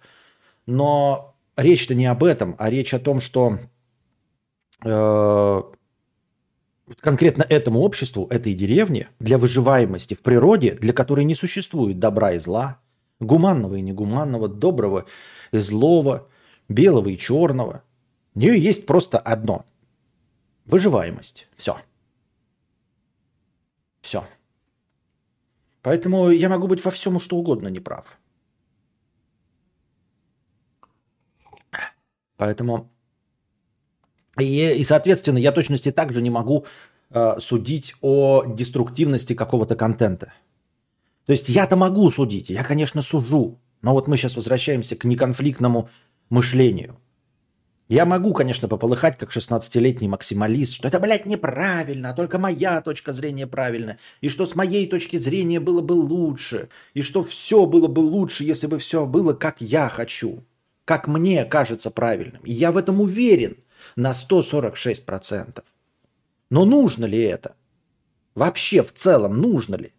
Но 0.65 1.35
речь-то 1.55 1.93
не 1.93 2.07
об 2.07 2.23
этом, 2.23 2.55
а 2.57 2.69
речь 2.69 2.93
о 2.93 2.99
том, 2.99 3.19
что 3.19 3.59
э, 4.83 5.61
конкретно 6.99 7.45
этому 7.47 7.81
обществу, 7.81 8.25
этой 8.31 8.53
деревне, 8.55 9.09
для 9.19 9.37
выживаемости 9.37 10.15
в 10.15 10.21
природе, 10.21 10.71
для 10.71 10.93
которой 10.93 11.25
не 11.25 11.35
существует 11.35 11.99
добра 11.99 12.31
и 12.31 12.39
зла, 12.39 12.79
гуманного 13.19 13.75
и 13.75 13.81
негуманного, 13.81 14.47
доброго 14.47 15.05
и 15.51 15.57
злого, 15.57 16.27
белого 16.69 17.09
и 17.09 17.17
черного, 17.17 17.83
у 18.33 18.39
нее 18.39 18.59
есть 18.59 18.87
просто 18.87 19.19
одно– 19.19 19.65
Выживаемость. 20.69 21.47
Все. 21.57 21.77
Все. 24.01 24.23
Поэтому 25.81 26.29
я 26.29 26.47
могу 26.47 26.67
быть 26.67 26.85
во 26.85 26.91
всем 26.91 27.19
что 27.19 27.37
угодно 27.37 27.69
неправ. 27.69 28.19
Поэтому 32.37 32.91
и, 34.37 34.75
и 34.79 34.83
соответственно, 34.83 35.39
я 35.39 35.51
точности 35.51 35.91
также 35.91 36.21
не 36.21 36.29
могу 36.29 36.65
э, 37.09 37.39
судить 37.39 37.95
о 38.01 38.45
деструктивности 38.45 39.33
какого-то 39.33 39.75
контента. 39.75 40.33
То 41.25 41.31
есть 41.33 41.49
я-то 41.49 41.77
могу 41.77 42.11
судить, 42.11 42.49
я, 42.49 42.63
конечно, 42.63 43.01
сужу. 43.01 43.59
Но 43.81 43.93
вот 43.93 44.07
мы 44.07 44.17
сейчас 44.17 44.35
возвращаемся 44.35 44.95
к 44.95 45.03
неконфликтному 45.03 45.89
мышлению– 46.29 46.99
я 47.89 48.05
могу, 48.05 48.33
конечно, 48.33 48.67
пополыхать, 48.67 49.17
как 49.17 49.31
16-летний 49.31 50.07
максималист, 50.07 50.75
что 50.75 50.87
это, 50.87 50.99
блядь, 50.99 51.25
неправильно, 51.25 52.11
а 52.11 52.13
только 52.13 52.37
моя 52.37 52.81
точка 52.81 53.13
зрения 53.13 53.47
правильна, 53.47 53.97
и 54.21 54.29
что 54.29 54.45
с 54.45 54.53
моей 54.53 54.85
точки 54.87 55.17
зрения 55.17 55.59
было 55.59 55.81
бы 55.81 55.93
лучше, 55.93 56.69
и 56.93 57.01
что 57.01 57.23
все 57.23 57.65
было 57.65 57.87
бы 57.87 58.01
лучше, 58.01 58.43
если 58.43 58.67
бы 58.67 58.77
все 58.77 59.07
было, 59.07 59.33
как 59.33 59.59
я 59.59 59.89
хочу, 59.89 60.43
как 60.85 61.07
мне 61.07 61.43
кажется 61.45 61.89
правильным. 61.89 62.41
И 62.43 62.53
я 62.53 62.71
в 62.71 62.77
этом 62.77 63.01
уверен 63.01 63.57
на 63.95 64.11
146%. 64.11 65.63
Но 66.51 66.65
нужно 66.65 67.05
ли 67.05 67.19
это? 67.19 67.55
Вообще 68.35 68.83
в 68.83 68.93
целом 68.93 69.41
нужно 69.41 69.75
ли? 69.77 69.91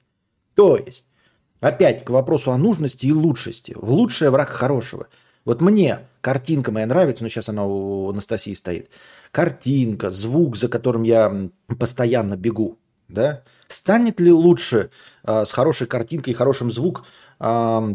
То 0.55 0.77
есть, 0.77 1.07
опять 1.59 2.05
к 2.05 2.11
вопросу 2.11 2.53
о 2.53 2.57
нужности 2.57 3.07
и 3.07 3.13
лучшести. 3.13 3.73
В 3.75 3.91
лучшее 3.91 4.31
враг 4.31 4.51
хорошего– 4.51 5.09
вот 5.51 5.61
мне 5.61 6.07
картинка 6.21 6.71
моя 6.71 6.87
нравится, 6.87 7.25
но 7.25 7.29
сейчас 7.29 7.49
она 7.49 7.67
у 7.67 8.09
Анастасии 8.09 8.53
стоит. 8.53 8.89
Картинка, 9.33 10.11
звук, 10.11 10.57
за 10.57 10.69
которым 10.69 11.03
я 11.03 11.51
постоянно 11.77 12.37
бегу, 12.37 12.79
да? 13.09 13.43
Станет 13.67 14.21
ли 14.21 14.31
лучше 14.31 14.91
э, 15.25 15.45
с 15.45 15.51
хорошей 15.51 15.89
картинкой 15.89 16.35
и 16.35 16.37
хорошим 16.37 16.71
звук 16.71 17.05
э, 17.41 17.95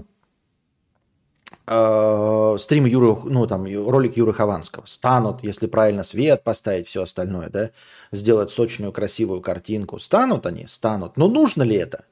э, 1.68 2.58
стрим 2.60 2.86
Юры, 2.88 3.16
ну 3.24 3.48
там 3.48 3.64
ролик 3.64 4.18
Юры 4.18 4.34
Хованского? 4.34 4.84
Станут, 4.86 5.42
если 5.42 5.68
правильно 5.68 6.04
свет 6.04 6.44
поставить, 6.44 6.90
все 6.90 7.04
остальное, 7.04 7.50
да? 7.50 7.70
Сделать 8.12 8.52
сочную, 8.52 8.92
красивую 8.92 9.40
картинку. 9.40 9.98
Станут 9.98 10.46
они? 10.46 10.68
Станут. 10.68 11.16
Но 11.16 11.30
нужно 11.30 11.64
ли 11.64 11.78
это? 11.78 12.04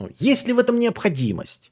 Ну, 0.00 0.10
есть 0.18 0.48
ли 0.48 0.52
в 0.52 0.58
этом 0.58 0.80
необходимость? 0.80 1.70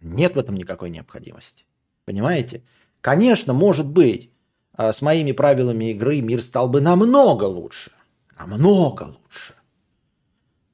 Нет 0.00 0.34
в 0.34 0.38
этом 0.40 0.56
никакой 0.56 0.90
необходимости. 0.90 1.64
Понимаете? 2.04 2.62
Конечно, 3.00 3.52
может 3.52 3.86
быть, 3.86 4.30
а, 4.72 4.92
с 4.92 5.02
моими 5.02 5.32
правилами 5.32 5.92
игры 5.92 6.20
мир 6.20 6.42
стал 6.42 6.68
бы 6.68 6.80
намного 6.80 7.44
лучше. 7.44 7.92
Намного 8.38 9.04
лучше. 9.04 9.54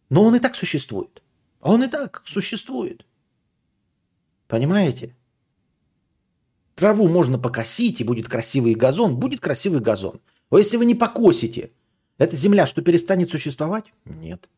Но 0.08 0.24
он 0.24 0.36
и 0.36 0.38
так 0.38 0.56
существует. 0.56 1.22
Он 1.60 1.82
и 1.82 1.88
так 1.88 2.22
существует. 2.24 3.04
Понимаете? 4.48 5.14
Траву 6.74 7.06
можно 7.08 7.38
покосить, 7.38 8.00
и 8.00 8.04
будет 8.04 8.28
красивый 8.28 8.74
газон. 8.74 9.16
Будет 9.16 9.40
красивый 9.40 9.80
газон. 9.80 10.20
Но 10.50 10.58
если 10.58 10.78
вы 10.78 10.86
не 10.86 10.94
покосите, 10.94 11.70
эта 12.18 12.36
земля 12.36 12.66
что, 12.66 12.82
перестанет 12.82 13.30
существовать? 13.30 13.92
Нет. 14.04 14.48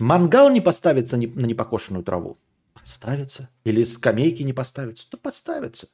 Мангал 0.00 0.50
не 0.50 0.60
поставится 0.60 1.16
на 1.16 1.46
непокошенную 1.46 2.02
траву? 2.02 2.36
Поставится. 2.74 3.48
Или 3.64 3.84
скамейки 3.84 4.42
не 4.42 4.52
поставятся? 4.52 5.08
То 5.08 5.16
поставится. 5.16 5.88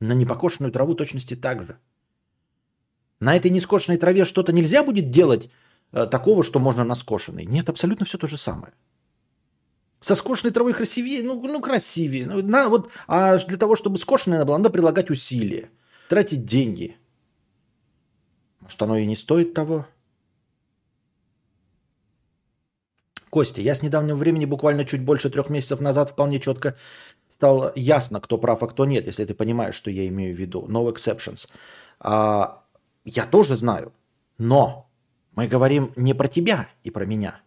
На 0.00 0.12
непокошенную 0.12 0.72
траву 0.72 0.94
точности 0.94 1.36
так 1.36 1.66
же. 1.66 1.78
На 3.20 3.36
этой 3.36 3.50
нескошенной 3.50 3.98
траве 3.98 4.24
что-то 4.24 4.52
нельзя 4.52 4.82
будет 4.82 5.10
делать 5.10 5.50
э, 5.92 6.06
такого, 6.06 6.42
что 6.42 6.58
можно 6.58 6.84
на 6.84 6.94
скошенной? 6.94 7.44
Нет, 7.44 7.68
абсолютно 7.68 8.06
все 8.06 8.18
то 8.18 8.26
же 8.26 8.36
самое. 8.36 8.72
Со 10.00 10.14
скошенной 10.14 10.52
травой 10.52 10.74
красивее, 10.74 11.22
ну, 11.22 11.40
ну 11.40 11.60
красивее. 11.60 12.26
Ну, 12.26 12.42
на, 12.42 12.68
вот, 12.68 12.90
а 13.06 13.38
для 13.38 13.56
того, 13.56 13.76
чтобы 13.76 13.96
скошенная 13.98 14.44
была, 14.44 14.58
надо 14.58 14.70
прилагать 14.70 15.10
усилия, 15.10 15.70
тратить 16.08 16.44
деньги. 16.44 16.98
Может, 18.60 18.82
оно 18.82 18.96
и 18.98 19.06
не 19.06 19.16
стоит 19.16 19.54
того? 19.54 19.86
Костя, 23.34 23.60
я 23.60 23.74
с 23.74 23.82
недавнего 23.82 24.14
времени, 24.14 24.44
буквально 24.44 24.84
чуть 24.84 25.02
больше 25.02 25.28
трех 25.28 25.50
месяцев 25.50 25.80
назад, 25.80 26.10
вполне 26.10 26.38
четко 26.38 26.76
стало 27.28 27.72
ясно, 27.74 28.20
кто 28.20 28.38
прав, 28.38 28.62
а 28.62 28.68
кто 28.68 28.84
нет, 28.84 29.06
если 29.06 29.24
ты 29.24 29.34
понимаешь, 29.34 29.74
что 29.74 29.90
я 29.90 30.06
имею 30.06 30.36
в 30.36 30.38
виду. 30.38 30.64
No 30.68 30.88
exceptions. 30.88 31.48
А, 31.98 32.62
я 33.04 33.26
тоже 33.26 33.56
знаю. 33.56 33.92
Но 34.38 34.88
мы 35.34 35.48
говорим 35.48 35.90
не 35.96 36.14
про 36.14 36.28
тебя 36.28 36.68
и 36.84 36.90
про 36.90 37.06
меня. 37.06 37.40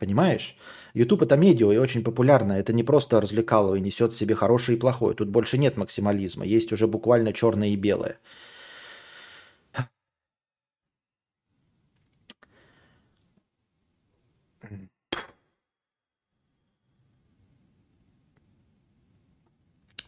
Понимаешь? 0.00 0.56
YouTube 0.94 1.22
это 1.22 1.36
медиа 1.36 1.70
и 1.70 1.78
очень 1.78 2.02
популярно. 2.02 2.54
Это 2.54 2.72
не 2.72 2.82
просто 2.82 3.20
развлекало 3.20 3.76
и 3.76 3.80
несет 3.80 4.12
в 4.12 4.16
себе 4.16 4.34
хорошее 4.34 4.76
и 4.76 4.80
плохое. 4.80 5.14
Тут 5.14 5.28
больше 5.28 5.56
нет 5.56 5.76
максимализма. 5.76 6.44
Есть 6.44 6.72
уже 6.72 6.88
буквально 6.88 7.32
черное 7.32 7.68
и 7.68 7.76
белое. 7.76 8.18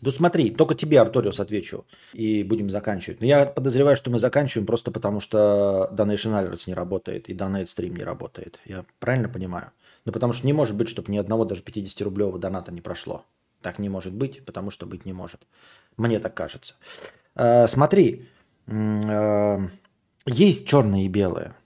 Ну 0.01 0.11
смотри, 0.11 0.51
только 0.51 0.75
тебе, 0.75 1.01
Арториус, 1.01 1.41
отвечу, 1.41 1.85
и 2.13 2.43
будем 2.43 2.71
заканчивать. 2.71 3.21
Но 3.21 3.27
я 3.27 3.47
подозреваю, 3.47 3.97
что 3.97 4.11
мы 4.11 4.19
заканчиваем 4.19 4.67
просто 4.67 4.91
потому, 4.91 5.21
что 5.21 5.89
Donation 5.93 6.33
Alerts 6.33 6.65
не 6.67 6.75
работает 6.75 7.29
и 7.29 7.35
Donate 7.35 7.65
Stream 7.65 7.97
не 7.97 8.05
работает. 8.05 8.61
Я 8.67 8.85
правильно 8.99 9.29
понимаю? 9.29 9.71
Ну 10.05 10.13
потому 10.13 10.33
что 10.33 10.47
не 10.47 10.53
может 10.53 10.77
быть, 10.77 10.89
чтобы 10.89 11.11
ни 11.13 11.19
одного 11.19 11.45
даже 11.45 11.63
50-рублевого 11.63 12.39
доната 12.39 12.73
не 12.73 12.81
прошло. 12.81 13.25
Так 13.63 13.79
не 13.79 13.89
может 13.89 14.13
быть, 14.13 14.45
потому 14.45 14.71
что 14.71 14.87
быть 14.87 15.05
не 15.05 15.13
может. 15.13 15.41
Мне 15.97 16.19
так 16.21 16.35
кажется. 16.35 16.75
Э, 17.35 17.67
смотри, 17.67 18.29
э, 18.67 19.59
есть 20.27 20.67
черное 20.67 21.05
и 21.05 21.09
белое. 21.09 21.57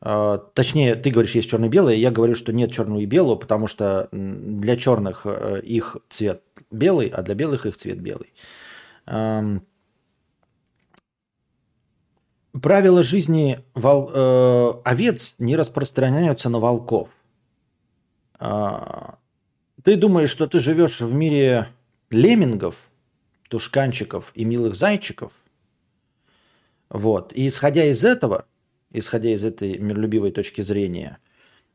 А, 0.00 0.38
точнее, 0.38 0.94
ты 0.94 1.10
говоришь, 1.10 1.34
есть 1.34 1.50
черное 1.50 1.68
и 1.68 1.72
белое, 1.72 1.94
я 1.94 2.10
говорю, 2.10 2.34
что 2.34 2.52
нет 2.52 2.70
черного 2.72 3.00
и 3.00 3.06
белого, 3.06 3.36
потому 3.36 3.66
что 3.66 4.08
для 4.12 4.76
черных 4.76 5.22
э, 5.24 5.60
их 5.62 5.96
цвет 6.08 6.42
белый, 6.70 7.08
а 7.08 7.22
для 7.22 7.34
белых 7.34 7.66
их 7.66 7.76
цвет 7.76 8.00
белый. 8.00 8.32
Правила 12.62 13.02
жизни 13.02 13.60
вол... 13.74 14.10
э, 14.12 14.72
овец 14.84 15.34
не 15.38 15.56
распространяются 15.56 16.48
на 16.48 16.58
волков. 16.58 17.08
Э, 18.40 19.14
ты 19.82 19.96
думаешь, 19.96 20.30
что 20.30 20.46
ты 20.46 20.58
живешь 20.58 21.00
в 21.00 21.12
мире 21.12 21.68
леммингов, 22.10 22.88
тушканчиков 23.48 24.32
и 24.34 24.44
милых 24.44 24.74
зайчиков? 24.74 25.32
Вот. 26.88 27.32
И 27.32 27.46
исходя 27.46 27.84
из 27.84 28.04
этого, 28.04 28.46
исходя 28.90 29.30
из 29.30 29.44
этой 29.44 29.78
миролюбивой 29.78 30.30
точки 30.30 30.62
зрения, 30.62 31.18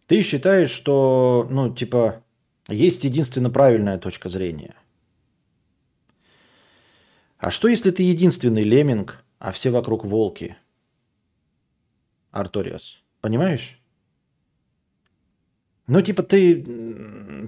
ты 0.07 0.21
считаешь, 0.21 0.71
что, 0.71 1.47
ну, 1.49 1.73
типа, 1.73 2.23
есть 2.67 3.03
единственно 3.03 3.49
правильная 3.49 3.97
точка 3.97 4.29
зрения. 4.29 4.75
А 7.37 7.51
что, 7.51 7.67
если 7.67 7.91
ты 7.91 8.03
единственный 8.03 8.63
лемминг, 8.63 9.23
а 9.39 9.51
все 9.51 9.69
вокруг 9.69 10.05
волки? 10.05 10.55
Арториас. 12.31 13.03
Понимаешь? 13.21 13.81
Ну, 15.87 16.01
типа, 16.01 16.23
ты 16.23 16.63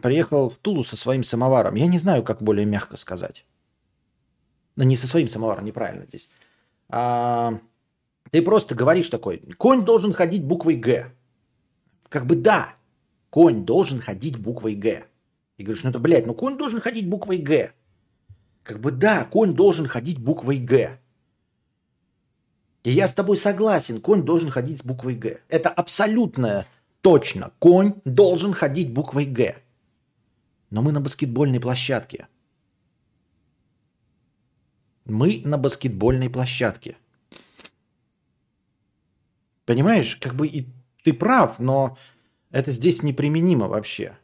приехал 0.04 0.50
в 0.50 0.56
Тулу 0.56 0.84
со 0.84 0.98
своим 0.98 1.24
самоваром. 1.24 1.76
Я 1.76 1.88
не 1.88 1.98
знаю, 1.98 2.24
как 2.24 2.42
более 2.42 2.66
мягко 2.66 2.98
сказать. 2.98 3.46
Ну, 4.76 4.84
не 4.84 4.98
со 4.98 5.08
своим 5.08 5.30
самоваром, 5.30 5.64
неправильно 5.64 6.06
здесь. 6.06 6.30
А, 6.90 7.60
ты 8.36 8.42
просто 8.42 8.76
говоришь 8.76 9.08
такой, 9.08 9.38
конь 9.58 9.86
должен 9.86 10.12
ходить 10.12 10.44
буквой 10.44 10.76
«Г». 10.76 11.10
Как 12.10 12.26
бы 12.26 12.36
да, 12.36 12.76
конь 13.30 13.64
должен 13.64 14.02
ходить 14.02 14.38
буквой 14.38 14.76
«Г». 14.76 15.06
И 15.56 15.64
говоришь, 15.64 15.86
ну 15.86 15.92
это, 15.92 16.00
блядь, 16.00 16.26
ну 16.26 16.34
конь 16.34 16.58
должен 16.58 16.82
ходить 16.82 17.10
буквой 17.10 17.38
«Г». 17.38 17.72
Как 18.62 18.82
бы 18.82 18.92
да, 18.92 19.24
конь 19.24 19.54
должен 19.54 19.88
ходить 19.88 20.20
буквой 20.20 20.58
«Г». 20.58 21.00
И 22.84 22.92
я 22.92 23.08
с 23.08 23.14
тобой 23.14 23.38
согласен, 23.38 24.02
конь 24.02 24.24
должен 24.24 24.50
ходить 24.50 24.80
с 24.80 24.84
буквой 24.84 25.16
«Г». 25.16 25.40
Это 25.48 25.70
абсолютно 25.70 26.66
точно. 27.00 27.54
Конь 27.60 27.94
должен 28.04 28.52
ходить 28.52 28.92
буквой 28.92 29.28
«Г». 29.28 29.56
Но 30.72 30.82
мы 30.82 30.92
на 30.92 31.00
баскетбольной 31.00 31.62
площадке. 31.62 32.28
Мы 35.06 35.42
на 35.46 35.58
баскетбольной 35.58 36.30
площадке– 36.30 36.98
Понимаешь, 39.66 40.16
как 40.16 40.36
бы 40.36 40.48
и 40.48 40.68
ты 41.04 41.14
прав, 41.14 41.60
но 41.60 41.98
это 42.52 42.72
здесь 42.72 43.04
неприменимо 43.04 43.68
вообще. 43.68 44.18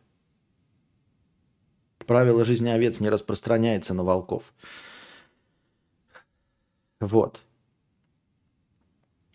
Правило 2.05 2.45
жизни 2.45 2.69
овец 2.69 2.99
не 2.99 3.09
распространяется 3.09 3.93
на 3.93 4.03
волков. 4.03 4.53
Вот. 6.99 7.41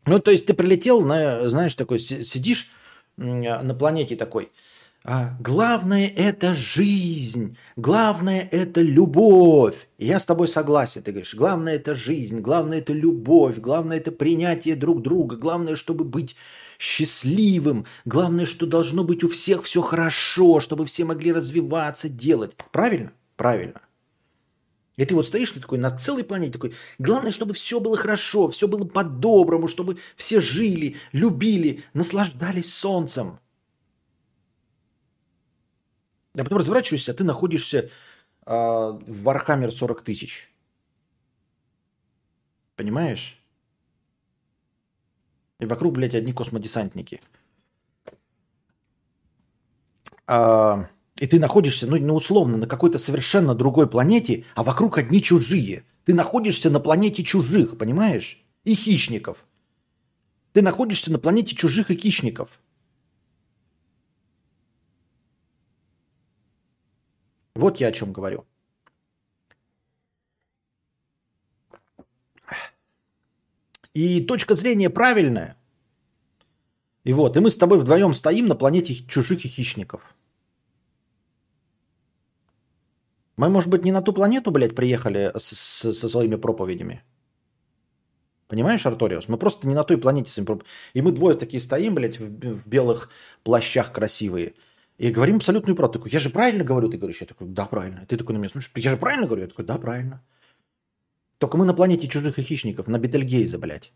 Ну, 0.07 0.21
то 0.21 0.31
есть 0.31 0.47
ты 0.47 0.55
прилетел, 0.55 1.01
на, 1.01 1.49
знаешь, 1.51 1.75
такой, 1.75 1.99
сидишь 1.99 2.71
на 3.17 3.75
планете 3.75 4.15
такой, 4.15 4.53
а, 5.09 5.37
главное 5.39 6.13
это 6.17 6.53
жизнь, 6.53 7.57
главное 7.77 8.49
это 8.51 8.81
любовь. 8.81 9.87
И 9.99 10.07
я 10.07 10.19
с 10.19 10.27
тобой 10.27 10.49
согласен. 10.49 11.01
Ты 11.01 11.13
говоришь, 11.13 11.37
главное 11.37 11.77
это 11.77 11.95
жизнь, 11.95 12.41
главное 12.41 12.79
это 12.79 12.93
любовь, 12.93 13.59
главное 13.59 13.99
это 13.99 14.11
принятие 14.11 14.75
друг 14.75 15.03
друга, 15.03 15.37
главное, 15.37 15.77
чтобы 15.77 16.05
быть 16.05 16.35
счастливым, 16.81 17.87
главное, 18.05 18.47
что 18.47 18.67
должно 18.67 19.05
быть 19.05 19.23
у 19.23 19.29
всех 19.29 19.63
все 19.63 19.81
хорошо, 19.81 20.59
чтобы 20.59 20.85
все 20.87 21.05
могли 21.05 21.31
развиваться, 21.33 22.09
делать. 22.09 22.57
Правильно? 22.73 23.13
Правильно. 23.37 23.83
И 24.97 25.05
ты 25.05 25.15
вот 25.15 25.27
стоишь 25.27 25.53
ты 25.53 25.61
такой 25.61 25.79
на 25.79 25.97
целой 25.97 26.25
планете 26.25 26.55
такой, 26.55 26.75
главное, 26.99 27.31
чтобы 27.31 27.55
все 27.55 27.79
было 27.79 27.97
хорошо, 27.97 28.49
все 28.49 28.67
было 28.67 28.85
по-доброму, 28.85 29.69
чтобы 29.69 29.99
все 30.17 30.41
жили, 30.41 30.97
любили, 31.13 31.85
наслаждались 31.95 32.75
солнцем. 32.75 33.39
Я 36.37 36.45
потом 36.45 36.59
разворачиваюсь, 36.59 37.09
а 37.09 37.14
ты 37.14 37.24
находишься 37.24 37.89
э, 38.45 38.51
в 38.51 39.22
Warhammer 39.22 39.72
40 39.72 40.03
тысяч. 40.03 40.53
Понимаешь? 42.76 43.41
И 45.59 45.64
вокруг, 45.64 45.95
блядь, 45.95 46.14
одни 46.14 46.34
космодесантники. 46.34 47.22
А, 50.26 50.91
и 51.16 51.26
ты 51.26 51.41
находишься, 51.41 51.87
ну, 51.87 51.97
ну, 51.99 52.14
условно, 52.14 52.59
на 52.59 52.66
какой-то 52.66 52.99
совершенно 52.99 53.55
другой 53.55 53.89
планете, 53.89 54.45
а 54.55 54.62
вокруг 54.62 54.99
одни 54.99 55.22
чужие. 55.22 55.84
Ты 56.05 56.12
находишься 56.12 56.68
на 56.68 56.80
планете 56.80 57.24
чужих, 57.24 57.78
понимаешь? 57.78 58.45
И 58.64 58.74
хищников. 58.74 59.47
Ты 60.53 60.61
находишься 60.61 61.11
на 61.11 61.18
планете 61.18 61.57
чужих 61.57 61.91
и 61.91 61.97
хищников. 61.97 62.61
Вот 67.57 67.81
я 67.81 67.89
о 67.89 67.93
чем 67.93 68.13
говорю. 68.13 68.45
И 73.95 74.27
точка 74.27 74.55
зрения 74.55 74.91
правильная. 74.91 75.57
И 77.05 77.13
вот, 77.13 77.37
и 77.37 77.41
мы 77.41 77.51
с 77.51 77.57
тобой 77.57 77.79
вдвоем 77.79 78.15
стоим 78.15 78.47
на 78.47 78.55
планете 78.55 78.95
чужих 78.95 79.45
и 79.45 79.49
хищников. 79.49 80.15
Мы, 83.37 83.49
может 83.49 83.71
быть, 83.71 83.85
не 83.85 83.93
на 83.93 84.03
ту 84.03 84.13
планету, 84.13 84.51
блядь, 84.51 84.75
приехали 84.75 85.33
с, 85.37 85.55
с, 85.55 85.93
со 85.93 86.09
своими 86.09 86.37
проповедями. 86.37 87.03
Понимаешь, 88.49 88.87
Арториус? 88.87 89.29
Мы 89.29 89.39
просто 89.39 89.69
не 89.69 89.75
на 89.75 89.85
той 89.85 89.99
планете. 89.99 90.45
И 90.95 91.03
мы 91.03 91.13
двое 91.13 91.37
такие 91.37 91.61
стоим, 91.61 91.95
блядь, 91.95 92.19
в 92.19 92.69
белых 92.69 93.11
плащах 93.45 93.93
красивые. 93.93 94.55
И 94.99 95.11
говорим 95.11 95.36
абсолютную 95.36 95.76
правду. 95.76 95.99
Такой, 95.99 96.11
я 96.11 96.20
же 96.20 96.30
правильно 96.30 96.64
говорю? 96.64 96.88
Ты 96.88 96.97
говоришь, 96.97 97.20
я 97.20 97.26
такой, 97.26 97.47
да, 97.49 97.66
правильно. 97.66 98.07
Ты 98.07 98.16
такой 98.16 98.34
на 98.34 98.38
меня 98.38 98.49
слушаешь, 98.49 98.72
я 98.76 98.90
же 98.90 98.97
правильно 98.97 99.26
говорю? 99.26 99.42
Я 99.42 99.49
такой, 99.49 99.64
да, 99.64 99.76
правильно. 99.78 100.22
Только 101.38 101.59
мы 101.59 101.66
на 101.66 101.74
планете 101.74 102.09
чужих 102.09 102.38
и 102.38 102.42
хищников, 102.42 102.86
на 102.86 102.99
Бетельгейзе, 102.99 103.59
блядь. 103.59 103.92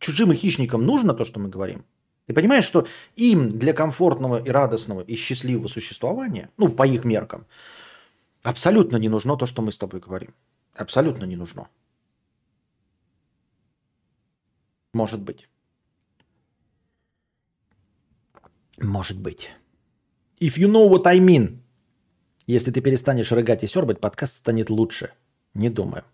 Чужим 0.00 0.32
и 0.32 0.34
хищникам 0.34 0.82
нужно 0.82 1.14
то, 1.14 1.24
что 1.24 1.38
мы 1.38 1.48
говорим? 1.48 1.84
Ты 2.26 2.34
понимаешь, 2.34 2.64
что 2.64 2.86
им 3.16 3.58
для 3.58 3.72
комфортного 3.72 4.42
и 4.42 4.50
радостного 4.50 5.00
и 5.00 5.14
счастливого 5.14 5.68
существования, 5.68 6.50
ну, 6.56 6.68
по 6.68 6.86
их 6.86 7.04
меркам, 7.04 7.46
абсолютно 8.42 8.96
не 8.96 9.08
нужно 9.08 9.36
то, 9.36 9.46
что 9.46 9.62
мы 9.62 9.72
с 9.72 9.78
тобой 9.78 10.00
говорим. 10.00 10.34
Абсолютно 10.74 11.24
не 11.24 11.36
нужно. 11.36 11.68
Может 14.92 15.22
быть. 15.22 15.48
Может 18.78 19.18
быть. 19.20 19.50
If 20.40 20.56
you 20.56 20.68
know 20.68 20.88
what 20.88 21.06
I 21.06 21.18
mean. 21.20 21.62
Если 22.46 22.70
ты 22.70 22.80
перестанешь 22.80 23.30
рыгать 23.30 23.62
и 23.62 23.66
сербать, 23.66 24.00
подкаст 24.00 24.36
станет 24.36 24.70
лучше. 24.70 25.12
Не 25.54 25.68
думаю. 25.68 26.04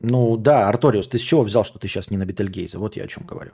Ну 0.00 0.36
да, 0.36 0.68
Арториус, 0.68 1.08
ты 1.08 1.18
с 1.18 1.22
чего 1.22 1.42
взял, 1.42 1.64
что 1.64 1.78
ты 1.78 1.88
сейчас 1.88 2.10
не 2.10 2.16
на 2.16 2.24
Бетельгейзе? 2.24 2.78
Вот 2.78 2.96
я 2.96 3.04
о 3.04 3.08
чем 3.08 3.26
говорю. 3.26 3.52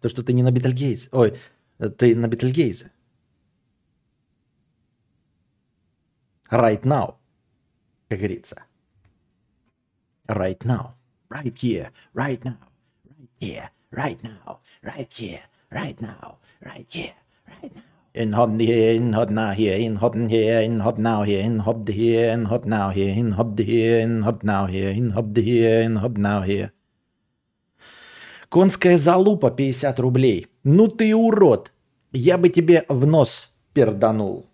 То, 0.00 0.08
что 0.08 0.22
ты 0.22 0.32
не 0.32 0.42
на 0.42 0.50
Бетельгейзе. 0.50 1.08
Ой, 1.12 1.36
ты 1.78 2.16
на 2.16 2.26
Бетельгейзе. 2.26 2.90
Right 6.50 6.82
now, 6.82 7.16
как 8.08 8.18
говорится. 8.18 8.64
Right 10.26 10.58
now. 10.64 10.94
Right 11.28 11.54
here. 11.54 11.90
Right 12.14 12.42
now. 12.42 12.58
Right 13.04 13.28
here. 13.40 13.70
Right 13.90 14.22
now. 14.22 14.60
Right 14.82 15.12
here. 15.12 15.40
Right 15.74 16.00
now. 16.00 16.38
Right 16.62 16.86
here. 16.86 17.18
Right 17.50 17.74
now. 17.74 17.82
In 18.14 18.32
hob 18.32 18.60
here, 18.60 18.94
in 18.94 19.12
hob 19.12 19.30
now 19.30 19.50
here, 19.50 19.74
in 19.74 19.96
hob 19.96 20.14
here, 20.14 20.62
in 20.62 20.78
hob 20.78 20.98
now 20.98 21.24
here, 21.24 21.42
in 21.42 21.58
hob 21.58 21.88
here, 21.88 22.30
in 22.30 22.44
hob 22.44 22.64
now 22.64 22.90
here, 22.90 23.10
in 23.10 23.32
hob 23.32 23.58
here, 23.58 23.98
in 23.98 24.22
hob 24.22 24.44
now 24.44 24.66
here, 24.66 24.90
in 24.90 25.10
hob 25.10 25.36
here, 25.36 25.82
in 25.82 25.96
hob 25.96 26.16
now 26.16 26.42
here. 26.42 26.70
Конская 28.48 28.98
залупа 28.98 29.50
50 29.50 29.98
рублей. 29.98 30.46
Ну 30.62 30.86
ты 30.86 31.12
урод. 31.12 31.72
Я 32.12 32.38
бы 32.38 32.50
тебе 32.50 32.84
в 32.88 33.04
нос 33.04 33.50
перданул. 33.72 34.46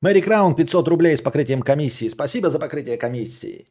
Мэри 0.00 0.22
Краун 0.22 0.54
500 0.54 0.88
рублей 0.88 1.14
с 1.14 1.20
покрытием 1.20 1.60
комиссии. 1.60 2.08
Спасибо 2.08 2.48
за 2.48 2.58
покрытие 2.58 2.96
комиссии. 2.96 3.66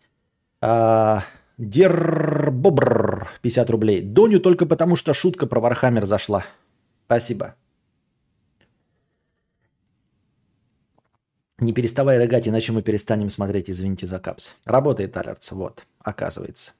А, 0.61 1.23
Дербобр 1.57 3.27
50 3.41 3.69
рублей. 3.69 4.01
Доню 4.01 4.39
только 4.39 4.67
потому, 4.67 4.95
что 4.95 5.13
шутка 5.15 5.47
про 5.47 5.59
Warhammer 5.59 6.05
зашла. 6.05 6.45
Спасибо. 7.05 7.55
Не 11.57 11.73
переставай 11.73 12.17
рыгать, 12.17 12.47
иначе 12.47 12.71
мы 12.73 12.83
перестанем 12.83 13.29
смотреть, 13.31 13.69
извините 13.69 14.05
за 14.05 14.19
капс. 14.19 14.55
Работает 14.65 15.17
Alerts, 15.17 15.51
вот, 15.51 15.85
оказывается. 15.99 16.73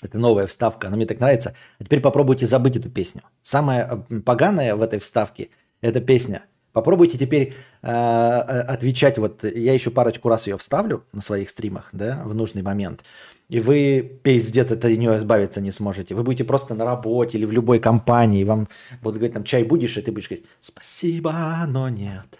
Это 0.00 0.16
новая 0.16 0.46
вставка, 0.46 0.86
она 0.86 0.96
мне 0.96 1.06
так 1.06 1.20
нравится. 1.20 1.54
А 1.78 1.84
теперь 1.84 2.00
попробуйте 2.00 2.46
забыть 2.46 2.76
эту 2.76 2.88
песню. 2.88 3.22
Самое 3.42 4.04
поганое 4.24 4.76
в 4.76 4.80
этой 4.80 5.00
вставке– 5.00 5.50
эта 5.80 6.00
песня. 6.00 6.42
Попробуйте 6.72 7.18
теперь 7.18 7.54
э, 7.82 7.90
э, 7.90 7.90
отвечать. 7.90 9.18
Вот 9.18 9.42
я 9.44 9.74
еще 9.74 9.90
парочку 9.90 10.28
раз 10.28 10.46
ее 10.46 10.56
вставлю 10.56 11.04
на 11.12 11.20
своих 11.20 11.50
стримах, 11.50 11.88
да, 11.92 12.22
в 12.24 12.34
нужный 12.34 12.62
момент. 12.62 13.02
И 13.48 13.58
вы, 13.58 14.20
пиздец, 14.22 14.70
от 14.70 14.84
нее 14.84 15.16
избавиться 15.16 15.60
не 15.60 15.72
сможете. 15.72 16.14
Вы 16.14 16.22
будете 16.22 16.44
просто 16.44 16.76
на 16.76 16.84
работе 16.84 17.36
или 17.36 17.44
в 17.44 17.50
любой 17.50 17.80
компании. 17.80 18.44
Вам 18.44 18.68
будут 19.02 19.16
говорить, 19.18 19.34
там, 19.34 19.42
чай 19.42 19.64
будешь, 19.64 19.96
и 19.96 20.02
ты 20.02 20.12
будешь 20.12 20.28
говорить, 20.28 20.46
спасибо, 20.60 21.64
но 21.66 21.88
нет. 21.88 22.38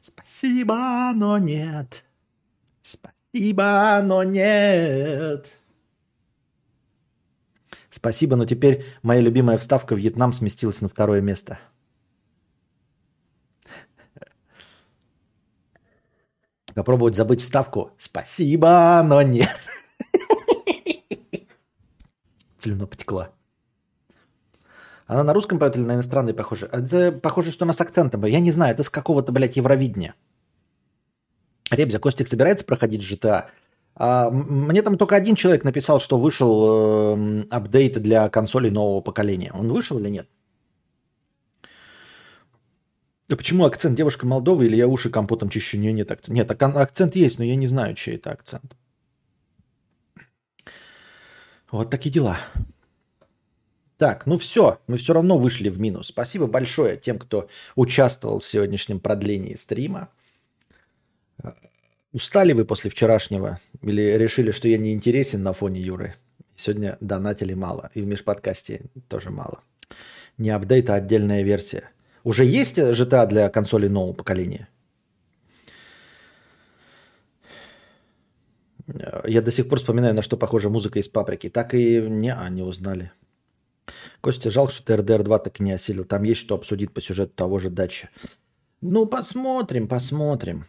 Спасибо, 0.00 1.12
но 1.14 1.38
нет. 1.38 2.04
Спасибо, 2.82 4.00
но 4.04 4.22
нет. 4.22 5.46
Спасибо, 7.88 8.36
но 8.36 8.44
теперь 8.44 8.84
моя 9.02 9.22
любимая 9.22 9.56
вставка 9.56 9.94
Вьетнам 9.94 10.34
сместилась 10.34 10.82
на 10.82 10.88
второе 10.90 11.22
место. 11.22 11.58
Попробовать 16.78 17.16
забыть 17.16 17.40
вставку. 17.40 17.90
Спасибо, 17.96 19.02
но 19.04 19.20
нет. 19.20 19.50
Слюна 22.58 22.86
потекла. 22.86 23.30
Она 25.08 25.24
на 25.24 25.34
русском 25.34 25.58
поет 25.58 25.74
или 25.74 25.82
на 25.82 25.94
иностранной 25.94 26.34
похоже? 26.34 26.66
Это 26.66 27.10
похоже, 27.10 27.50
что 27.50 27.64
она 27.64 27.72
с 27.72 27.80
акцентом. 27.80 28.24
Я 28.26 28.38
не 28.38 28.52
знаю, 28.52 28.74
это 28.74 28.84
с 28.84 28.90
какого-то, 28.90 29.32
блядь, 29.32 29.56
Евровидения. 29.56 30.14
Ребзя, 31.72 31.98
Костик 31.98 32.28
собирается 32.28 32.64
проходить 32.64 33.02
GTA? 33.02 33.46
А, 33.96 34.30
мне 34.30 34.80
там 34.82 34.96
только 34.96 35.16
один 35.16 35.34
человек 35.34 35.64
написал, 35.64 35.98
что 35.98 36.16
вышел 36.16 37.16
э, 37.50 37.98
для 37.98 38.28
консолей 38.28 38.70
нового 38.70 39.00
поколения. 39.00 39.50
Он 39.52 39.72
вышел 39.72 39.98
или 39.98 40.10
нет? 40.10 40.28
Да 43.28 43.36
почему 43.36 43.66
акцент 43.66 43.94
девушка 43.94 44.26
Молдовы 44.26 44.66
или 44.66 44.76
я 44.76 44.88
уши 44.88 45.10
компотом 45.10 45.50
чищу? 45.50 45.76
У 45.76 45.80
нет 45.80 46.10
акцента. 46.10 46.32
Нет, 46.32 46.62
акцент 46.62 47.14
есть, 47.14 47.38
но 47.38 47.44
я 47.44 47.56
не 47.56 47.66
знаю, 47.66 47.94
чей 47.94 48.16
это 48.16 48.32
акцент. 48.32 48.74
Вот 51.70 51.90
такие 51.90 52.10
дела. 52.10 52.38
Так, 53.98 54.26
ну 54.26 54.38
все, 54.38 54.80
мы 54.86 54.96
все 54.96 55.12
равно 55.12 55.36
вышли 55.36 55.68
в 55.68 55.78
минус. 55.78 56.06
Спасибо 56.06 56.46
большое 56.46 56.96
тем, 56.96 57.18
кто 57.18 57.48
участвовал 57.74 58.40
в 58.40 58.46
сегодняшнем 58.46 59.00
продлении 59.00 59.54
стрима. 59.56 60.08
Устали 62.12 62.54
вы 62.54 62.64
после 62.64 62.90
вчерашнего? 62.90 63.60
Или 63.82 64.16
решили, 64.16 64.52
что 64.52 64.68
я 64.68 64.78
не 64.78 64.94
интересен 64.94 65.42
на 65.42 65.52
фоне 65.52 65.82
Юры? 65.82 66.14
Сегодня 66.54 66.96
донатили 67.00 67.52
мало. 67.52 67.90
И 67.92 68.00
в 68.00 68.06
межподкасте 68.06 68.82
тоже 69.08 69.30
мало. 69.30 69.60
Не 70.38 70.50
апдейт, 70.50 70.88
а 70.88 70.94
отдельная 70.94 71.42
версия. 71.42 71.90
Уже 72.24 72.44
есть 72.44 72.78
GTA 72.78 73.26
для 73.26 73.48
консолей 73.48 73.88
нового 73.88 74.12
поколения? 74.12 74.68
Я 79.26 79.42
до 79.42 79.50
сих 79.50 79.68
пор 79.68 79.78
вспоминаю, 79.78 80.14
на 80.14 80.22
что 80.22 80.36
похожа 80.36 80.70
музыка 80.70 80.98
из 80.98 81.08
«Паприки». 81.08 81.50
Так 81.50 81.74
и 81.74 82.00
не, 82.00 82.32
а, 82.32 82.48
не 82.48 82.62
узнали. 82.62 83.12
Костя, 84.20 84.50
жалко, 84.50 84.72
что 84.72 84.96
ТРДР 84.96 85.22
2 85.22 85.38
так 85.38 85.60
и 85.60 85.62
не 85.62 85.72
осилил. 85.72 86.04
Там 86.04 86.22
есть 86.22 86.40
что 86.40 86.54
обсудить 86.54 86.92
по 86.92 87.00
сюжету 87.00 87.32
того 87.34 87.58
же 87.58 87.70
дачи. 87.70 88.08
Ну, 88.80 89.06
посмотрим, 89.06 89.88
посмотрим. 89.88 90.66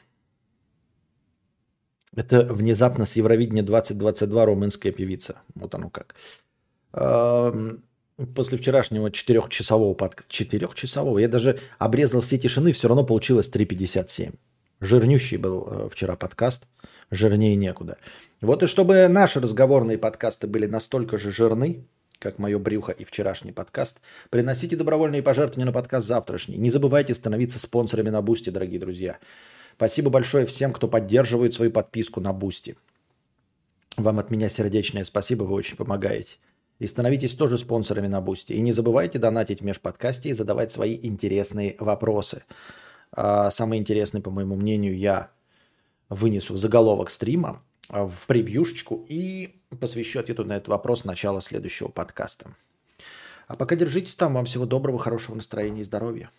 Это 2.15 2.43
внезапно 2.45 3.05
с 3.05 3.15
Евровидения 3.15 3.63
2022 3.63 4.45
румынская 4.45 4.91
певица. 4.91 5.41
Вот 5.55 5.75
оно 5.75 5.89
как 5.89 6.15
после 8.35 8.57
вчерашнего 8.57 9.11
четырехчасового 9.11 9.93
подкаста, 9.93 10.31
четырехчасового, 10.31 11.19
я 11.19 11.27
даже 11.27 11.57
обрезал 11.77 12.21
все 12.21 12.37
тишины, 12.37 12.71
все 12.71 12.87
равно 12.87 13.03
получилось 13.03 13.49
3.57. 13.53 14.33
Жирнющий 14.81 15.37
был 15.37 15.67
э, 15.69 15.89
вчера 15.91 16.15
подкаст, 16.15 16.65
жирнее 17.11 17.55
некуда. 17.55 17.97
Вот 18.41 18.63
и 18.63 18.67
чтобы 18.67 19.07
наши 19.07 19.39
разговорные 19.39 19.97
подкасты 19.97 20.47
были 20.47 20.65
настолько 20.65 21.17
же 21.17 21.31
жирны, 21.31 21.85
как 22.19 22.37
мое 22.37 22.59
брюхо 22.59 22.91
и 22.91 23.03
вчерашний 23.03 23.51
подкаст, 23.51 24.01
приносите 24.29 24.75
добровольные 24.75 25.23
пожертвования 25.23 25.65
на 25.65 25.73
подкаст 25.73 26.07
завтрашний. 26.07 26.57
Не 26.57 26.69
забывайте 26.69 27.13
становиться 27.13 27.59
спонсорами 27.59 28.09
на 28.09 28.21
Boosty, 28.21 28.49
дорогие 28.49 28.79
друзья. 28.79 29.17
Спасибо 29.75 30.09
большое 30.09 30.45
всем, 30.45 30.73
кто 30.73 30.87
поддерживает 30.87 31.53
свою 31.53 31.71
подписку 31.71 32.19
на 32.19 32.33
Boosty. 32.33 32.75
Вам 33.97 34.19
от 34.19 34.29
меня 34.29 34.49
сердечное 34.49 35.03
спасибо, 35.03 35.43
вы 35.43 35.55
очень 35.55 35.77
помогаете. 35.77 36.37
И 36.79 36.87
становитесь 36.87 37.35
тоже 37.35 37.57
спонсорами 37.57 38.07
на 38.07 38.21
Boosty. 38.21 38.53
И 38.53 38.61
не 38.61 38.71
забывайте 38.71 39.19
донатить 39.19 39.61
в 39.61 39.65
межподкасте 39.65 40.29
и 40.29 40.33
задавать 40.33 40.71
свои 40.71 40.97
интересные 41.01 41.75
вопросы. 41.79 42.43
А, 43.11 43.51
самый 43.51 43.79
интересный, 43.79 44.21
по 44.21 44.31
моему 44.31 44.55
мнению, 44.55 44.97
я 44.97 45.29
вынесу 46.07 46.53
в 46.53 46.57
заголовок 46.57 47.09
стрима, 47.09 47.61
а, 47.89 48.07
в 48.07 48.27
превьюшечку 48.27 49.05
и 49.09 49.61
посвящу 49.79 50.19
ответу 50.19 50.45
на 50.45 50.53
этот 50.53 50.69
вопрос 50.69 51.03
начала 51.03 51.41
следующего 51.41 51.89
подкаста. 51.89 52.55
А 53.47 53.55
пока 53.55 53.75
держитесь 53.75 54.15
там. 54.15 54.35
Вам 54.35 54.45
всего 54.45 54.65
доброго, 54.65 54.99
хорошего 54.99 55.35
настроения 55.35 55.81
и 55.81 55.85
здоровья. 55.85 56.29